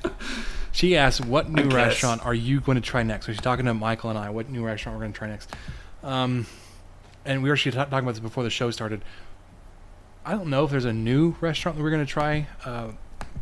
She 0.72 0.96
asked, 0.96 1.26
"What 1.26 1.50
new 1.50 1.68
restaurant 1.68 2.24
are 2.26 2.34
you 2.34 2.62
going 2.62 2.76
to 2.76 2.82
try 2.82 3.02
next?" 3.04 3.26
So 3.26 3.32
she's 3.32 3.42
talking 3.42 3.66
to 3.66 3.74
Michael 3.74 4.12
and 4.12 4.20
I. 4.20 4.30
What 4.30 4.50
new 4.50 4.64
restaurant 4.64 4.98
we're 4.98 5.04
going 5.04 5.14
to 5.14 5.18
try 5.18 5.28
next? 5.28 5.54
Um, 6.04 6.46
and 7.26 7.44
we 7.44 7.50
were 7.50 7.56
actually 7.56 7.74
ta- 7.74 7.86
talking 7.86 8.00
about 8.00 8.12
this 8.12 8.20
before 8.20 8.44
the 8.44 8.50
show 8.50 8.72
started. 8.72 9.04
I 10.26 10.32
don't 10.32 10.48
know 10.48 10.66
if 10.66 10.72
there's 10.72 10.86
a 10.86 10.94
new 10.94 11.36
restaurant 11.42 11.78
that 11.78 11.84
we're 11.84 11.90
going 11.92 12.06
to 12.06 12.12
try. 12.12 12.48
Uh, 12.66 12.90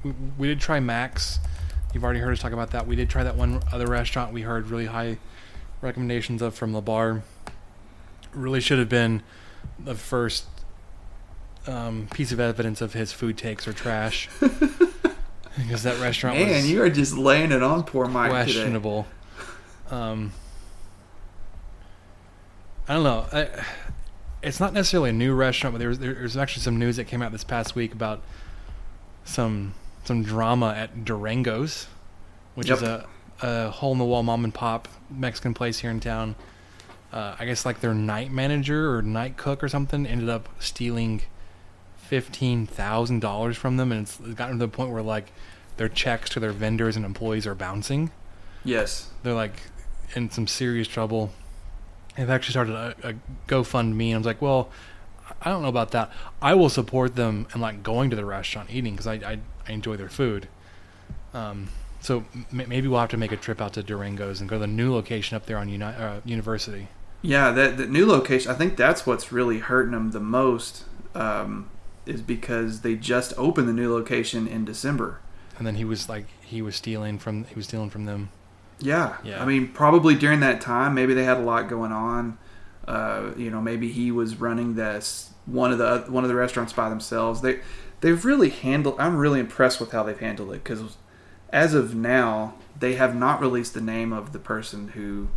we, 0.03 0.13
we 0.37 0.47
did 0.47 0.59
try 0.59 0.79
Max. 0.79 1.39
You've 1.93 2.03
already 2.03 2.19
heard 2.19 2.31
us 2.31 2.39
talk 2.39 2.51
about 2.51 2.71
that. 2.71 2.87
We 2.87 2.95
did 2.95 3.09
try 3.09 3.23
that 3.23 3.35
one 3.35 3.61
other 3.71 3.87
restaurant 3.87 4.33
we 4.33 4.41
heard 4.43 4.67
really 4.67 4.85
high 4.85 5.17
recommendations 5.81 6.41
of 6.41 6.55
from 6.55 6.73
Labar. 6.73 7.21
Really 8.33 8.61
should 8.61 8.79
have 8.79 8.89
been 8.89 9.23
the 9.79 9.95
first 9.95 10.45
um, 11.65 12.07
piece 12.13 12.31
of 12.31 12.39
evidence 12.39 12.81
of 12.81 12.93
his 12.93 13.11
food 13.11 13.37
takes 13.37 13.67
or 13.67 13.73
trash. 13.73 14.29
because 15.57 15.83
that 15.83 15.99
restaurant 15.99 16.37
Man, 16.37 16.49
was 16.49 16.69
you 16.69 16.81
are 16.83 16.89
just 16.89 17.17
laying 17.17 17.51
it 17.51 17.63
on 17.63 17.83
poor 17.83 18.05
Mike 18.05 18.31
today. 18.31 18.43
questionable. 18.43 19.07
Um, 19.89 20.33
I 22.88 22.93
don't 22.93 23.04
know. 23.04 23.26
I, 23.32 23.65
it's 24.41 24.60
not 24.60 24.73
necessarily 24.73 25.10
a 25.10 25.13
new 25.13 25.34
restaurant, 25.34 25.73
but 25.73 25.80
there 25.80 25.89
was, 25.89 26.00
there's 26.00 26.38
actually 26.38 26.63
some 26.63 26.78
news 26.80 26.95
that 26.97 27.06
came 27.06 27.21
out 27.21 27.32
this 27.32 27.43
past 27.43 27.76
week 27.76 27.93
about 27.93 28.21
some 29.26 29.73
some 30.06 30.23
drama 30.23 30.73
at 30.73 31.04
Durango's, 31.04 31.88
which 32.56 32.69
is 32.69 32.82
a, 32.82 33.06
a 33.41 33.69
hole 33.71 33.91
in 33.91 33.97
the 33.97 34.06
wall 34.06 34.23
mom 34.23 34.45
and 34.45 34.54
pop 34.54 34.88
Mexican 35.10 35.54
place 35.54 35.80
here 35.80 35.91
in 35.91 36.00
town. 36.00 36.36
Uh, 37.12 37.36
I 37.38 37.45
guess 37.45 37.65
like 37.65 37.82
their 37.82 37.93
night 37.93 38.32
manager 38.32 38.95
or 38.95 39.02
night 39.02 39.36
cook 39.36 39.63
or 39.63 39.69
something 39.69 40.06
ended 40.06 40.30
up 40.30 40.47
stealing 40.60 41.23
fifteen 41.97 42.65
thousand 42.65 43.19
dollars 43.19 43.58
from 43.58 43.76
them, 43.76 43.91
and 43.91 44.04
it's 44.04 44.17
gotten 44.17 44.60
to 44.60 44.65
the 44.65 44.71
point 44.71 44.91
where 44.91 45.02
like 45.02 45.32
their 45.76 45.89
checks 45.89 46.30
to 46.32 46.39
their 46.39 46.54
vendors 46.54 46.95
and 46.95 47.06
employees 47.06 47.45
are 47.45 47.56
bouncing. 47.56 48.12
Yes. 48.63 49.10
They're 49.23 49.34
like 49.34 49.62
in 50.15 50.30
some 50.30 50.47
serious 50.47 50.88
trouble. 50.88 51.32
They've 52.17 52.30
actually 52.30 52.51
started 52.51 52.73
a, 52.75 53.10
a 53.10 53.13
GoFundMe, 53.47 54.08
and 54.08 54.15
I 54.15 54.17
was 54.17 54.25
like, 54.25 54.41
well, 54.41 54.69
I 55.41 55.49
don't 55.49 55.62
know 55.62 55.67
about 55.67 55.91
that. 55.91 56.12
I 56.41 56.56
will 56.56 56.69
support 56.69 57.15
them 57.15 57.47
and 57.53 57.62
like 57.62 57.84
going 57.84 58.10
to 58.10 58.15
the 58.15 58.25
restaurant 58.25 58.69
eating 58.71 58.93
because 58.93 59.08
I, 59.08 59.13
I 59.15 59.39
I 59.67 59.71
enjoy 59.73 59.97
their 59.97 60.10
food. 60.10 60.47
Um, 61.34 61.69
so 62.01 62.23
m- 62.34 62.63
maybe 62.67 62.88
we'll 62.88 62.99
have 62.99 63.10
to 63.10 63.17
make 63.17 63.32
a 63.32 63.38
trip 63.38 63.62
out 63.62 63.73
to 63.73 63.84
Durango's 63.84 64.39
and 64.39 64.49
go 64.49 64.56
to 64.56 64.60
the 64.62 64.67
new 64.67 64.93
location 64.93 65.36
up 65.36 65.45
there 65.45 65.58
on 65.58 65.69
Uni- 65.69 65.84
uh, 65.84 66.21
University. 66.25 66.88
Yeah, 67.21 67.51
that 67.51 67.77
the 67.77 67.86
new 67.86 68.06
location. 68.06 68.51
I 68.51 68.56
think 68.56 68.77
that's 68.77 69.06
what's 69.06 69.32
really 69.32 69.60
hurting 69.60 69.91
them 69.91 70.12
the 70.12 70.19
most, 70.19 70.86
um, 71.13 71.69
is 72.06 72.21
because 72.21 72.82
they 72.82 72.95
just 72.95 73.34
opened 73.38 73.67
the 73.67 73.73
new 73.73 73.93
location 73.93 74.47
in 74.47 74.65
December. 74.65 75.19
And 75.58 75.65
then 75.67 75.75
he 75.75 75.86
was 75.86 76.08
like, 76.08 76.27
he 76.41 76.62
was 76.62 76.75
stealing 76.75 77.19
from 77.19 77.45
he 77.45 77.56
was 77.56 77.65
stealing 77.65 77.89
from 77.89 78.06
them. 78.06 78.30
Yeah. 78.79 79.17
Yeah. 79.23 79.41
I 79.41 79.45
mean, 79.45 79.69
probably 79.69 80.15
during 80.15 80.39
that 80.41 80.61
time, 80.61 80.93
maybe 80.93 81.13
they 81.13 81.23
had 81.23 81.37
a 81.37 81.41
lot 81.41 81.67
going 81.67 81.91
on. 81.91 82.37
Uh, 82.87 83.31
you 83.35 83.49
know, 83.49 83.61
maybe 83.61 83.91
he 83.91 84.11
was 84.11 84.35
running 84.39 84.75
this 84.75 85.31
one 85.45 85.71
of 85.71 85.77
the 85.77 86.05
one 86.11 86.23
of 86.23 86.29
the 86.29 86.35
restaurants 86.35 86.73
by 86.73 86.89
themselves. 86.89 87.41
They 87.41 87.59
they've 88.01 88.23
really 88.23 88.49
handled. 88.49 88.95
I'm 88.99 89.17
really 89.17 89.39
impressed 89.39 89.79
with 89.79 89.91
how 89.91 90.03
they've 90.03 90.19
handled 90.19 90.51
it 90.51 90.63
because 90.63 90.97
as 91.49 91.73
of 91.73 91.95
now, 91.95 92.55
they 92.79 92.95
have 92.95 93.15
not 93.15 93.41
released 93.41 93.73
the 93.73 93.81
name 93.81 94.13
of 94.13 94.31
the 94.33 94.39
person 94.39 94.89
who 94.89 95.27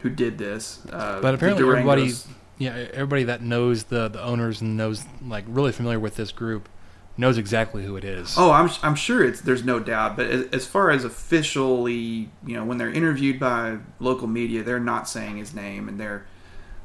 who 0.00 0.10
did 0.10 0.38
this. 0.38 0.80
Uh, 0.92 1.20
But 1.20 1.34
apparently 1.34 1.64
everybody, 1.66 2.12
yeah, 2.58 2.88
everybody 2.92 3.24
that 3.24 3.42
knows 3.42 3.84
the 3.84 4.08
the 4.08 4.22
owners 4.22 4.60
and 4.60 4.76
knows 4.76 5.04
like 5.26 5.44
really 5.48 5.72
familiar 5.72 6.00
with 6.00 6.16
this 6.16 6.32
group 6.32 6.68
knows 7.16 7.38
exactly 7.38 7.84
who 7.84 7.96
it 7.96 8.04
is. 8.04 8.34
Oh, 8.36 8.50
I'm 8.50 8.70
I'm 8.82 8.94
sure 8.94 9.24
it's 9.24 9.40
there's 9.40 9.64
no 9.64 9.80
doubt. 9.80 10.16
But 10.16 10.26
as, 10.26 10.46
as 10.48 10.66
far 10.66 10.90
as 10.90 11.04
officially, 11.04 12.30
you 12.46 12.54
know, 12.54 12.64
when 12.64 12.78
they're 12.78 12.92
interviewed 12.92 13.40
by 13.40 13.78
local 13.98 14.26
media, 14.26 14.62
they're 14.62 14.80
not 14.80 15.08
saying 15.08 15.36
his 15.36 15.54
name, 15.54 15.88
and 15.88 15.98
they're, 15.98 16.26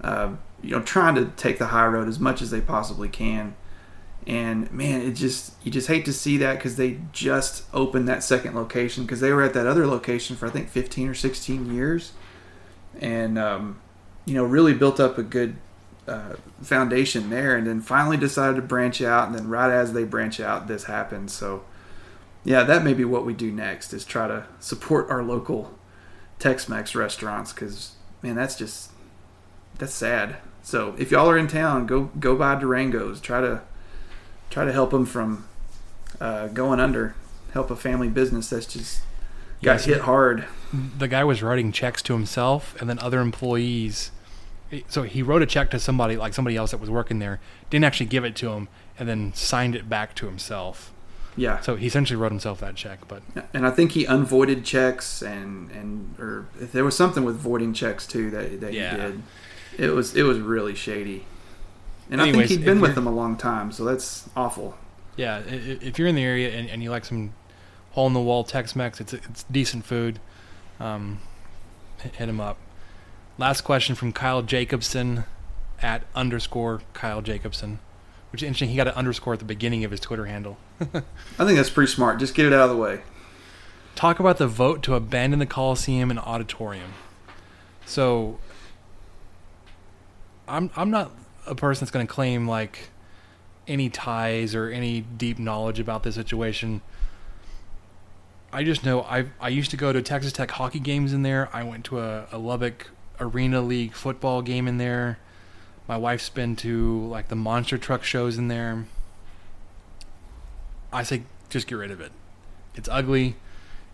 uh, 0.02 0.32
you 0.62 0.72
know, 0.72 0.82
trying 0.82 1.16
to 1.16 1.26
take 1.38 1.60
the 1.60 1.68
high 1.68 1.88
road 1.88 2.08
as 2.08 2.20
much 2.20 2.42
as 2.42 2.52
they 2.52 2.62
possibly 2.62 3.10
can. 3.10 3.56
And 4.28 4.72
man, 4.72 5.02
it 5.02 5.14
just 5.14 5.54
you 5.64 5.72
just 5.72 5.88
hate 5.88 6.06
to 6.06 6.14
see 6.14 6.38
that 6.38 6.56
because 6.56 6.76
they 6.76 7.00
just 7.12 7.64
opened 7.74 8.08
that 8.08 8.24
second 8.24 8.56
location 8.56 9.04
because 9.04 9.20
they 9.20 9.32
were 9.34 9.42
at 9.42 9.54
that 9.54 9.66
other 9.66 9.88
location 9.88 10.36
for 10.36 10.48
I 10.48 10.52
think 10.52 10.70
15 10.70 11.10
or 11.10 11.14
16 11.16 11.74
years, 11.74 12.14
and 13.00 13.40
um, 13.40 13.82
you 14.26 14.36
know 14.36 14.44
really 14.44 14.74
built 14.74 15.00
up 15.00 15.18
a 15.18 15.24
good 15.24 15.56
uh, 16.08 16.34
foundation 16.62 17.30
there, 17.30 17.56
and 17.56 17.68
then 17.68 17.82
finally 17.82 18.18
decided 18.18 18.56
to 18.56 18.62
branch 18.62 19.02
out, 19.02 19.28
and 19.28 19.36
then 19.38 19.48
right 19.48 19.72
as 19.72 19.94
they 19.94 20.04
branch 20.04 20.40
out, 20.40 20.68
this 20.68 20.86
happens. 20.86 21.32
So, 21.34 21.64
yeah, 22.44 22.64
that 22.64 22.84
may 22.84 22.94
be 22.94 23.06
what 23.06 23.26
we 23.26 23.34
do 23.34 23.52
next 23.52 23.94
is 23.94 24.04
try 24.06 24.28
to 24.28 24.46
support 24.60 25.10
our 25.10 25.22
local 25.24 25.78
Tex-Mex 26.40 26.96
restaurants 26.96 27.54
because 27.54 27.92
man, 28.24 28.36
that's 28.36 28.56
just 28.56 28.92
that's 29.78 29.94
sad. 29.94 30.38
So 30.64 30.96
if 30.98 31.12
y'all 31.12 31.30
are 31.30 31.38
in 31.38 31.48
town, 31.48 31.86
go 31.86 32.10
go 32.20 32.36
by 32.36 32.56
Durango's. 32.56 33.22
Try 33.22 33.42
to 33.42 33.62
try 34.50 34.66
to 34.66 34.72
help 34.72 34.90
them 34.92 35.06
from 35.06 35.48
uh, 36.20 36.48
going 36.48 36.80
under, 36.80 37.16
help 37.54 37.70
a 37.72 37.76
family 37.76 38.08
business 38.10 38.50
that's 38.50 38.66
just 38.66 39.02
got 39.64 39.74
Yes. 39.74 39.86
hit 39.86 40.02
hard. 40.02 40.46
the 40.98 41.08
guy 41.08 41.24
was 41.24 41.44
writing 41.44 41.72
checks 41.72 42.02
to 42.04 42.14
himself 42.14 42.76
and 42.82 42.90
then 42.90 42.98
other 43.00 43.22
employees. 43.22 44.12
So 44.88 45.04
he 45.04 45.22
wrote 45.22 45.42
a 45.42 45.46
check 45.46 45.70
to 45.72 45.80
somebody, 45.80 46.16
like 46.18 46.34
somebody 46.34 46.56
else 46.56 46.72
that 46.72 46.80
was 46.80 46.90
working 46.90 47.20
there, 47.20 47.40
didn't 47.70 47.86
actually 47.86 48.06
give 48.06 48.24
it 48.24 48.36
to 48.38 48.50
him, 48.52 48.68
and 48.98 49.08
then 49.10 49.34
signed 49.34 49.76
it 49.76 49.90
back 49.90 50.16
to 50.16 50.26
himself. 50.28 50.92
Yeah. 51.38 51.60
So 51.62 51.76
he 51.76 51.88
essentially 51.88 52.18
wrote 52.18 52.32
himself 52.32 52.60
that 52.60 52.76
check. 52.76 53.00
But 53.08 53.22
And 53.54 53.66
I 53.66 53.72
think 53.72 53.92
he 53.94 54.06
unvoided 54.06 54.66
checks 54.66 55.22
and 55.22 55.72
and 55.72 56.16
or 56.20 56.48
if 56.60 56.72
there 56.72 56.84
was 56.84 56.96
something 56.96 57.24
with 57.24 57.38
voiding 57.38 57.74
checks 57.74 58.06
too 58.06 58.30
that 58.32 58.60
that 58.62 58.74
Yeah. 58.74 58.92
he 58.92 58.98
did. 58.98 59.22
It 59.78 59.90
was 59.92 60.16
it 60.16 60.24
was 60.24 60.40
really 60.40 60.76
shady. 60.76 61.26
And 62.10 62.22
I 62.22 62.32
think 62.32 62.46
he'd 62.46 62.66
been 62.66 62.82
with 62.82 62.96
them 62.96 63.08
a 63.08 63.12
long 63.12 63.38
time, 63.38 63.72
so 63.72 63.86
that's 63.86 64.28
awful. 64.36 64.78
yeah, 65.16 65.40
if 65.48 65.98
you're 65.98 66.10
in 66.10 66.16
the 66.16 66.24
area 66.24 66.50
and, 66.50 66.70
and 66.70 66.84
you 66.84 66.90
like 66.92 67.06
some 67.06 67.32
hole 67.92 68.08
in 68.08 68.14
the 68.14 68.20
wall 68.20 68.44
Tex-Mex, 68.44 69.00
it's 69.00 69.14
it's 69.14 69.44
decent 69.44 69.86
food. 69.86 70.20
Um, 70.82 71.20
hit 72.02 72.28
him 72.28 72.42
up. 72.42 72.58
Last 73.42 73.62
question 73.62 73.96
from 73.96 74.14
Kyle 74.14 74.44
Jacobson 74.44 75.24
at 75.82 76.04
underscore 76.14 76.84
Kyle 76.94 77.24
Jacobson, 77.24 77.80
which 78.32 78.44
is 78.44 78.46
interesting. 78.46 78.70
He 78.70 78.76
got 78.76 78.88
an 78.88 78.94
underscore 78.94 79.34
at 79.34 79.40
the 79.40 79.46
beginning 79.46 79.84
of 79.84 79.90
his 79.90 80.00
Twitter 80.00 80.28
handle. 80.28 80.60
I 80.80 80.86
think 80.86 81.58
that's 81.58 81.72
pretty 81.72 81.92
smart. 81.92 82.20
Just 82.20 82.36
get 82.36 82.46
it 82.46 82.54
out 82.54 82.66
of 82.66 82.70
the 82.70 82.78
way. 82.78 83.02
talk 83.96 84.20
about 84.20 84.38
the 84.38 84.46
vote 84.46 84.84
to 84.84 84.94
abandon 84.94 85.40
the 85.40 85.48
Coliseum 85.48 86.12
and 86.12 86.20
auditorium. 86.20 86.94
So 87.88 88.38
I'm 90.48 90.70
I'm 90.76 90.92
not 90.92 91.10
a 91.48 91.56
person 91.56 91.84
that's 91.84 91.92
going 91.92 92.06
to 92.06 92.14
claim 92.14 92.48
like 92.48 92.92
any 93.68 93.90
ties 93.90 94.54
or 94.54 94.70
any 94.70 95.02
deep 95.02 95.40
knowledge 95.40 95.80
about 95.80 96.04
this 96.04 96.14
situation. 96.14 96.82
I 98.54 98.64
just 98.64 98.86
know 98.86 99.02
I 99.02 99.30
I 99.40 99.50
used 99.50 99.72
to 99.72 99.78
go 99.78 99.92
to 99.92 100.04
Texas 100.04 100.32
Tech 100.32 100.52
hockey 100.52 100.80
games 100.80 101.12
in 101.12 101.24
there. 101.24 101.50
I 101.52 101.64
went 101.64 101.86
to 101.86 102.02
a, 102.02 102.28
a 102.32 102.38
Lubbock 102.38 102.92
Arena 103.20 103.62
League 103.62 103.94
football 103.94 104.42
game 104.42 104.68
in 104.68 104.78
there. 104.78 105.20
My 105.88 105.98
wife's 105.98 106.30
been 106.30 106.56
to 106.58 107.06
like 107.08 107.28
the 107.28 107.36
monster 107.36 107.78
truck 107.78 108.04
shows 108.04 108.38
in 108.38 108.48
there. 108.48 108.86
I 110.94 111.04
say 111.04 111.24
just 111.50 111.68
get 111.68 111.76
rid 111.76 111.92
of 111.92 112.00
it. 112.02 112.12
It's 112.76 112.90
ugly. 112.90 113.36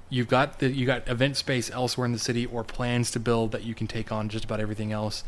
You've 0.09 0.27
got 0.27 0.59
the 0.59 0.69
you 0.69 0.85
got 0.85 1.07
event 1.07 1.37
space 1.37 1.69
elsewhere 1.71 2.05
in 2.05 2.13
the 2.13 2.19
city 2.19 2.45
or 2.45 2.63
plans 2.63 3.11
to 3.11 3.19
build 3.19 3.51
that 3.51 3.63
you 3.63 3.73
can 3.73 3.87
take 3.87 4.11
on 4.11 4.29
just 4.29 4.45
about 4.45 4.59
everything 4.59 4.91
else 4.91 5.23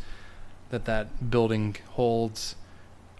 that 0.70 0.84
that 0.86 1.30
building 1.30 1.76
holds. 1.90 2.56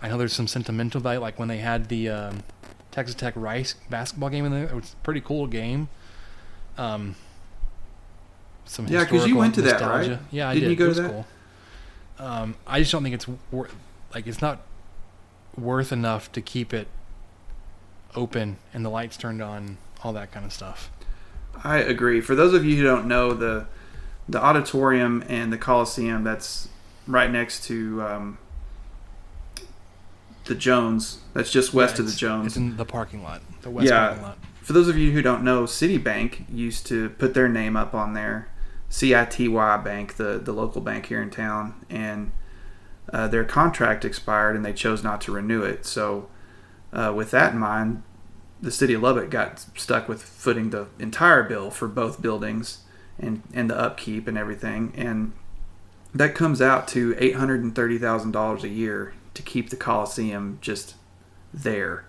I 0.01 0.09
know 0.09 0.17
there's 0.17 0.33
some 0.33 0.47
sentimental 0.47 1.01
value, 1.01 1.21
like 1.21 1.39
when 1.39 1.49
they 1.49 1.59
had 1.59 1.89
the 1.89 2.09
um, 2.09 2.43
Texas 2.91 3.15
Tech 3.15 3.35
Rice 3.37 3.75
basketball 3.91 4.31
game 4.31 4.47
in 4.47 4.53
there. 4.53 4.65
It 4.65 4.75
was 4.75 4.95
a 4.95 5.05
pretty 5.05 5.21
cool 5.21 5.47
game. 5.47 5.89
Um, 6.79 7.17
some 8.71 8.87
Yeah, 8.87 9.05
'cause 9.05 9.27
you 9.27 9.37
went 9.37 9.55
to 9.57 9.63
that, 9.63 9.73
nostalgia. 9.81 10.11
right? 10.11 10.19
Yeah, 10.31 10.49
I 10.49 10.55
Didn't 10.55 10.69
did. 10.69 10.71
you 10.71 10.77
go 10.77 10.85
it 10.85 10.87
to 10.87 10.89
was 10.89 10.97
that? 10.99 11.11
cool. 11.11 11.27
Um, 12.19 12.55
I 12.67 12.79
just 12.81 12.93
don't 12.93 13.03
think 13.03 13.15
it's 13.15 13.27
worth 13.51 13.75
like 14.15 14.27
it's 14.27 14.41
not 14.41 14.61
worth 15.57 15.91
enough 15.93 16.31
to 16.33 16.41
keep 16.41 16.73
it 16.73 16.87
open 18.15 18.59
and 18.73 18.85
the 18.85 18.89
lights 18.91 19.17
turned 19.17 19.43
on, 19.43 19.79
all 20.05 20.13
that 20.13 20.31
kind 20.33 20.45
of 20.47 20.53
stuff. 20.53 20.91
I 21.65 21.79
agree. 21.79 22.21
For 22.21 22.35
those 22.35 22.55
of 22.55 22.65
you 22.65 22.77
who 22.77 22.83
don't 22.85 23.07
know, 23.07 23.35
the 23.35 23.67
the 24.29 24.41
auditorium 24.41 25.25
and 25.29 25.53
the 25.53 25.59
Coliseum 25.59 26.23
that's 26.23 26.69
right 27.09 27.31
next 27.31 27.65
to 27.65 28.01
um, 28.03 28.39
the 30.45 30.55
Jones. 30.55 31.19
That's 31.35 31.51
just 31.51 31.75
west 31.75 31.97
Yeah, 31.97 32.03
of 32.03 32.07
the 32.11 32.17
Jones. 32.17 32.47
It's 32.49 32.57
in 32.57 32.77
the 32.77 32.85
parking 32.85 33.23
lot, 33.25 33.43
the 33.63 33.71
west 33.71 33.89
yeah. 33.89 34.07
parking 34.09 34.23
lot. 34.23 34.39
For 34.63 34.73
those 34.73 34.87
of 34.89 34.97
you 34.97 35.11
who 35.11 35.23
don't 35.23 35.43
know, 35.43 35.67
City 35.67 35.99
Bank 35.99 36.45
used 36.53 36.87
to 36.87 37.11
put 37.11 37.35
their 37.35 37.49
name 37.49 37.77
up 37.77 37.95
on 37.95 38.13
there. 38.15 38.47
CITY 38.91 39.49
Bank, 39.49 40.17
the 40.17 40.39
the 40.39 40.53
local 40.53 40.83
bank 40.83 41.07
here 41.07 41.23
in 41.23 41.31
town, 41.31 41.87
and 41.89 42.33
uh, 43.13 43.29
their 43.29 43.45
contract 43.45 44.05
expired 44.05 44.57
and 44.57 44.65
they 44.65 44.73
chose 44.73 45.03
not 45.03 45.21
to 45.23 45.33
renew 45.33 45.63
it. 45.63 45.87
So, 45.87 46.29
uh, 46.93 47.13
with 47.17 47.31
that 47.31 47.55
in 47.55 47.59
mind, 47.59 48.03
the 48.61 48.71
city 48.71 48.95
of 48.95 49.03
Lubbock 49.03 49.31
got 49.31 49.65
stuck 49.77 50.09
with 50.09 50.23
footing 50.23 50.71
the 50.71 50.89
entire 50.99 51.45
bill 51.45 51.71
for 51.71 51.89
both 51.89 52.21
buildings 52.21 52.81
and 53.19 53.43
and 53.55 53.71
the 53.71 53.79
upkeep 53.79 54.27
and 54.27 54.37
everything, 54.37 54.93
and 54.97 55.33
that 56.13 56.35
comes 56.35 56.61
out 56.61 56.89
to 56.89 57.15
eight 57.19 57.37
hundred 57.37 57.63
and 57.63 57.75
thirty 57.75 57.97
thousand 57.97 58.33
dollars 58.33 58.65
a 58.65 58.69
year 58.69 59.15
to 59.35 59.43
keep 59.43 59.71
the 59.71 59.77
Coliseum 59.77 60.59
just 60.61 60.97
there. 61.55 62.05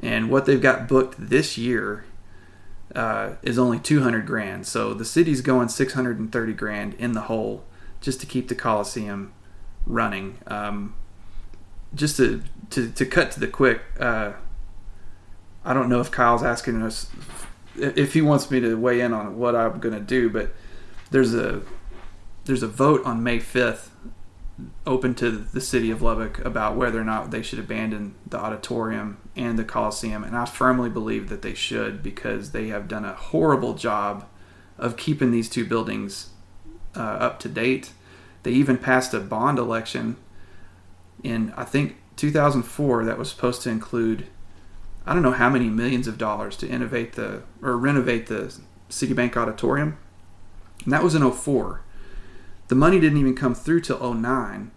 And 0.00 0.28
what 0.28 0.46
they've 0.46 0.60
got 0.60 0.88
booked 0.88 1.14
this 1.18 1.56
year 1.56 2.04
uh, 2.94 3.34
is 3.42 3.58
only 3.58 3.78
200 3.78 4.26
grand. 4.26 4.66
So 4.66 4.94
the 4.94 5.04
city's 5.04 5.40
going 5.40 5.68
630 5.68 6.52
grand 6.52 6.94
in 6.94 7.12
the 7.12 7.22
hole 7.22 7.64
just 8.00 8.20
to 8.20 8.26
keep 8.26 8.48
the 8.48 8.54
Coliseum 8.54 9.32
running. 9.86 10.38
Um, 10.46 10.94
just 11.94 12.16
to, 12.16 12.42
to, 12.70 12.90
to 12.90 13.06
cut 13.06 13.30
to 13.32 13.40
the 13.40 13.48
quick, 13.48 13.80
uh, 13.98 14.32
I 15.64 15.72
don't 15.72 15.88
know 15.88 16.00
if 16.00 16.10
Kyle's 16.10 16.42
asking 16.42 16.82
us 16.82 17.10
if 17.76 18.14
he 18.14 18.22
wants 18.22 18.50
me 18.50 18.60
to 18.60 18.76
weigh 18.76 19.00
in 19.00 19.12
on 19.12 19.38
what 19.38 19.56
I'm 19.56 19.80
going 19.80 19.94
to 19.94 20.00
do, 20.00 20.30
but 20.30 20.54
there's 21.10 21.34
a 21.34 21.62
there's 22.44 22.62
a 22.62 22.68
vote 22.68 23.04
on 23.06 23.22
May 23.22 23.38
5th 23.38 23.88
open 24.86 25.14
to 25.14 25.30
the 25.30 25.60
city 25.60 25.90
of 25.90 26.02
Lubbock 26.02 26.44
about 26.44 26.76
whether 26.76 27.00
or 27.00 27.04
not 27.04 27.30
they 27.30 27.42
should 27.42 27.58
abandon 27.58 28.14
the 28.26 28.38
auditorium 28.38 29.16
and 29.36 29.58
the 29.58 29.64
Coliseum, 29.64 30.22
and 30.22 30.36
I 30.36 30.44
firmly 30.44 30.88
believe 30.88 31.28
that 31.28 31.42
they 31.42 31.54
should 31.54 32.02
because 32.02 32.52
they 32.52 32.68
have 32.68 32.86
done 32.86 33.04
a 33.04 33.14
horrible 33.14 33.74
job 33.74 34.26
of 34.78 34.96
keeping 34.96 35.30
these 35.30 35.48
two 35.48 35.64
buildings 35.64 36.30
uh, 36.96 37.00
up 37.00 37.40
to 37.40 37.48
date. 37.48 37.92
They 38.42 38.52
even 38.52 38.78
passed 38.78 39.14
a 39.14 39.20
bond 39.20 39.58
election 39.58 40.16
in 41.22 41.52
I 41.56 41.64
think 41.64 41.96
2004 42.16 43.04
that 43.04 43.18
was 43.18 43.30
supposed 43.30 43.62
to 43.62 43.70
include 43.70 44.26
I 45.06 45.12
don't 45.12 45.22
know 45.22 45.32
how 45.32 45.50
many 45.50 45.68
millions 45.68 46.06
of 46.06 46.16
dollars 46.16 46.56
to 46.58 46.68
innovate 46.68 47.12
the 47.14 47.42
or 47.62 47.76
renovate 47.76 48.26
the 48.26 48.56
City 48.88 49.14
Bank 49.14 49.36
Auditorium, 49.36 49.98
and 50.84 50.92
that 50.92 51.02
was 51.02 51.14
in 51.14 51.28
04 51.28 51.82
the 52.68 52.74
money 52.74 52.98
didn't 52.98 53.18
even 53.18 53.34
come 53.34 53.54
through 53.54 53.80
till 53.80 54.14
09 54.14 54.70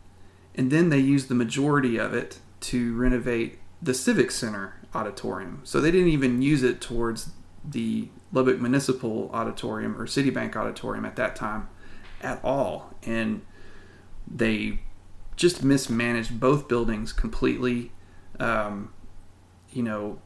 and 0.55 0.71
then 0.71 0.89
they 0.89 0.97
used 0.97 1.29
the 1.29 1.35
majority 1.35 1.97
of 1.97 2.13
it 2.13 2.39
to 2.59 2.95
renovate 2.97 3.59
the 3.81 3.93
civic 3.93 4.31
center 4.31 4.75
auditorium. 4.93 5.61
So 5.63 5.79
they 5.79 5.91
didn't 5.91 6.09
even 6.09 6.41
use 6.41 6.63
it 6.63 6.81
towards 6.81 7.31
the 7.63 8.09
lubbock 8.31 8.59
municipal 8.59 9.29
auditorium 9.33 9.99
or 9.99 10.07
City 10.07 10.29
Bank 10.29 10.55
auditorium 10.55 11.05
at 11.05 11.15
that 11.15 11.35
time 11.35 11.69
at 12.21 12.43
all. 12.43 12.93
And 13.03 13.45
they 14.27 14.79
just 15.35 15.63
mismanaged 15.63 16.39
both 16.39 16.67
buildings 16.67 17.13
completely. 17.13 17.91
Um, 18.39 18.93
you 19.71 19.83
know 19.83 20.19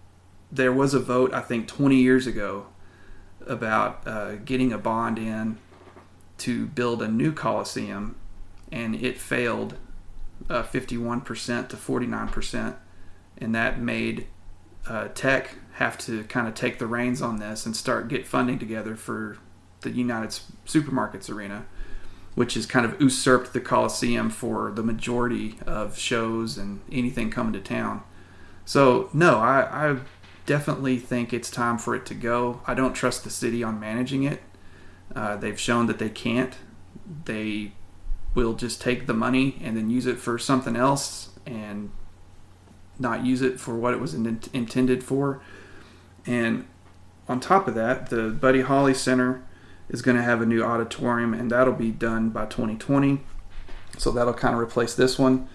there 0.51 0.71
was 0.71 0.93
a 0.93 0.99
vote 0.99 1.33
i 1.33 1.41
think 1.41 1.67
20 1.67 1.95
years 1.95 2.27
ago 2.27 2.67
about 3.47 4.05
uh, 4.05 4.35
getting 4.35 4.71
a 4.71 4.77
bond 4.77 5.17
in 5.17 5.57
to 6.37 6.65
build 6.65 7.03
a 7.03 7.07
new 7.07 7.31
coliseum, 7.31 8.15
and 8.71 8.95
it 8.95 9.19
failed 9.19 9.75
uh, 10.49 10.63
51% 10.63 11.69
to 11.69 11.77
49%, 11.77 12.75
and 13.41 13.53
that 13.55 13.79
made 13.79 14.27
uh, 14.87 15.09
Tech 15.09 15.55
have 15.73 15.97
to 15.97 16.23
kind 16.25 16.47
of 16.47 16.53
take 16.53 16.79
the 16.79 16.87
reins 16.87 17.21
on 17.21 17.37
this 17.37 17.65
and 17.65 17.75
start 17.75 18.07
get 18.07 18.27
funding 18.27 18.59
together 18.59 18.95
for 18.95 19.37
the 19.81 19.89
United 19.89 20.29
Supermarkets 20.65 21.29
Arena, 21.29 21.65
which 22.35 22.53
has 22.53 22.65
kind 22.65 22.85
of 22.85 23.01
usurped 23.01 23.53
the 23.53 23.59
Coliseum 23.59 24.29
for 24.29 24.71
the 24.71 24.83
majority 24.83 25.57
of 25.65 25.97
shows 25.97 26.57
and 26.57 26.81
anything 26.91 27.29
coming 27.31 27.53
to 27.53 27.59
town. 27.59 28.03
So 28.63 29.09
no, 29.11 29.39
I, 29.39 29.89
I 29.91 29.97
definitely 30.45 30.99
think 30.99 31.33
it's 31.33 31.49
time 31.49 31.77
for 31.77 31.95
it 31.95 32.05
to 32.07 32.13
go. 32.13 32.61
I 32.67 32.73
don't 32.73 32.93
trust 32.93 33.23
the 33.23 33.29
city 33.29 33.63
on 33.63 33.79
managing 33.79 34.23
it. 34.23 34.41
Uh, 35.15 35.35
they've 35.35 35.59
shown 35.59 35.87
that 35.87 35.99
they 35.99 36.09
can't. 36.09 36.55
They 37.25 37.73
will 38.33 38.53
just 38.53 38.81
take 38.81 39.07
the 39.07 39.13
money 39.13 39.59
and 39.61 39.75
then 39.75 39.89
use 39.89 40.05
it 40.05 40.19
for 40.19 40.37
something 40.37 40.75
else 40.75 41.31
and 41.45 41.91
not 43.01 43.25
use 43.25 43.41
it 43.41 43.59
for 43.59 43.75
what 43.75 43.93
it 43.93 43.99
was 43.99 44.13
in- 44.13 44.41
intended 44.53 45.03
for. 45.03 45.41
And 46.25 46.65
on 47.27 47.39
top 47.39 47.67
of 47.67 47.75
that, 47.75 48.09
the 48.09 48.29
Buddy 48.29 48.61
Holly 48.61 48.93
Center 48.93 49.43
is 49.89 50.01
going 50.01 50.17
to 50.17 50.23
have 50.23 50.41
a 50.41 50.45
new 50.45 50.63
auditorium, 50.63 51.33
and 51.33 51.51
that'll 51.51 51.73
be 51.73 51.91
done 51.91 52.29
by 52.29 52.45
2020. 52.45 53.21
So 53.97 54.11
that'll 54.11 54.33
kind 54.33 54.53
of 54.53 54.61
replace 54.61 54.93
this 54.93 55.19
one. 55.19 55.47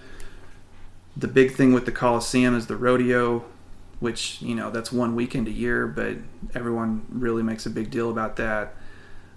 The 1.16 1.28
big 1.28 1.54
thing 1.54 1.72
with 1.72 1.86
the 1.86 1.92
Coliseum 1.92 2.54
is 2.54 2.66
the 2.66 2.76
rodeo, 2.76 3.44
which, 4.00 4.42
you 4.42 4.54
know, 4.54 4.70
that's 4.70 4.92
one 4.92 5.14
weekend 5.14 5.48
a 5.48 5.52
year, 5.52 5.86
but 5.86 6.16
everyone 6.54 7.06
really 7.08 7.42
makes 7.42 7.64
a 7.64 7.70
big 7.70 7.90
deal 7.90 8.10
about 8.10 8.36
that. 8.36 8.74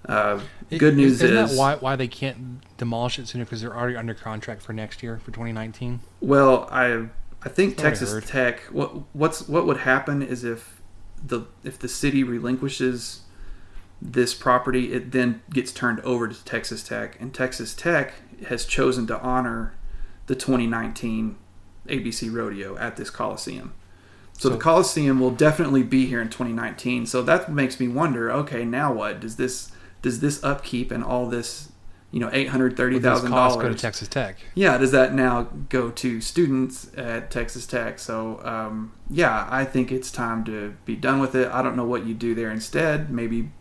Uh, 0.05 0.39
good 0.77 0.95
news 0.95 1.21
Isn't 1.21 1.37
is 1.37 1.51
that 1.51 1.57
why 1.57 1.75
why 1.75 1.95
they 1.97 2.07
can't 2.07 2.61
demolish 2.77 3.19
it 3.19 3.27
sooner 3.27 3.43
because 3.43 3.61
they're 3.61 3.75
already 3.75 3.97
under 3.97 4.13
contract 4.13 4.61
for 4.61 4.71
next 4.71 5.03
year 5.03 5.17
for 5.17 5.31
2019. 5.31 5.99
Well, 6.21 6.69
I 6.71 7.07
I 7.43 7.49
think 7.49 7.79
I 7.79 7.83
Texas. 7.83 8.29
Tech. 8.29 8.61
What 8.71 9.03
what's 9.13 9.47
what 9.47 9.65
would 9.65 9.77
happen 9.77 10.21
is 10.21 10.43
if 10.43 10.81
the 11.23 11.45
if 11.63 11.79
the 11.79 11.87
city 11.87 12.23
relinquishes 12.23 13.21
this 14.01 14.33
property, 14.33 14.93
it 14.93 15.11
then 15.11 15.41
gets 15.49 15.71
turned 15.71 15.99
over 16.01 16.27
to 16.27 16.45
Texas 16.45 16.83
Tech, 16.83 17.19
and 17.19 17.33
Texas 17.33 17.73
Tech 17.73 18.13
has 18.47 18.65
chosen 18.65 19.07
to 19.07 19.19
honor 19.21 19.73
the 20.27 20.35
2019 20.35 21.35
ABC 21.87 22.33
Rodeo 22.33 22.77
at 22.77 22.95
this 22.95 23.09
Coliseum. 23.09 23.73
So, 24.37 24.47
the 24.47 24.57
Coliseum 24.57 25.19
will 25.19 25.31
definitely 25.31 25.83
be 25.83 26.05
here 26.05 26.21
in 26.21 26.29
2019. 26.29 27.05
So 27.07 27.21
that 27.23 27.51
makes 27.51 27.77
me 27.77 27.89
wonder. 27.89 28.31
Okay, 28.31 28.63
now 28.63 28.93
what 28.93 29.19
does 29.19 29.35
this 29.35 29.71
does 30.01 30.21
this 30.21 30.41
upkeep 30.43 30.91
and 30.91 31.03
all 31.03 31.25
this, 31.25 31.68
you 32.11 32.19
know, 32.19 32.29
eight 32.33 32.49
hundred 32.49 32.75
thirty 32.75 32.99
thousand 32.99 33.29
costs 33.31 33.61
go 33.61 33.69
to? 33.69 33.75
Texas 33.75 34.07
Tech? 34.07 34.37
Yeah, 34.55 34.77
does 34.77 34.91
that 34.91 35.13
now 35.13 35.43
go 35.69 35.91
to 35.91 36.21
students 36.21 36.89
at 36.97 37.29
Texas 37.31 37.65
Tech? 37.67 37.99
So 37.99 38.41
um, 38.43 38.93
yeah, 39.09 39.47
I 39.49 39.65
think 39.65 39.91
it's 39.91 40.11
time 40.11 40.43
to 40.45 40.75
be 40.85 40.95
done 40.95 41.19
with 41.19 41.35
it. 41.35 41.49
I 41.51 41.61
don't 41.61 41.75
know 41.75 41.85
what 41.85 42.05
you 42.05 42.13
do 42.13 42.33
there 42.33 42.49
instead. 42.51 43.11
Maybe 43.11 43.51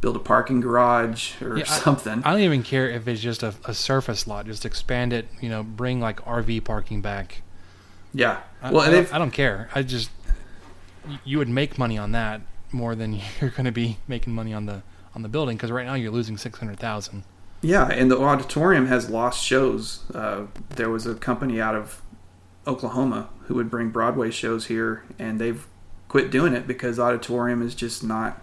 build 0.00 0.16
a 0.16 0.20
parking 0.20 0.60
garage 0.60 1.40
or 1.40 1.56
Yeah, 1.58 1.64
something. 1.64 2.22
I, 2.24 2.32
don't 2.32 2.40
even 2.40 2.64
care 2.64 2.90
if 2.90 3.06
it's 3.06 3.20
just 3.20 3.44
a, 3.44 3.54
a 3.64 3.72
surface 3.72 4.26
lot. 4.26 4.46
Just 4.46 4.64
expand 4.66 5.12
it. 5.12 5.28
You 5.40 5.48
know, 5.48 5.62
bring 5.62 6.00
like 6.00 6.20
RV 6.24 6.64
parking 6.64 7.00
back. 7.02 7.42
yeah. 8.12 8.40
I, 8.60 8.72
Well, 8.72 8.80
I, 8.82 8.90
don't, 8.90 9.14
I 9.14 9.18
don't 9.18 9.30
care. 9.30 9.68
I 9.74 9.82
just 9.82 10.10
you 11.24 11.38
would 11.38 11.48
make 11.48 11.78
money 11.78 11.98
on 11.98 12.12
that 12.12 12.40
more 12.72 12.94
than 12.94 13.12
you're 13.40 13.50
going 13.50 13.64
to 13.64 13.72
be 13.72 13.98
making 14.08 14.34
money 14.34 14.52
on 14.52 14.66
the 14.66 14.82
on 15.14 15.22
the 15.22 15.28
building 15.28 15.56
because 15.56 15.70
right 15.70 15.86
now 15.86 15.94
you're 15.94 16.10
losing 16.10 16.36
six 16.36 16.58
hundred 16.58 16.80
thousand. 16.80 17.22
Yeah, 17.62 17.86
and 17.88 18.10
the 18.10 18.18
auditorium 18.18 18.86
has 18.86 19.08
lost 19.08 19.42
shows. 19.42 20.00
Uh, 20.12 20.46
there 20.70 20.90
was 20.90 21.06
a 21.06 21.14
company 21.14 21.60
out 21.60 21.76
of 21.76 22.02
Oklahoma 22.66 23.28
who 23.42 23.54
would 23.54 23.70
bring 23.70 23.90
Broadway 23.90 24.32
shows 24.32 24.66
here, 24.66 25.04
and 25.16 25.40
they've 25.40 25.64
quit 26.08 26.30
doing 26.30 26.54
it 26.54 26.66
because 26.66 26.98
auditorium 26.98 27.62
is 27.62 27.76
just 27.76 28.02
not. 28.02 28.42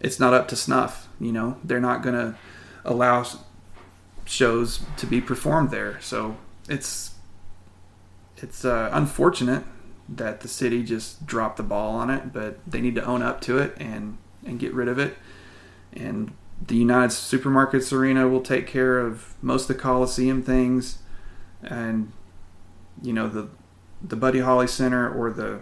It's 0.00 0.20
not 0.20 0.32
up 0.32 0.46
to 0.48 0.56
snuff. 0.56 1.08
You 1.18 1.32
know, 1.32 1.58
they're 1.64 1.80
not 1.80 2.02
going 2.02 2.14
to 2.14 2.36
allow 2.84 3.26
shows 4.24 4.84
to 4.96 5.06
be 5.06 5.20
performed 5.20 5.72
there. 5.72 6.00
So 6.00 6.36
it's 6.68 7.16
it's 8.36 8.64
uh, 8.64 8.90
unfortunate 8.92 9.64
that 10.08 10.40
the 10.40 10.48
city 10.48 10.84
just 10.84 11.26
dropped 11.26 11.56
the 11.56 11.64
ball 11.64 11.96
on 11.96 12.10
it, 12.10 12.32
but 12.32 12.58
they 12.64 12.80
need 12.80 12.94
to 12.94 13.04
own 13.04 13.22
up 13.22 13.40
to 13.42 13.58
it 13.58 13.74
and 13.78 14.18
and 14.46 14.60
get 14.60 14.72
rid 14.72 14.86
of 14.86 15.00
it 15.00 15.16
and 15.92 16.32
the 16.66 16.76
United 16.76 17.10
Supermarkets 17.10 17.92
Arena 17.92 18.28
will 18.28 18.40
take 18.40 18.66
care 18.66 18.98
of 18.98 19.34
most 19.42 19.68
of 19.70 19.76
the 19.76 19.82
Coliseum 19.82 20.42
things, 20.42 20.98
and 21.62 22.12
you 23.02 23.12
know 23.12 23.28
the 23.28 23.48
the 24.02 24.16
Buddy 24.16 24.40
Holly 24.40 24.66
Center 24.66 25.12
or 25.12 25.30
the 25.30 25.60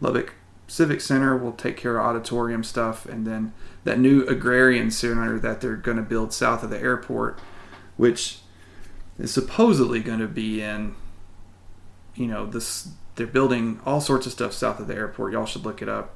Lubbock 0.00 0.34
Civic 0.66 1.00
Center 1.00 1.36
will 1.36 1.52
take 1.52 1.76
care 1.76 1.98
of 1.98 2.04
auditorium 2.04 2.62
stuff, 2.62 3.06
and 3.06 3.26
then 3.26 3.52
that 3.84 3.98
new 3.98 4.22
agrarian 4.26 4.90
center 4.90 5.38
that 5.38 5.60
they're 5.60 5.76
going 5.76 5.96
to 5.96 6.02
build 6.02 6.32
south 6.32 6.62
of 6.62 6.70
the 6.70 6.78
airport, 6.78 7.40
which 7.96 8.40
is 9.18 9.32
supposedly 9.32 10.00
going 10.00 10.20
to 10.20 10.28
be 10.28 10.60
in, 10.60 10.94
you 12.14 12.26
know, 12.26 12.46
this 12.46 12.90
they're 13.16 13.26
building 13.26 13.80
all 13.84 14.00
sorts 14.00 14.26
of 14.26 14.32
stuff 14.32 14.52
south 14.52 14.78
of 14.78 14.86
the 14.86 14.94
airport. 14.94 15.32
Y'all 15.32 15.46
should 15.46 15.64
look 15.64 15.82
it 15.82 15.88
up. 15.88 16.14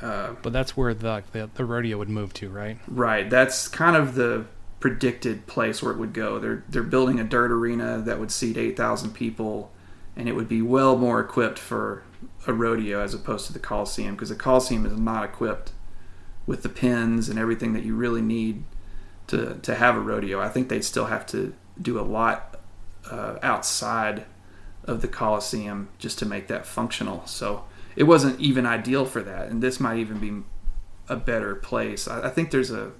Uh, 0.00 0.34
But 0.42 0.52
that's 0.52 0.76
where 0.76 0.94
the, 0.94 1.22
the 1.32 1.50
the 1.54 1.64
rodeo 1.64 1.98
would 1.98 2.08
move 2.08 2.32
to, 2.34 2.48
right? 2.48 2.78
Right. 2.88 3.28
That's 3.28 3.68
kind 3.68 3.96
of 3.96 4.14
the 4.14 4.46
predicted 4.80 5.46
place 5.46 5.82
where 5.82 5.92
it 5.92 5.98
would 5.98 6.12
go. 6.12 6.38
They're 6.38 6.64
they're 6.68 6.82
building 6.82 7.18
a 7.20 7.24
dirt 7.24 7.50
arena 7.50 7.98
that 8.04 8.18
would 8.18 8.30
seat 8.30 8.56
eight 8.56 8.76
thousand 8.76 9.12
people, 9.12 9.70
and 10.16 10.28
it 10.28 10.32
would 10.32 10.48
be 10.48 10.62
well 10.62 10.96
more 10.96 11.20
equipped 11.20 11.58
for 11.58 12.02
a 12.46 12.52
rodeo 12.52 13.00
as 13.02 13.14
opposed 13.14 13.46
to 13.46 13.52
the 13.52 13.58
Coliseum 13.58 14.14
because 14.14 14.28
the 14.28 14.34
Coliseum 14.34 14.84
is 14.86 14.96
not 14.98 15.24
equipped 15.24 15.72
with 16.46 16.62
the 16.62 16.68
pins 16.68 17.28
and 17.28 17.38
everything 17.38 17.72
that 17.72 17.84
you 17.84 17.94
really 17.96 18.22
need 18.22 18.64
to 19.28 19.58
to 19.62 19.74
have 19.74 19.96
a 19.96 20.00
rodeo. 20.00 20.40
I 20.40 20.48
think 20.48 20.68
they'd 20.68 20.84
still 20.84 21.06
have 21.06 21.26
to 21.28 21.54
do 21.80 21.98
a 21.98 22.02
lot 22.02 22.60
uh, 23.10 23.38
outside 23.42 24.24
of 24.84 25.00
the 25.00 25.08
Coliseum 25.08 25.88
just 25.98 26.18
to 26.18 26.26
make 26.26 26.46
that 26.48 26.66
functional. 26.66 27.26
So 27.26 27.64
it 27.96 28.04
wasn't 28.04 28.40
even 28.40 28.66
ideal 28.66 29.04
for 29.04 29.22
that, 29.22 29.48
and 29.48 29.62
this 29.62 29.78
might 29.80 29.98
even 29.98 30.18
be 30.18 30.42
a 31.08 31.16
better 31.16 31.54
place. 31.54 32.08
I, 32.08 32.26
I 32.26 32.30
think 32.30 32.50
there's 32.50 32.70
a 32.70 32.92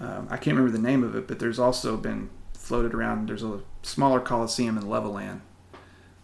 um, 0.00 0.28
I 0.30 0.36
can't 0.36 0.56
remember 0.56 0.70
the 0.70 0.82
name 0.82 1.04
of 1.04 1.14
it, 1.14 1.28
but 1.28 1.38
there's 1.38 1.58
also 1.58 1.96
been 1.96 2.30
floated 2.54 2.94
around. 2.94 3.28
There's 3.28 3.42
a 3.42 3.60
smaller 3.82 4.18
coliseum 4.20 4.78
in 4.78 4.84
Levelland 4.84 5.40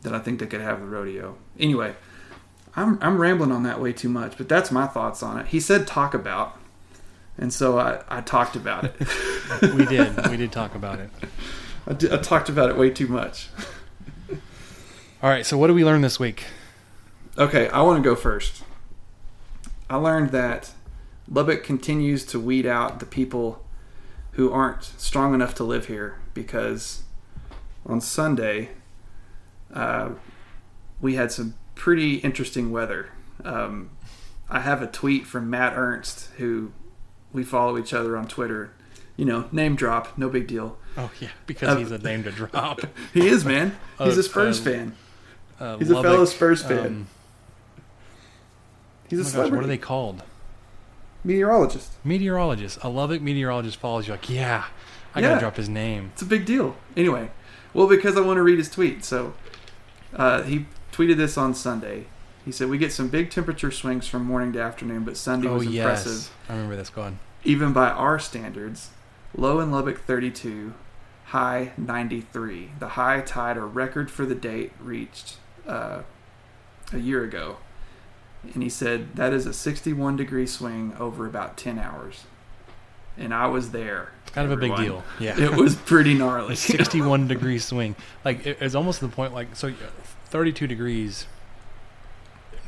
that 0.03 0.15
I 0.15 0.19
think 0.19 0.41
they 0.41 0.47
could 0.47 0.63
have 0.63 0.81
the 0.81 0.87
rodeo. 0.87 1.37
Anyway, 1.59 1.95
I'm 2.75 2.99
I'm 3.03 3.21
rambling 3.21 3.53
on 3.53 3.63
that 3.65 3.81
way 3.81 3.93
too 3.93 4.09
much, 4.09 4.39
but 4.39 4.49
that's 4.49 4.71
my 4.71 4.87
thoughts 4.87 5.23
on 5.23 5.39
it. 5.39 5.49
He 5.49 5.61
said 5.61 5.87
talk 5.87 6.15
about, 6.15 6.59
and 7.37 7.53
so 7.53 7.79
I, 7.79 8.03
I 8.09 8.21
talked 8.23 8.57
about 8.57 8.85
it. 8.85 8.95
We 9.63 9.87
did. 9.87 10.29
we 10.29 10.37
did 10.37 10.51
talk 10.51 10.75
about 10.75 10.99
it. 10.99 11.09
I, 11.87 11.93
di- 11.93 12.11
I 12.13 12.17
talked 12.17 12.49
about 12.49 12.69
it 12.69 12.77
way 12.77 12.91
too 12.91 13.07
much. 13.07 13.49
All 15.23 15.31
right. 15.31 15.47
So 15.47 15.57
what 15.57 15.69
did 15.69 15.75
we 15.77 15.85
learn 15.85 16.01
this 16.01 16.19
week? 16.19 16.45
Okay, 17.39 17.69
I 17.69 17.83
want 17.83 18.03
to 18.03 18.09
go 18.09 18.17
first. 18.17 18.63
I 19.91 19.97
learned 19.97 20.31
that 20.31 20.73
Lubbock 21.29 21.65
continues 21.65 22.25
to 22.27 22.41
weed 22.41 22.65
out 22.67 22.99
the 22.99 23.07
people 23.07 23.63
who 24.33 24.51
aren't 24.51 24.85
strong 24.85 25.35
enough 25.35 25.55
to 25.57 25.65
live 25.65 25.87
here 25.87 26.19
because 26.35 27.03
on 27.85 28.01
Sunday 28.01 28.71
uh, 29.73 30.11
we 31.01 31.15
had 31.17 31.31
some 31.31 31.55
pretty 31.75 32.17
interesting 32.17 32.71
weather. 32.71 33.11
Um, 33.45 33.91
I 34.49 34.61
have 34.61 34.81
a 34.81 34.87
tweet 34.87 35.27
from 35.27 35.51
Matt 35.51 35.75
Ernst, 35.77 36.31
who 36.39 36.73
we 37.33 37.45
follow 37.45 37.77
each 37.77 37.93
other 37.93 38.17
on 38.17 38.29
Twitter. 38.29 38.73
You 39.17 39.25
know, 39.25 39.49
name 39.53 39.77
drop, 39.77 40.17
no 40.17 40.29
big 40.29 40.47
deal. 40.47 40.79
Oh 40.97 41.11
yeah, 41.21 41.29
because 41.47 41.79
he's 41.79 41.91
a 41.91 41.99
name 41.99 42.25
to 42.25 42.31
drop. 42.31 42.81
He 43.15 43.29
is, 43.29 43.45
man. 43.45 43.77
He's 43.99 44.17
a 44.19 44.23
Spurs 44.23 44.59
fan. 44.59 44.95
Uh, 45.59 45.79
He's 45.79 45.91
a 45.91 46.03
fellow 46.03 46.25
Spurs 46.25 46.63
fan. 46.63 47.07
He's 49.09 49.35
a 49.35 49.39
oh 49.39 49.43
my 49.43 49.49
gosh, 49.49 49.57
what 49.57 49.65
are 49.65 49.69
they 49.69 49.79
called? 49.79 50.23
Meteorologist. 51.25 51.93
Meteorologist. 52.05 52.79
A 52.83 52.89
Lubbock 52.89 53.21
meteorologist 53.23 53.79
follows 53.79 54.07
you. 54.07 54.13
Like, 54.15 54.31
yeah, 54.31 54.65
I 55.15 55.21
Yeah. 55.21 55.29
gotta 55.29 55.41
drop 55.41 55.57
his 55.57 55.69
name. 55.69 56.11
It's 56.13 56.23
a 56.23 56.27
big 56.27 56.45
deal. 56.45 56.77
Anyway, 56.97 57.31
well, 57.75 57.87
because 57.89 58.17
I 58.17 58.21
want 58.21 58.37
to 58.37 58.43
read 58.43 58.59
his 58.59 58.71
tweet. 58.71 59.05
So 59.05 59.35
uh, 60.15 60.43
he 60.43 60.67
tweeted 60.93 61.17
this 61.17 61.37
on 61.37 61.55
Sunday. 61.55 62.07
He 62.45 62.53
said, 62.53 62.69
We 62.69 62.79
get 62.79 62.93
some 62.93 63.09
big 63.09 63.31
temperature 63.31 63.73
swings 63.73 64.07
from 64.07 64.25
morning 64.25 64.53
to 64.53 64.61
afternoon, 64.63 65.03
but 65.05 65.17
Sunday 65.17 65.49
Oh 65.49 65.55
was 65.55 65.67
yes, 65.67 65.85
impressive, 66.07 66.31
I 66.49 66.53
remember 66.53 66.77
this. 66.77 66.91
Go 66.91 67.03
on. 67.03 67.19
even 67.45 67.73
by 67.73 67.89
our 67.91 68.19
standards. 68.19 68.91
Low 69.37 69.59
in 69.61 69.71
Lubbock 69.73 69.99
32, 70.01 70.73
high 71.27 71.73
93. 71.77 72.71
The 72.79 72.89
high 72.91 73.21
tide 73.21 73.57
or 73.57 73.67
record 73.67 74.11
for 74.11 74.25
the 74.25 74.35
date 74.37 74.73
reached 74.81 75.37
uh, 75.67 76.03
a 76.93 76.99
year 76.99 77.25
ago. 77.25 77.57
And 78.55 78.63
he 78.63 78.69
said, 78.69 79.17
That 79.17 79.33
is 79.33 79.47
a 79.47 79.53
61 79.53 80.17
degree 80.17 80.47
swing 80.47 80.95
over 80.99 81.27
about 81.27 81.57
10 81.57 81.79
hours. 81.79 82.25
And 83.19 83.33
I 83.33 83.47
was 83.47 83.71
there. 83.71 84.13
Kind 84.33 84.51
of 84.51 84.59
a 84.59 84.61
big 84.61 84.77
deal. 84.77 85.03
Yeah. 85.19 85.41
It 85.41 85.55
was 85.55 85.75
pretty 85.87 86.15
gnarly. 86.15 86.53
a 86.53 86.57
61 86.57 87.29
degree 87.29 87.59
swing. 87.59 87.97
Like 88.25 88.47
it, 88.47 88.59
it's 88.61 88.75
almost 88.75 89.01
to 89.01 89.07
the 89.07 89.15
point 89.15 89.33
like 89.33 89.57
so 89.57 89.73
32 90.27 90.67
degrees 90.67 91.27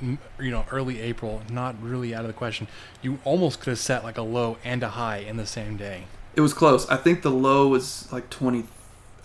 you 0.01 0.51
know 0.51 0.65
early 0.71 1.01
April 1.01 1.43
not 1.51 1.81
really 1.83 2.15
out 2.15 2.23
of 2.23 2.29
the 2.29 2.33
question. 2.33 2.69
You 3.03 3.19
almost 3.25 3.61
could 3.61 3.71
have 3.71 3.79
set 3.79 4.05
like 4.05 4.17
a 4.17 4.23
low 4.23 4.59
and 4.65 4.83
a 4.83 4.91
high 4.91 5.19
in 5.19 5.37
the 5.37 5.47
same 5.47 5.77
day. 5.77 6.05
It 6.35 6.41
was 6.41 6.55
close. 6.55 6.89
I 6.89 6.97
think 6.97 7.23
the 7.23 7.31
low 7.31 7.69
was 7.69 8.11
like 8.13 8.31
20. 8.31 8.65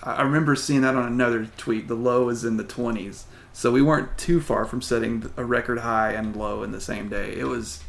I 0.02 0.16
I 0.16 0.22
remember 0.24 0.56
seeing 0.56 0.82
that 0.82 0.96
on 0.96 1.06
another 1.06 1.46
tweet. 1.58 1.88
The 1.88 1.96
low 1.96 2.30
is 2.30 2.44
in 2.44 2.58
the 2.58 2.64
20s. 2.64 3.24
So 3.54 3.72
we 3.72 3.82
weren't 3.82 4.18
too 4.18 4.42
far 4.42 4.66
from 4.66 4.82
setting 4.82 5.32
a 5.38 5.46
record 5.46 5.80
high 5.80 6.12
and 6.12 6.36
low 6.36 6.64
in 6.64 6.72
the 6.72 6.82
same 6.82 7.08
day. 7.08 7.36
It 7.38 7.46
was. 7.46 7.82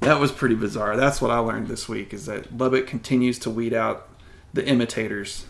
That 0.00 0.18
was 0.18 0.32
pretty 0.32 0.54
bizarre. 0.54 0.96
That's 0.96 1.20
what 1.20 1.30
I 1.30 1.38
learned 1.38 1.68
this 1.68 1.86
week 1.86 2.14
is 2.14 2.24
that 2.24 2.56
Lubbock 2.56 2.86
continues 2.86 3.38
to 3.40 3.50
weed 3.50 3.74
out 3.74 4.08
the 4.54 4.66
imitators. 4.66 5.44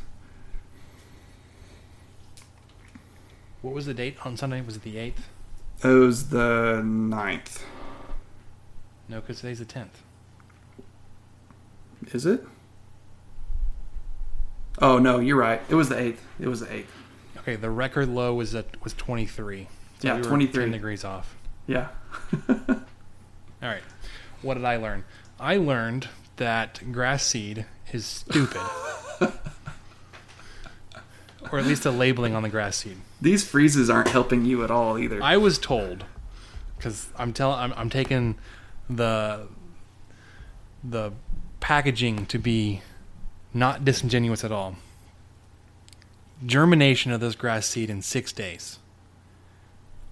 What 3.63 3.73
was 3.73 3.87
the 3.87 3.95
date 3.95 4.17
on 4.27 4.37
Sunday? 4.37 4.61
Was 4.61 4.75
it 4.75 4.83
the 4.83 4.97
8th? 4.97 5.23
It 5.85 5.89
was 5.89 6.31
the 6.31 6.81
9th. 6.83 7.63
No, 9.09 9.21
cuz 9.21 9.41
today's 9.41 9.61
the 9.61 9.65
10th. 9.65 10.03
Is 12.13 12.27
it? 12.27 12.45
Oh, 14.81 14.99
no, 14.99 15.21
you're 15.21 15.37
right. 15.37 15.63
It 15.69 15.77
was 15.77 15.91
the 15.91 15.95
8th. 15.95 16.19
It 16.41 16.49
was 16.49 16.61
the 16.61 16.67
8th. 16.67 16.87
Okay, 17.41 17.57
the 17.57 17.71
record 17.71 18.09
low 18.09 18.35
was 18.35 18.55
at 18.55 18.83
was 18.83 18.93
23. 18.95 19.67
So 20.01 20.09
Yeah, 20.09 20.17
we 20.17 20.23
23. 20.23 20.65
10 20.65 20.73
degrees 20.73 21.05
off. 21.05 21.37
Yeah. 21.67 21.89
All 22.49 22.77
right. 23.63 23.83
What 24.43 24.55
did 24.55 24.65
I 24.65 24.77
learn? 24.77 25.05
I 25.39 25.57
learned 25.57 26.09
that 26.37 26.93
grass 26.93 27.25
seed 27.25 27.67
is 27.93 28.05
stupid. 28.07 28.61
or 31.53 31.59
at 31.59 31.67
least 31.67 31.83
the 31.83 31.91
labeling 31.91 32.35
on 32.35 32.43
the 32.43 32.49
grass 32.49 32.77
seed. 32.77 32.97
These 33.21 33.47
freezes 33.47 33.91
aren't 33.91 34.09
helping 34.09 34.45
you 34.45 34.65
at 34.65 34.71
all 34.71 34.99
either. 34.99 35.23
I 35.23 35.37
was 35.37 35.59
told 35.59 36.05
because 36.77 37.09
I'm 37.17 37.33
telling 37.33 37.59
I'm, 37.59 37.73
I'm 37.77 37.91
taking 37.91 38.37
the 38.89 39.47
the 40.83 41.13
packaging 41.61 42.27
to 42.27 42.39
be 42.39 42.81
not 43.53 43.85
disingenuous 43.85 44.45
at 44.45 44.53
all. 44.53 44.77
Germination 46.45 47.13
of 47.13 47.21
this 47.21 47.35
grass 47.35 47.67
seed 47.67 47.91
in 47.91 48.03
six 48.03 48.33
days. 48.33 48.79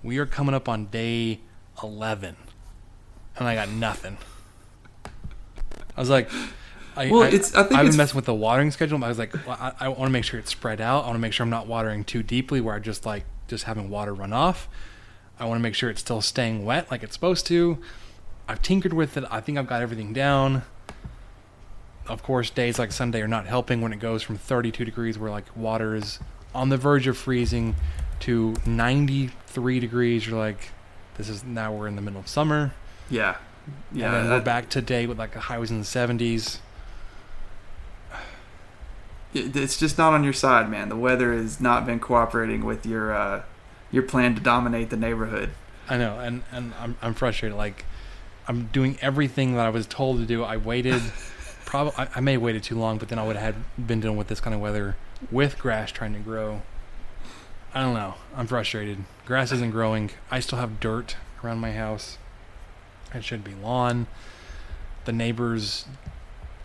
We 0.02 0.18
are 0.18 0.26
coming 0.26 0.54
up 0.54 0.68
on 0.68 0.86
day 0.86 1.40
eleven, 1.82 2.36
and 3.36 3.48
I 3.48 3.54
got 3.54 3.68
nothing. 3.70 4.18
I 5.96 6.00
was 6.00 6.10
like, 6.10 6.30
I, 6.96 7.10
Well, 7.10 7.22
I, 7.22 7.28
it's- 7.28 7.54
I 7.54 7.62
think 7.64 7.80
I've 7.80 7.86
been 7.88 7.96
messing 7.96 8.16
with 8.16 8.26
the 8.26 8.34
watering 8.34 8.70
schedule. 8.70 8.98
but 8.98 9.06
I 9.06 9.08
was 9.08 9.18
like, 9.18 9.32
well, 9.46 9.56
I, 9.58 9.72
I 9.80 9.88
want 9.88 10.04
to 10.04 10.10
make 10.10 10.24
sure 10.24 10.38
it's 10.38 10.50
spread 10.50 10.80
out. 10.80 11.02
I 11.04 11.06
want 11.06 11.14
to 11.16 11.20
make 11.20 11.32
sure 11.32 11.44
I'm 11.44 11.50
not 11.50 11.66
watering 11.66 12.04
too 12.04 12.22
deeply, 12.22 12.60
where 12.60 12.74
I 12.74 12.78
just 12.78 13.06
like 13.06 13.24
just 13.48 13.64
having 13.64 13.88
water 13.90 14.12
run 14.14 14.32
off. 14.32 14.68
I 15.40 15.44
want 15.46 15.58
to 15.58 15.62
make 15.62 15.74
sure 15.74 15.88
it's 15.90 16.00
still 16.00 16.20
staying 16.20 16.64
wet 16.64 16.90
like 16.90 17.02
it's 17.02 17.14
supposed 17.14 17.46
to. 17.46 17.78
I've 18.48 18.60
tinkered 18.62 18.92
with 18.92 19.16
it. 19.16 19.24
I 19.30 19.40
think 19.40 19.56
I've 19.58 19.66
got 19.66 19.82
everything 19.82 20.12
down. 20.12 20.62
Of 22.08 22.22
course, 22.22 22.50
days 22.50 22.78
like 22.78 22.92
Sunday 22.92 23.20
are 23.20 23.28
not 23.28 23.46
helping 23.46 23.80
when 23.80 23.92
it 23.92 23.98
goes 23.98 24.22
from 24.22 24.38
32 24.38 24.84
degrees, 24.84 25.18
where 25.18 25.30
like 25.30 25.44
water 25.56 25.94
is 25.94 26.18
on 26.54 26.70
the 26.70 26.76
verge 26.76 27.06
of 27.06 27.16
freezing, 27.16 27.74
to 28.20 28.54
93 28.66 29.80
degrees. 29.80 30.26
You're 30.26 30.38
like, 30.38 30.70
this 31.16 31.28
is 31.28 31.44
now 31.44 31.72
we're 31.72 31.88
in 31.88 31.96
the 31.96 32.02
middle 32.02 32.20
of 32.20 32.28
summer. 32.28 32.72
Yeah, 33.10 33.36
yeah. 33.92 34.06
and 34.06 34.14
then 34.14 34.30
we're 34.30 34.40
back 34.40 34.68
today 34.68 35.06
with 35.06 35.18
like 35.18 35.36
a 35.36 35.40
high 35.40 35.58
was 35.58 35.70
in 35.70 35.78
the 35.78 35.84
70s. 35.84 36.58
It's 39.34 39.78
just 39.78 39.98
not 39.98 40.14
on 40.14 40.24
your 40.24 40.32
side, 40.32 40.70
man. 40.70 40.88
The 40.88 40.96
weather 40.96 41.34
has 41.34 41.60
not 41.60 41.84
been 41.84 42.00
cooperating 42.00 42.64
with 42.64 42.86
your 42.86 43.12
uh, 43.12 43.42
your 43.92 44.02
plan 44.02 44.34
to 44.34 44.40
dominate 44.40 44.90
the 44.90 44.96
neighborhood. 44.96 45.50
I 45.88 45.98
know, 45.98 46.18
and 46.18 46.42
and 46.50 46.72
I'm 46.80 46.96
I'm 47.02 47.14
frustrated. 47.14 47.56
Like 47.56 47.84
I'm 48.46 48.66
doing 48.66 48.98
everything 49.02 49.54
that 49.54 49.66
I 49.66 49.70
was 49.70 49.86
told 49.86 50.18
to 50.18 50.26
do. 50.26 50.42
I 50.42 50.56
waited, 50.56 51.02
probably 51.68 51.92
I, 51.98 52.08
I 52.16 52.20
may 52.20 52.32
have 52.32 52.40
waited 52.42 52.62
too 52.62 52.78
long, 52.78 52.96
but 52.96 53.10
then 53.10 53.18
I 53.18 53.26
would 53.26 53.36
have 53.36 53.54
had 53.54 53.86
been 53.86 54.00
dealing 54.00 54.16
with 54.16 54.28
this 54.28 54.40
kind 54.40 54.54
of 54.54 54.60
weather 54.60 54.96
with 55.30 55.58
grass 55.58 55.92
trying 55.92 56.14
to 56.14 56.18
grow. 56.18 56.62
I 57.74 57.82
don't 57.82 57.92
know. 57.92 58.14
I'm 58.34 58.46
frustrated. 58.46 59.04
Grass 59.26 59.52
isn't 59.52 59.72
growing. 59.72 60.10
I 60.30 60.40
still 60.40 60.58
have 60.58 60.80
dirt 60.80 61.16
around 61.44 61.58
my 61.58 61.72
house. 61.72 62.16
It 63.14 63.22
should 63.22 63.44
be 63.44 63.54
lawn. 63.54 64.06
The 65.04 65.12
neighbor's 65.12 65.84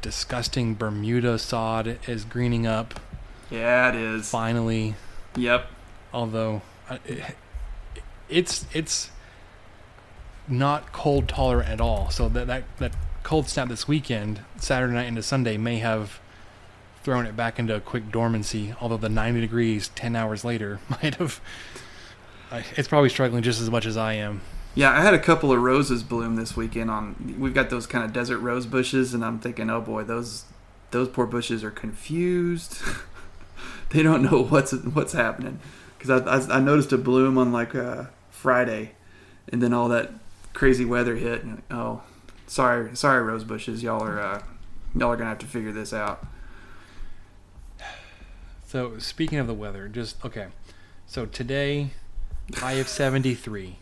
disgusting 0.01 0.75
Bermuda 0.75 1.37
sod 1.37 1.97
is 2.07 2.23
greening 2.25 2.65
up 2.65 2.99
Yeah, 3.49 3.89
it 3.89 3.95
is. 3.95 4.29
finally 4.29 4.95
Yep. 5.35 5.67
although 6.13 6.61
it, 7.05 7.35
it's 8.29 8.65
it's 8.73 9.09
not 10.47 10.91
cold 10.91 11.27
tolerant 11.29 11.69
at 11.69 11.79
all. 11.81 12.09
So 12.09 12.27
that 12.29 12.47
that 12.47 12.63
that 12.77 12.91
cold 13.23 13.47
snap 13.49 13.69
this 13.69 13.87
weekend, 13.87 14.41
Saturday 14.57 14.93
night 14.93 15.07
into 15.07 15.23
Sunday, 15.23 15.57
may 15.57 15.79
have 15.79 16.19
thrown 17.03 17.25
it 17.25 17.35
back 17.35 17.59
into 17.59 17.75
a 17.75 17.79
quick 17.79 18.11
dormancy. 18.11 18.73
Although 18.79 18.97
the 18.97 19.09
90 19.09 19.41
degrees 19.41 19.89
10 19.89 20.15
hours 20.15 20.45
later 20.45 20.79
might 20.89 21.15
have. 21.15 21.41
It's 22.75 22.87
probably 22.87 23.09
struggling 23.09 23.41
just 23.41 23.59
as 23.59 23.69
much 23.69 23.85
as 23.85 23.97
I 23.97 24.13
am. 24.13 24.41
Yeah, 24.75 24.91
I 24.91 25.01
had 25.01 25.13
a 25.13 25.19
couple 25.19 25.51
of 25.51 25.61
roses 25.61 26.03
bloom 26.03 26.35
this 26.35 26.55
weekend. 26.55 26.89
On 26.89 27.35
we've 27.39 27.53
got 27.53 27.69
those 27.69 27.87
kind 27.87 28.03
of 28.03 28.13
desert 28.13 28.39
rose 28.39 28.65
bushes, 28.65 29.13
and 29.13 29.23
I'm 29.23 29.39
thinking, 29.39 29.69
oh 29.69 29.81
boy, 29.81 30.03
those 30.03 30.45
those 30.91 31.09
poor 31.09 31.25
bushes 31.25 31.63
are 31.63 31.71
confused. 31.71 32.81
they 33.89 34.03
don't 34.03 34.23
know 34.23 34.43
what's 34.43 34.71
what's 34.71 35.13
happening 35.13 35.59
because 35.97 36.21
I, 36.21 36.55
I 36.55 36.57
I 36.57 36.59
noticed 36.59 36.91
a 36.91 36.97
bloom 36.97 37.37
on 37.37 37.51
like 37.51 37.75
uh, 37.75 38.05
Friday, 38.29 38.93
and 39.51 39.61
then 39.61 39.73
all 39.73 39.89
that 39.89 40.11
crazy 40.53 40.85
weather 40.85 41.15
hit. 41.15 41.43
And, 41.43 41.61
oh, 41.69 42.01
sorry, 42.47 42.95
sorry, 42.95 43.23
rose 43.23 43.43
bushes, 43.43 43.83
y'all 43.83 44.03
are 44.03 44.19
uh, 44.19 44.43
y'all 44.95 45.11
are 45.11 45.17
gonna 45.17 45.29
have 45.29 45.39
to 45.39 45.45
figure 45.45 45.71
this 45.71 45.93
out. 45.93 46.25
So 48.65 48.97
speaking 48.97 49.37
of 49.37 49.47
the 49.47 49.53
weather, 49.53 49.87
just 49.87 50.23
okay. 50.25 50.47
So 51.05 51.25
today, 51.27 51.91
high 52.55 52.73
of 52.73 52.87
73. 52.87 53.77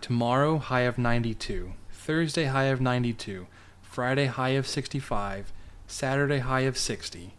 Tomorrow, 0.00 0.58
high 0.58 0.82
of 0.82 0.96
92. 0.96 1.72
Thursday, 1.90 2.44
high 2.44 2.64
of 2.64 2.80
92. 2.80 3.46
Friday, 3.82 4.26
high 4.26 4.50
of 4.50 4.66
65. 4.66 5.52
Saturday, 5.86 6.38
high 6.38 6.60
of 6.60 6.78
60. 6.78 7.34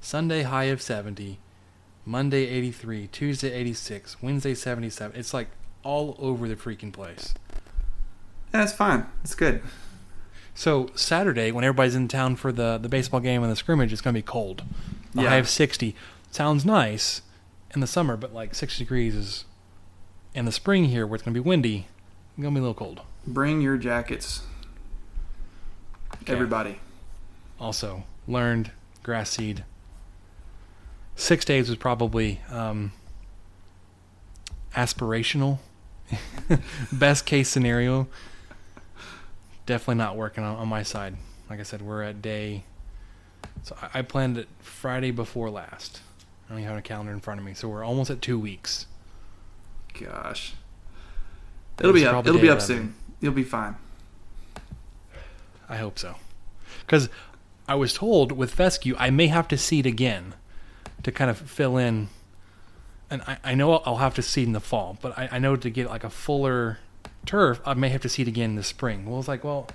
Sunday, 0.00 0.42
high 0.42 0.64
of 0.64 0.82
70. 0.82 1.38
Monday, 2.04 2.46
83. 2.46 3.06
Tuesday, 3.06 3.52
86. 3.52 4.22
Wednesday, 4.22 4.54
77. 4.54 5.18
It's 5.18 5.32
like 5.32 5.48
all 5.82 6.16
over 6.18 6.48
the 6.48 6.56
freaking 6.56 6.92
place. 6.92 7.32
That's 8.50 8.72
fine. 8.72 9.06
It's 9.22 9.34
good. 9.34 9.62
So 10.58 10.90
Saturday, 10.96 11.52
when 11.52 11.62
everybody's 11.62 11.94
in 11.94 12.08
town 12.08 12.34
for 12.34 12.50
the, 12.50 12.78
the 12.78 12.88
baseball 12.88 13.20
game 13.20 13.44
and 13.44 13.52
the 13.52 13.54
scrimmage, 13.54 13.92
it's 13.92 14.02
going 14.02 14.12
to 14.12 14.18
be 14.18 14.26
cold. 14.26 14.64
The 15.14 15.22
Yeah. 15.22 15.28
high 15.28 15.36
of 15.36 15.48
60. 15.48 15.94
Sounds 16.32 16.64
nice 16.64 17.22
in 17.76 17.80
the 17.80 17.86
summer, 17.86 18.16
but 18.16 18.34
like 18.34 18.56
60 18.56 18.82
degrees 18.82 19.14
is 19.14 19.44
in 20.34 20.46
the 20.46 20.50
spring 20.50 20.86
here 20.86 21.06
where 21.06 21.14
it's 21.14 21.22
going 21.22 21.32
to 21.32 21.40
be 21.40 21.48
windy. 21.48 21.86
It's 22.32 22.42
going 22.42 22.52
to 22.52 22.58
be 22.58 22.64
a 22.64 22.68
little 22.68 22.74
cold. 22.74 23.02
Bring 23.24 23.60
your 23.60 23.76
jackets, 23.76 24.42
everybody. 26.26 26.80
Also, 27.60 28.02
learned 28.26 28.72
grass 29.04 29.30
seed. 29.30 29.62
Six 31.14 31.44
days 31.44 31.68
was 31.68 31.78
probably 31.78 32.40
um, 32.50 32.90
aspirational. 34.74 35.60
Best 36.92 37.26
case 37.26 37.48
scenario. 37.48 38.08
Definitely 39.68 39.96
not 39.96 40.16
working 40.16 40.44
on, 40.44 40.56
on 40.56 40.66
my 40.66 40.82
side. 40.82 41.14
Like 41.50 41.60
I 41.60 41.62
said, 41.62 41.82
we're 41.82 42.02
at 42.02 42.22
day. 42.22 42.64
So 43.64 43.76
I, 43.82 43.98
I 43.98 44.02
planned 44.02 44.38
it 44.38 44.48
Friday 44.60 45.10
before 45.10 45.50
last. 45.50 46.00
I 46.46 46.52
don't 46.52 46.60
even 46.60 46.70
have 46.70 46.78
a 46.78 46.82
calendar 46.82 47.12
in 47.12 47.20
front 47.20 47.38
of 47.38 47.44
me, 47.44 47.52
so 47.52 47.68
we're 47.68 47.84
almost 47.84 48.08
at 48.08 48.22
two 48.22 48.38
weeks. 48.38 48.86
Gosh, 49.92 50.54
it'll 51.78 51.92
be 51.92 52.06
up. 52.06 52.26
It'll 52.26 52.40
be 52.40 52.48
up 52.48 52.60
11. 52.60 52.66
soon. 52.66 52.94
You'll 53.20 53.34
be 53.34 53.44
fine. 53.44 53.76
I 55.68 55.76
hope 55.76 55.98
so. 55.98 56.14
Because 56.80 57.10
I 57.68 57.74
was 57.74 57.92
told 57.92 58.32
with 58.32 58.50
fescue, 58.54 58.96
I 58.98 59.10
may 59.10 59.26
have 59.26 59.48
to 59.48 59.58
seed 59.58 59.84
again 59.84 60.34
to 61.02 61.12
kind 61.12 61.30
of 61.30 61.36
fill 61.36 61.76
in. 61.76 62.08
And 63.10 63.20
I, 63.26 63.36
I 63.44 63.54
know 63.54 63.74
I'll 63.74 63.96
have 63.96 64.14
to 64.14 64.22
seed 64.22 64.46
in 64.46 64.54
the 64.54 64.60
fall, 64.60 64.96
but 65.02 65.18
I, 65.18 65.28
I 65.32 65.38
know 65.38 65.56
to 65.56 65.68
get 65.68 65.90
like 65.90 66.04
a 66.04 66.10
fuller 66.10 66.78
turf, 67.28 67.60
I 67.64 67.74
may 67.74 67.90
have 67.90 68.00
to 68.02 68.08
seed 68.08 68.26
again 68.26 68.50
in 68.50 68.56
the 68.56 68.64
spring. 68.64 69.06
Well, 69.06 69.20
it's 69.20 69.28
like, 69.28 69.44
well, 69.44 69.68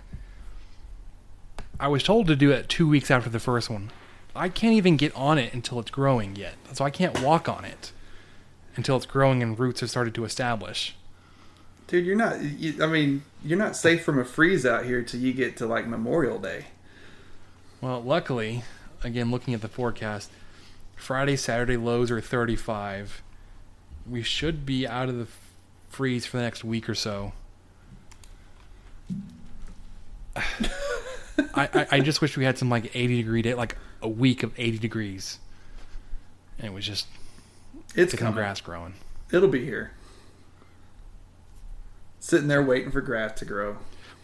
I 1.79 1.87
was 1.87 2.03
told 2.03 2.27
to 2.27 2.35
do 2.35 2.51
it 2.51 2.67
two 2.67 2.87
weeks 2.87 3.09
after 3.09 3.29
the 3.29 3.39
first 3.39 3.69
one. 3.69 3.91
I 4.35 4.49
can't 4.49 4.73
even 4.73 4.97
get 4.97 5.15
on 5.15 5.37
it 5.37 5.53
until 5.53 5.79
it's 5.79 5.91
growing 5.91 6.35
yet. 6.35 6.55
So 6.73 6.83
I 6.83 6.89
can't 6.89 7.21
walk 7.21 7.47
on 7.47 7.63
it 7.63 7.91
until 8.75 8.97
it's 8.97 9.05
growing 9.05 9.43
and 9.43 9.57
roots 9.57 9.81
have 9.81 9.91
started 9.91 10.15
to 10.15 10.25
establish. 10.25 10.95
Dude, 11.87 12.05
you're 12.05 12.15
not. 12.15 12.41
You, 12.41 12.83
I 12.83 12.87
mean, 12.87 13.23
you're 13.43 13.57
not 13.57 13.75
safe 13.75 14.03
from 14.03 14.17
a 14.17 14.25
freeze 14.25 14.65
out 14.65 14.85
here 14.85 15.03
till 15.03 15.19
you 15.19 15.33
get 15.33 15.57
to 15.57 15.67
like 15.67 15.85
Memorial 15.85 16.39
Day. 16.39 16.65
Well, 17.81 18.01
luckily, 18.01 18.63
again, 19.03 19.29
looking 19.29 19.53
at 19.53 19.61
the 19.61 19.67
forecast, 19.67 20.31
Friday, 20.95 21.35
Saturday 21.35 21.77
lows 21.77 22.09
are 22.09 22.21
35. 22.21 23.21
We 24.09 24.23
should 24.23 24.65
be 24.65 24.87
out 24.87 25.09
of 25.09 25.17
the 25.17 25.27
freeze 25.89 26.25
for 26.25 26.37
the 26.37 26.43
next 26.43 26.63
week 26.63 26.89
or 26.89 26.95
so. 26.95 27.33
I, 31.55 31.69
I, 31.73 31.87
I 31.91 31.99
just 31.99 32.21
wish 32.21 32.37
we 32.37 32.43
had 32.45 32.57
some 32.57 32.69
like 32.69 32.95
80 32.95 33.17
degree 33.17 33.41
day, 33.41 33.53
like 33.53 33.77
a 34.01 34.07
week 34.09 34.43
of 34.43 34.53
80 34.57 34.77
degrees. 34.79 35.39
And 36.57 36.67
it 36.67 36.73
was 36.73 36.85
just 36.85 37.07
It's 37.95 38.13
coming. 38.15 38.33
grass 38.33 38.61
growing. 38.61 38.93
It'll 39.31 39.49
be 39.49 39.63
here. 39.65 39.91
Sitting 42.19 42.47
there 42.47 42.63
waiting 42.63 42.91
for 42.91 43.01
grass 43.01 43.33
to 43.39 43.45
grow. 43.45 43.77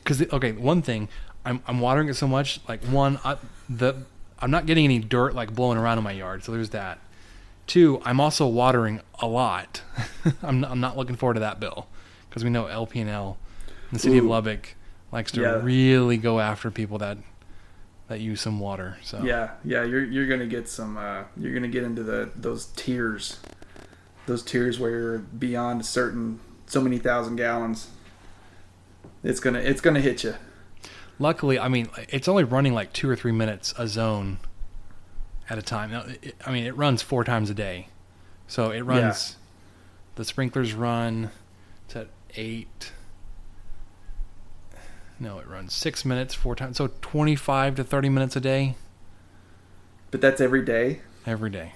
Because 0.03 0.21
okay, 0.31 0.51
one 0.53 0.81
thing, 0.81 1.09
I'm 1.43 1.61
I'm 1.67 1.79
watering 1.79 2.07
it 2.07 2.13
so 2.15 2.27
much. 2.27 2.61
Like 2.67 2.83
one, 2.85 3.19
I, 3.25 3.37
the 3.67 4.03
I'm 4.39 4.51
not 4.51 4.65
getting 4.65 4.85
any 4.85 4.99
dirt 4.99 5.35
like 5.35 5.53
blowing 5.53 5.77
around 5.77 5.97
in 5.97 6.03
my 6.03 6.11
yard, 6.13 6.43
so 6.43 6.51
there's 6.51 6.69
that. 6.69 6.99
Two, 7.67 8.01
I'm 8.05 8.19
also 8.19 8.47
watering 8.47 9.01
a 9.19 9.27
lot. 9.27 9.81
I'm 10.41 10.61
not, 10.61 10.71
I'm 10.71 10.79
not 10.79 10.97
looking 10.97 11.15
forward 11.15 11.35
to 11.35 11.39
that 11.41 11.59
bill 11.59 11.87
because 12.29 12.43
we 12.43 12.49
know 12.49 12.65
LP&L, 12.67 13.37
the 13.91 13.99
city 13.99 14.17
of 14.17 14.25
Lubbock, 14.25 14.75
likes 15.11 15.31
to 15.33 15.41
Yeah. 15.41 15.61
really 15.61 16.17
go 16.17 16.39
after 16.39 16.69
people 16.71 16.97
that 16.99 17.17
that 18.07 18.19
use 18.19 18.41
some 18.41 18.59
water. 18.59 18.97
So 19.03 19.21
Yeah, 19.23 19.51
yeah. 19.63 19.83
You're 19.83 20.03
you're 20.03 20.27
gonna 20.27 20.47
get 20.47 20.67
some. 20.67 20.97
Uh, 20.97 21.23
you're 21.37 21.53
gonna 21.53 21.67
get 21.67 21.83
into 21.83 22.01
the 22.03 22.29
those 22.35 22.65
tiers, 22.67 23.39
those 24.25 24.41
tiers 24.43 24.79
where 24.79 24.89
you're 24.91 25.17
beyond 25.19 25.81
a 25.81 25.83
certain 25.83 26.39
so 26.65 26.81
many 26.81 26.97
thousand 26.97 27.35
gallons. 27.35 27.87
It's 29.23 29.39
gonna 29.39 29.59
it's 29.59 29.81
gonna 29.81 30.01
hit 30.01 30.23
you. 30.23 30.35
Luckily, 31.19 31.59
I 31.59 31.67
mean, 31.67 31.89
it's 32.07 32.27
only 32.27 32.45
running 32.45 32.73
like 32.73 32.93
two 32.93 33.09
or 33.09 33.15
three 33.15 33.33
minutes 33.33 33.73
a 33.77 33.87
zone 33.87 34.37
at 35.49 35.57
a 35.57 35.61
time. 35.61 35.91
Now, 35.91 36.05
it, 36.21 36.35
I 36.45 36.51
mean, 36.51 36.65
it 36.65 36.75
runs 36.77 37.01
four 37.01 37.23
times 37.25 37.49
a 37.49 37.53
day, 37.53 37.89
so 38.47 38.71
it 38.71 38.81
runs. 38.81 39.35
The 40.15 40.23
sprinklers 40.25 40.73
run 40.73 41.29
to 41.89 42.07
eight, 42.35 42.91
No, 45.19 45.39
it 45.39 45.47
runs 45.47 45.73
six 45.73 46.05
minutes 46.05 46.33
four 46.33 46.55
times, 46.55 46.77
so 46.77 46.89
twenty-five 47.01 47.75
to 47.75 47.83
thirty 47.83 48.09
minutes 48.09 48.35
a 48.35 48.39
day 48.41 48.75
But 50.11 50.21
that's 50.21 50.39
every 50.39 50.63
day. 50.63 51.01
every 51.25 51.49
day, 51.49 51.73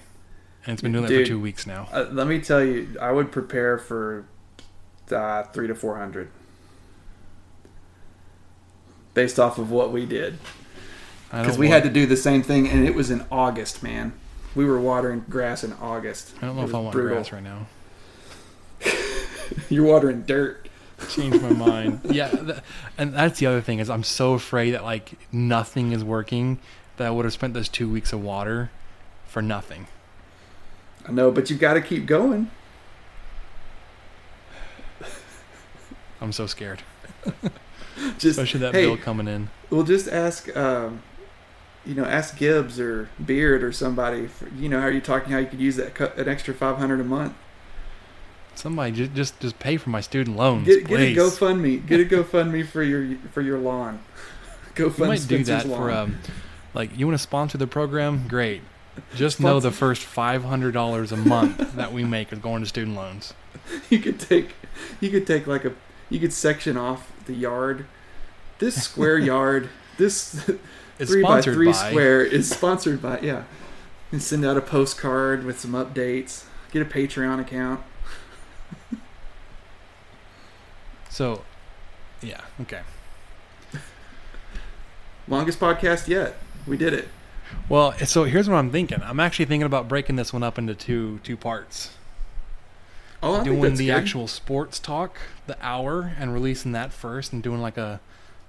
and 0.64 0.72
it's 0.72 0.82
been 0.82 0.92
doing 0.92 1.04
that 1.06 1.12
for 1.20 1.24
two 1.26 1.40
weeks 1.40 1.66
now. 1.66 1.88
Uh, 1.92 2.06
let 2.10 2.26
me 2.26 2.40
tell 2.40 2.64
you, 2.64 2.96
I 3.00 3.12
would 3.12 3.30
prepare 3.32 3.76
for 3.78 4.24
uh, 5.12 5.42
three 5.44 5.66
to 5.68 5.74
four 5.74 5.98
hundred, 5.98 6.30
based 9.14 9.38
off 9.38 9.58
of 9.58 9.70
what 9.70 9.92
we 9.92 10.06
did. 10.06 10.38
Because 11.30 11.58
we 11.58 11.66
want- 11.66 11.82
had 11.82 11.82
to 11.84 11.90
do 12.00 12.06
the 12.06 12.16
same 12.16 12.42
thing, 12.42 12.68
and 12.68 12.86
it 12.86 12.94
was 12.94 13.10
in 13.10 13.24
August, 13.30 13.82
man. 13.82 14.12
We 14.54 14.64
were 14.64 14.78
watering 14.80 15.24
grass 15.28 15.64
in 15.64 15.72
August. 15.74 16.32
I 16.40 16.46
don't 16.46 16.54
know 16.56 16.62
It 16.62 16.66
if 16.68 16.74
I 16.74 16.78
want 16.78 16.92
brutal. 16.92 17.16
grass 17.16 17.32
right 17.32 17.42
now. 17.42 17.66
You're 19.68 19.84
watering 19.84 20.22
dirt. 20.22 20.68
Change 21.08 21.40
my 21.40 21.50
mind. 21.50 22.00
yeah, 22.10 22.28
th- 22.28 22.58
and 22.98 23.14
that's 23.14 23.38
the 23.38 23.46
other 23.46 23.60
thing 23.60 23.78
is 23.78 23.90
I'm 23.90 24.02
so 24.04 24.34
afraid 24.34 24.72
that 24.72 24.82
like 24.84 25.12
nothing 25.32 25.92
is 25.92 26.04
working 26.04 26.58
that 26.96 27.06
I 27.06 27.10
would 27.10 27.24
have 27.24 27.34
spent 27.34 27.54
those 27.54 27.68
two 27.68 27.88
weeks 27.88 28.12
of 28.12 28.22
water 28.22 28.70
for 29.26 29.42
nothing. 29.42 29.86
I 31.06 31.12
know, 31.12 31.30
but 31.30 31.50
you've 31.50 31.60
got 31.60 31.74
to 31.74 31.80
keep 31.80 32.06
going. 32.06 32.50
I'm 36.20 36.32
so 36.32 36.46
scared, 36.46 36.82
Just 37.96 38.24
especially 38.24 38.60
that 38.60 38.74
hey, 38.74 38.86
bill 38.86 38.96
coming 38.96 39.28
in. 39.28 39.50
We'll 39.68 39.82
just 39.82 40.08
ask, 40.08 40.54
um, 40.56 41.02
you 41.84 41.94
know, 41.94 42.04
ask 42.04 42.38
Gibbs 42.38 42.80
or 42.80 43.10
Beard 43.24 43.62
or 43.62 43.72
somebody. 43.72 44.28
For, 44.28 44.48
you 44.48 44.70
know, 44.70 44.80
how 44.80 44.86
are 44.86 44.90
you 44.90 45.02
talking? 45.02 45.32
How 45.32 45.38
you 45.38 45.46
could 45.46 45.60
use 45.60 45.76
that 45.76 45.94
cut, 45.94 46.16
an 46.16 46.28
extra 46.28 46.54
five 46.54 46.78
hundred 46.78 47.00
a 47.00 47.04
month? 47.04 47.34
Somebody 48.56 48.92
just 48.92 49.14
just 49.14 49.40
just 49.40 49.58
pay 49.58 49.76
for 49.76 49.90
my 49.90 50.00
student 50.00 50.36
loans, 50.36 50.66
Get, 50.66 50.86
get 50.86 51.00
a. 51.00 51.14
GoFundMe. 51.14 51.84
Get 51.86 52.00
a 52.00 52.04
GoFundMe 52.04 52.66
for 52.66 52.82
your 52.82 53.16
for 53.32 53.40
your 53.42 53.58
lawn. 53.58 54.00
Go 54.74 54.84
You 54.86 54.90
fund 54.90 55.08
might 55.10 55.16
do 55.26 55.44
Spencer's 55.44 55.46
that 55.46 55.66
lawn. 55.66 55.78
for 55.80 55.90
um, 55.90 56.18
like 56.74 56.96
you 56.98 57.06
want 57.06 57.14
to 57.18 57.22
sponsor 57.22 57.58
the 57.58 57.66
program? 57.66 58.26
Great. 58.28 58.62
Just 59.16 59.40
know 59.40 59.58
the 59.60 59.70
first 59.72 60.02
five 60.02 60.44
hundred 60.44 60.72
dollars 60.72 61.10
a 61.12 61.16
month 61.16 61.74
that 61.76 61.92
we 61.92 62.04
make 62.04 62.32
is 62.32 62.38
going 62.38 62.62
to 62.62 62.68
student 62.68 62.96
loans. 62.96 63.34
you 63.90 63.98
could 63.98 64.18
take 64.20 64.50
you 65.00 65.10
could 65.10 65.26
take 65.26 65.46
like 65.46 65.64
a 65.64 65.72
you 66.10 66.20
could 66.20 66.32
section 66.32 66.76
off 66.76 67.10
the 67.26 67.34
yard. 67.34 67.86
This 68.60 68.80
square 68.82 69.18
yard, 69.18 69.68
this 69.98 70.48
It's 70.98 71.10
three 71.10 71.22
by 71.22 71.40
three 71.42 71.66
by- 71.66 71.72
square 71.72 72.22
is 72.24 72.48
sponsored 72.48 73.02
by 73.02 73.18
yeah. 73.20 73.44
And 74.12 74.22
send 74.22 74.44
out 74.44 74.56
a 74.56 74.60
postcard 74.60 75.44
with 75.44 75.58
some 75.58 75.72
updates. 75.72 76.44
Get 76.70 76.82
a 76.82 76.84
Patreon 76.84 77.40
account. 77.40 77.80
So, 81.14 81.42
yeah, 82.22 82.40
okay. 82.62 82.80
Longest 85.28 85.60
podcast 85.60 86.08
yet. 86.08 86.36
We 86.66 86.76
did 86.76 86.92
it. 86.92 87.06
Well, 87.68 87.92
so 87.98 88.24
here's 88.24 88.48
what 88.48 88.56
I'm 88.56 88.72
thinking. 88.72 89.00
I'm 89.00 89.20
actually 89.20 89.44
thinking 89.44 89.64
about 89.64 89.86
breaking 89.86 90.16
this 90.16 90.32
one 90.32 90.42
up 90.42 90.58
into 90.58 90.74
two 90.74 91.20
two 91.22 91.36
parts. 91.36 91.90
Oh, 93.22 93.40
I 93.40 93.44
doing 93.44 93.76
the 93.76 93.86
good. 93.86 93.94
actual 93.94 94.26
sports 94.26 94.80
talk, 94.80 95.18
the 95.46 95.56
hour, 95.64 96.12
and 96.18 96.34
releasing 96.34 96.72
that 96.72 96.92
first, 96.92 97.32
and 97.32 97.44
doing 97.44 97.62
like 97.62 97.78
a 97.78 98.00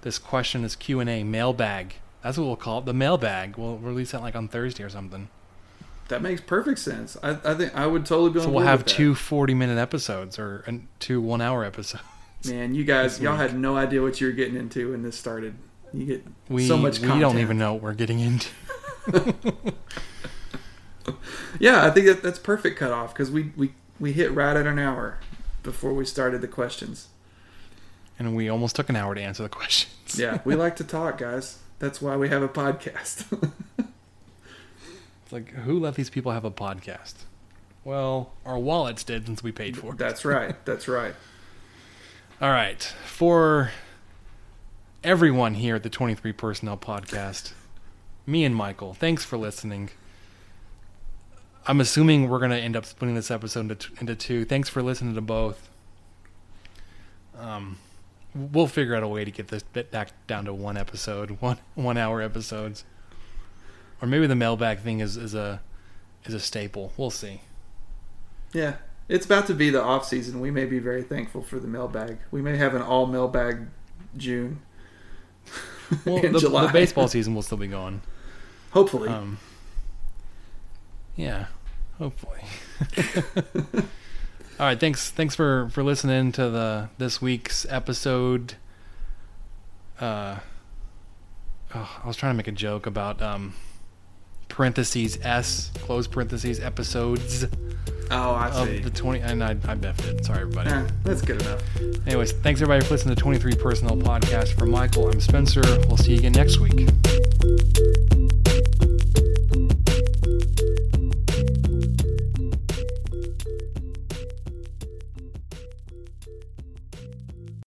this 0.01 0.17
question, 0.17 0.63
this 0.63 0.75
Q 0.75 0.99
and 0.99 1.09
A 1.09 1.23
mailbag. 1.23 1.93
That's 2.23 2.39
what 2.39 2.47
we'll 2.47 2.55
call 2.55 2.79
it, 2.79 2.85
the 2.85 2.95
mailbag. 2.95 3.57
We'll 3.57 3.77
release 3.77 4.09
that 4.09 4.21
like 4.21 4.35
on 4.35 4.47
Thursday 4.47 4.81
or 4.81 4.89
something. 4.89 5.29
That 6.07 6.23
makes 6.23 6.41
perfect 6.41 6.79
sense. 6.79 7.15
I, 7.21 7.37
I 7.45 7.53
think 7.53 7.75
I 7.75 7.85
would 7.85 8.07
totally 8.07 8.31
be 8.31 8.39
on 8.39 8.45
that. 8.45 8.49
So 8.49 8.55
we'll 8.55 8.65
have 8.65 8.85
two 8.85 9.13
40 9.13 9.53
minute 9.53 9.77
episodes 9.77 10.39
or 10.39 10.63
and 10.65 10.87
two 10.99 11.21
one 11.21 11.41
hour 11.41 11.63
episodes. 11.63 12.03
Man, 12.49 12.75
you 12.75 12.83
guys, 12.83 13.19
y'all 13.19 13.35
had 13.37 13.57
no 13.57 13.75
idea 13.77 14.01
what 14.01 14.19
you 14.21 14.27
were 14.27 14.33
getting 14.33 14.55
into 14.55 14.91
when 14.91 15.01
this 15.03 15.17
started. 15.17 15.55
You 15.93 16.05
get 16.05 16.25
We 16.49 16.67
so 16.67 16.77
much 16.77 16.99
we 16.99 17.07
content. 17.07 17.21
don't 17.21 17.39
even 17.39 17.57
know 17.57 17.73
what 17.73 17.81
we're 17.83 17.93
getting 17.93 18.19
into. 18.19 18.49
Yeah, 21.59 21.85
I 21.85 21.91
think 21.91 22.07
that 22.07 22.21
that's 22.23 22.39
perfect 22.39 22.77
cutoff 22.77 23.13
because 23.13 23.31
we, 23.31 23.51
we 23.55 23.73
we 23.99 24.11
hit 24.11 24.31
right 24.33 24.57
at 24.57 24.67
an 24.67 24.77
hour 24.79 25.19
before 25.63 25.93
we 25.93 26.03
started 26.03 26.41
the 26.41 26.47
questions. 26.47 27.07
And 28.19 28.35
we 28.35 28.49
almost 28.49 28.75
took 28.75 28.89
an 28.89 28.95
hour 28.95 29.13
to 29.15 29.21
answer 29.21 29.43
the 29.43 29.49
questions. 29.49 30.19
Yeah, 30.19 30.39
we 30.43 30.55
like 30.63 30.75
to 30.77 30.83
talk, 30.83 31.17
guys. 31.19 31.59
That's 31.79 32.01
why 32.01 32.17
we 32.17 32.27
have 32.29 32.41
a 32.41 32.49
podcast. 32.49 33.25
It's 35.23 35.31
like 35.31 35.51
who 35.51 35.79
let 35.79 35.95
these 35.95 36.09
people 36.09 36.31
have 36.33 36.43
a 36.43 36.51
podcast? 36.51 37.13
Well, 37.83 38.33
our 38.45 38.57
wallets 38.59 39.03
did 39.03 39.25
since 39.27 39.41
we 39.43 39.51
paid 39.51 39.77
for 39.77 39.93
it. 39.93 39.97
that's 39.97 40.25
right. 40.25 40.55
That's 40.65 40.87
right. 40.87 41.13
All 42.41 42.49
right. 42.49 42.83
For 43.05 43.71
everyone 45.05 45.53
here 45.53 45.77
at 45.77 45.83
the 45.83 45.89
23 45.89 46.33
Personnel 46.33 46.75
Podcast, 46.75 47.53
me 48.25 48.43
and 48.43 48.53
Michael, 48.53 48.93
thanks 48.93 49.23
for 49.23 49.37
listening. 49.37 49.89
I'm 51.65 51.79
assuming 51.79 52.27
we're 52.27 52.39
going 52.39 52.51
to 52.51 52.57
end 52.57 52.75
up 52.75 52.83
splitting 52.83 53.15
this 53.15 53.31
episode 53.31 53.71
into, 53.71 53.89
into 54.01 54.15
two. 54.15 54.43
Thanks 54.43 54.67
for 54.67 54.83
listening 54.83 55.15
to 55.15 55.21
both. 55.21 55.69
Um, 57.37 57.77
we'll 58.35 58.67
figure 58.67 58.95
out 58.95 59.03
a 59.03 59.07
way 59.07 59.23
to 59.23 59.31
get 59.31 59.47
this 59.47 59.63
bit 59.63 59.89
back 59.89 60.11
down 60.27 60.43
to 60.43 60.53
one 60.53 60.75
episode, 60.75 61.29
one 61.39 61.57
one 61.75 61.97
hour 61.97 62.21
episodes, 62.21 62.83
or 64.01 64.09
maybe 64.09 64.27
the 64.27 64.35
mailbag 64.35 64.79
thing 64.79 64.99
is, 64.99 65.15
is 65.15 65.33
a 65.35 65.61
is 66.25 66.33
a 66.33 66.39
staple. 66.41 66.91
We'll 66.97 67.11
see. 67.11 67.41
Yeah, 68.51 68.75
it's 69.07 69.25
about 69.25 69.47
to 69.47 69.53
be 69.53 69.69
the 69.69 69.81
off 69.81 70.05
season. 70.05 70.39
We 70.39 70.51
may 70.51 70.65
be 70.65 70.79
very 70.79 71.03
thankful 71.03 71.41
for 71.41 71.59
the 71.59 71.67
mailbag. 71.67 72.17
We 72.31 72.41
may 72.41 72.57
have 72.57 72.73
an 72.75 72.81
all 72.81 73.05
mailbag 73.05 73.67
June. 74.17 74.61
Well, 76.03 76.17
In 76.17 76.33
the, 76.33 76.39
July. 76.39 76.65
the 76.65 76.73
baseball 76.73 77.07
season 77.07 77.35
will 77.35 77.43
still 77.43 77.59
be 77.59 77.67
going. 77.67 78.01
Hopefully. 78.71 79.07
Um, 79.07 79.37
yeah, 81.15 81.45
hopefully. 81.99 82.39
All 84.59 84.65
right, 84.65 84.79
thanks. 84.79 85.11
Thanks 85.11 85.35
for 85.35 85.69
for 85.69 85.83
listening 85.83 86.31
to 86.33 86.49
the 86.49 86.89
this 86.97 87.21
week's 87.21 87.67
episode. 87.69 88.55
Uh, 89.99 90.39
oh, 91.75 91.99
I 92.03 92.07
was 92.07 92.17
trying 92.17 92.33
to 92.33 92.37
make 92.37 92.47
a 92.47 92.51
joke 92.51 92.85
about 92.87 93.21
um, 93.21 93.53
parentheses 94.55 95.19
s 95.21 95.69
close 95.81 96.07
parentheses 96.07 96.61
episodes 96.61 97.45
oh, 98.09 98.35
I 98.35 98.49
see. 98.51 98.77
of 98.77 98.83
the 98.85 98.89
twenty, 98.89 99.19
and 99.19 99.43
I 99.43 99.57
I 99.67 99.75
biffed 99.75 100.05
it. 100.05 100.23
Sorry, 100.23 100.41
everybody. 100.41 100.69
Eh, 100.69 100.87
that's 101.03 101.21
good 101.21 101.41
enough. 101.41 101.61
Anyways, 102.07 102.31
thanks 102.31 102.61
everybody 102.61 102.85
for 102.85 102.93
listening 102.93 103.15
to 103.15 103.21
Twenty 103.21 103.37
Three 103.37 103.53
Personnel 103.53 103.97
Podcast. 103.97 104.57
For 104.57 104.65
Michael, 104.65 105.09
I'm 105.09 105.19
Spencer. 105.19 105.61
We'll 105.87 105.97
see 105.97 106.13
you 106.13 106.19
again 106.19 106.31
next 106.31 106.59
week. 106.59 106.87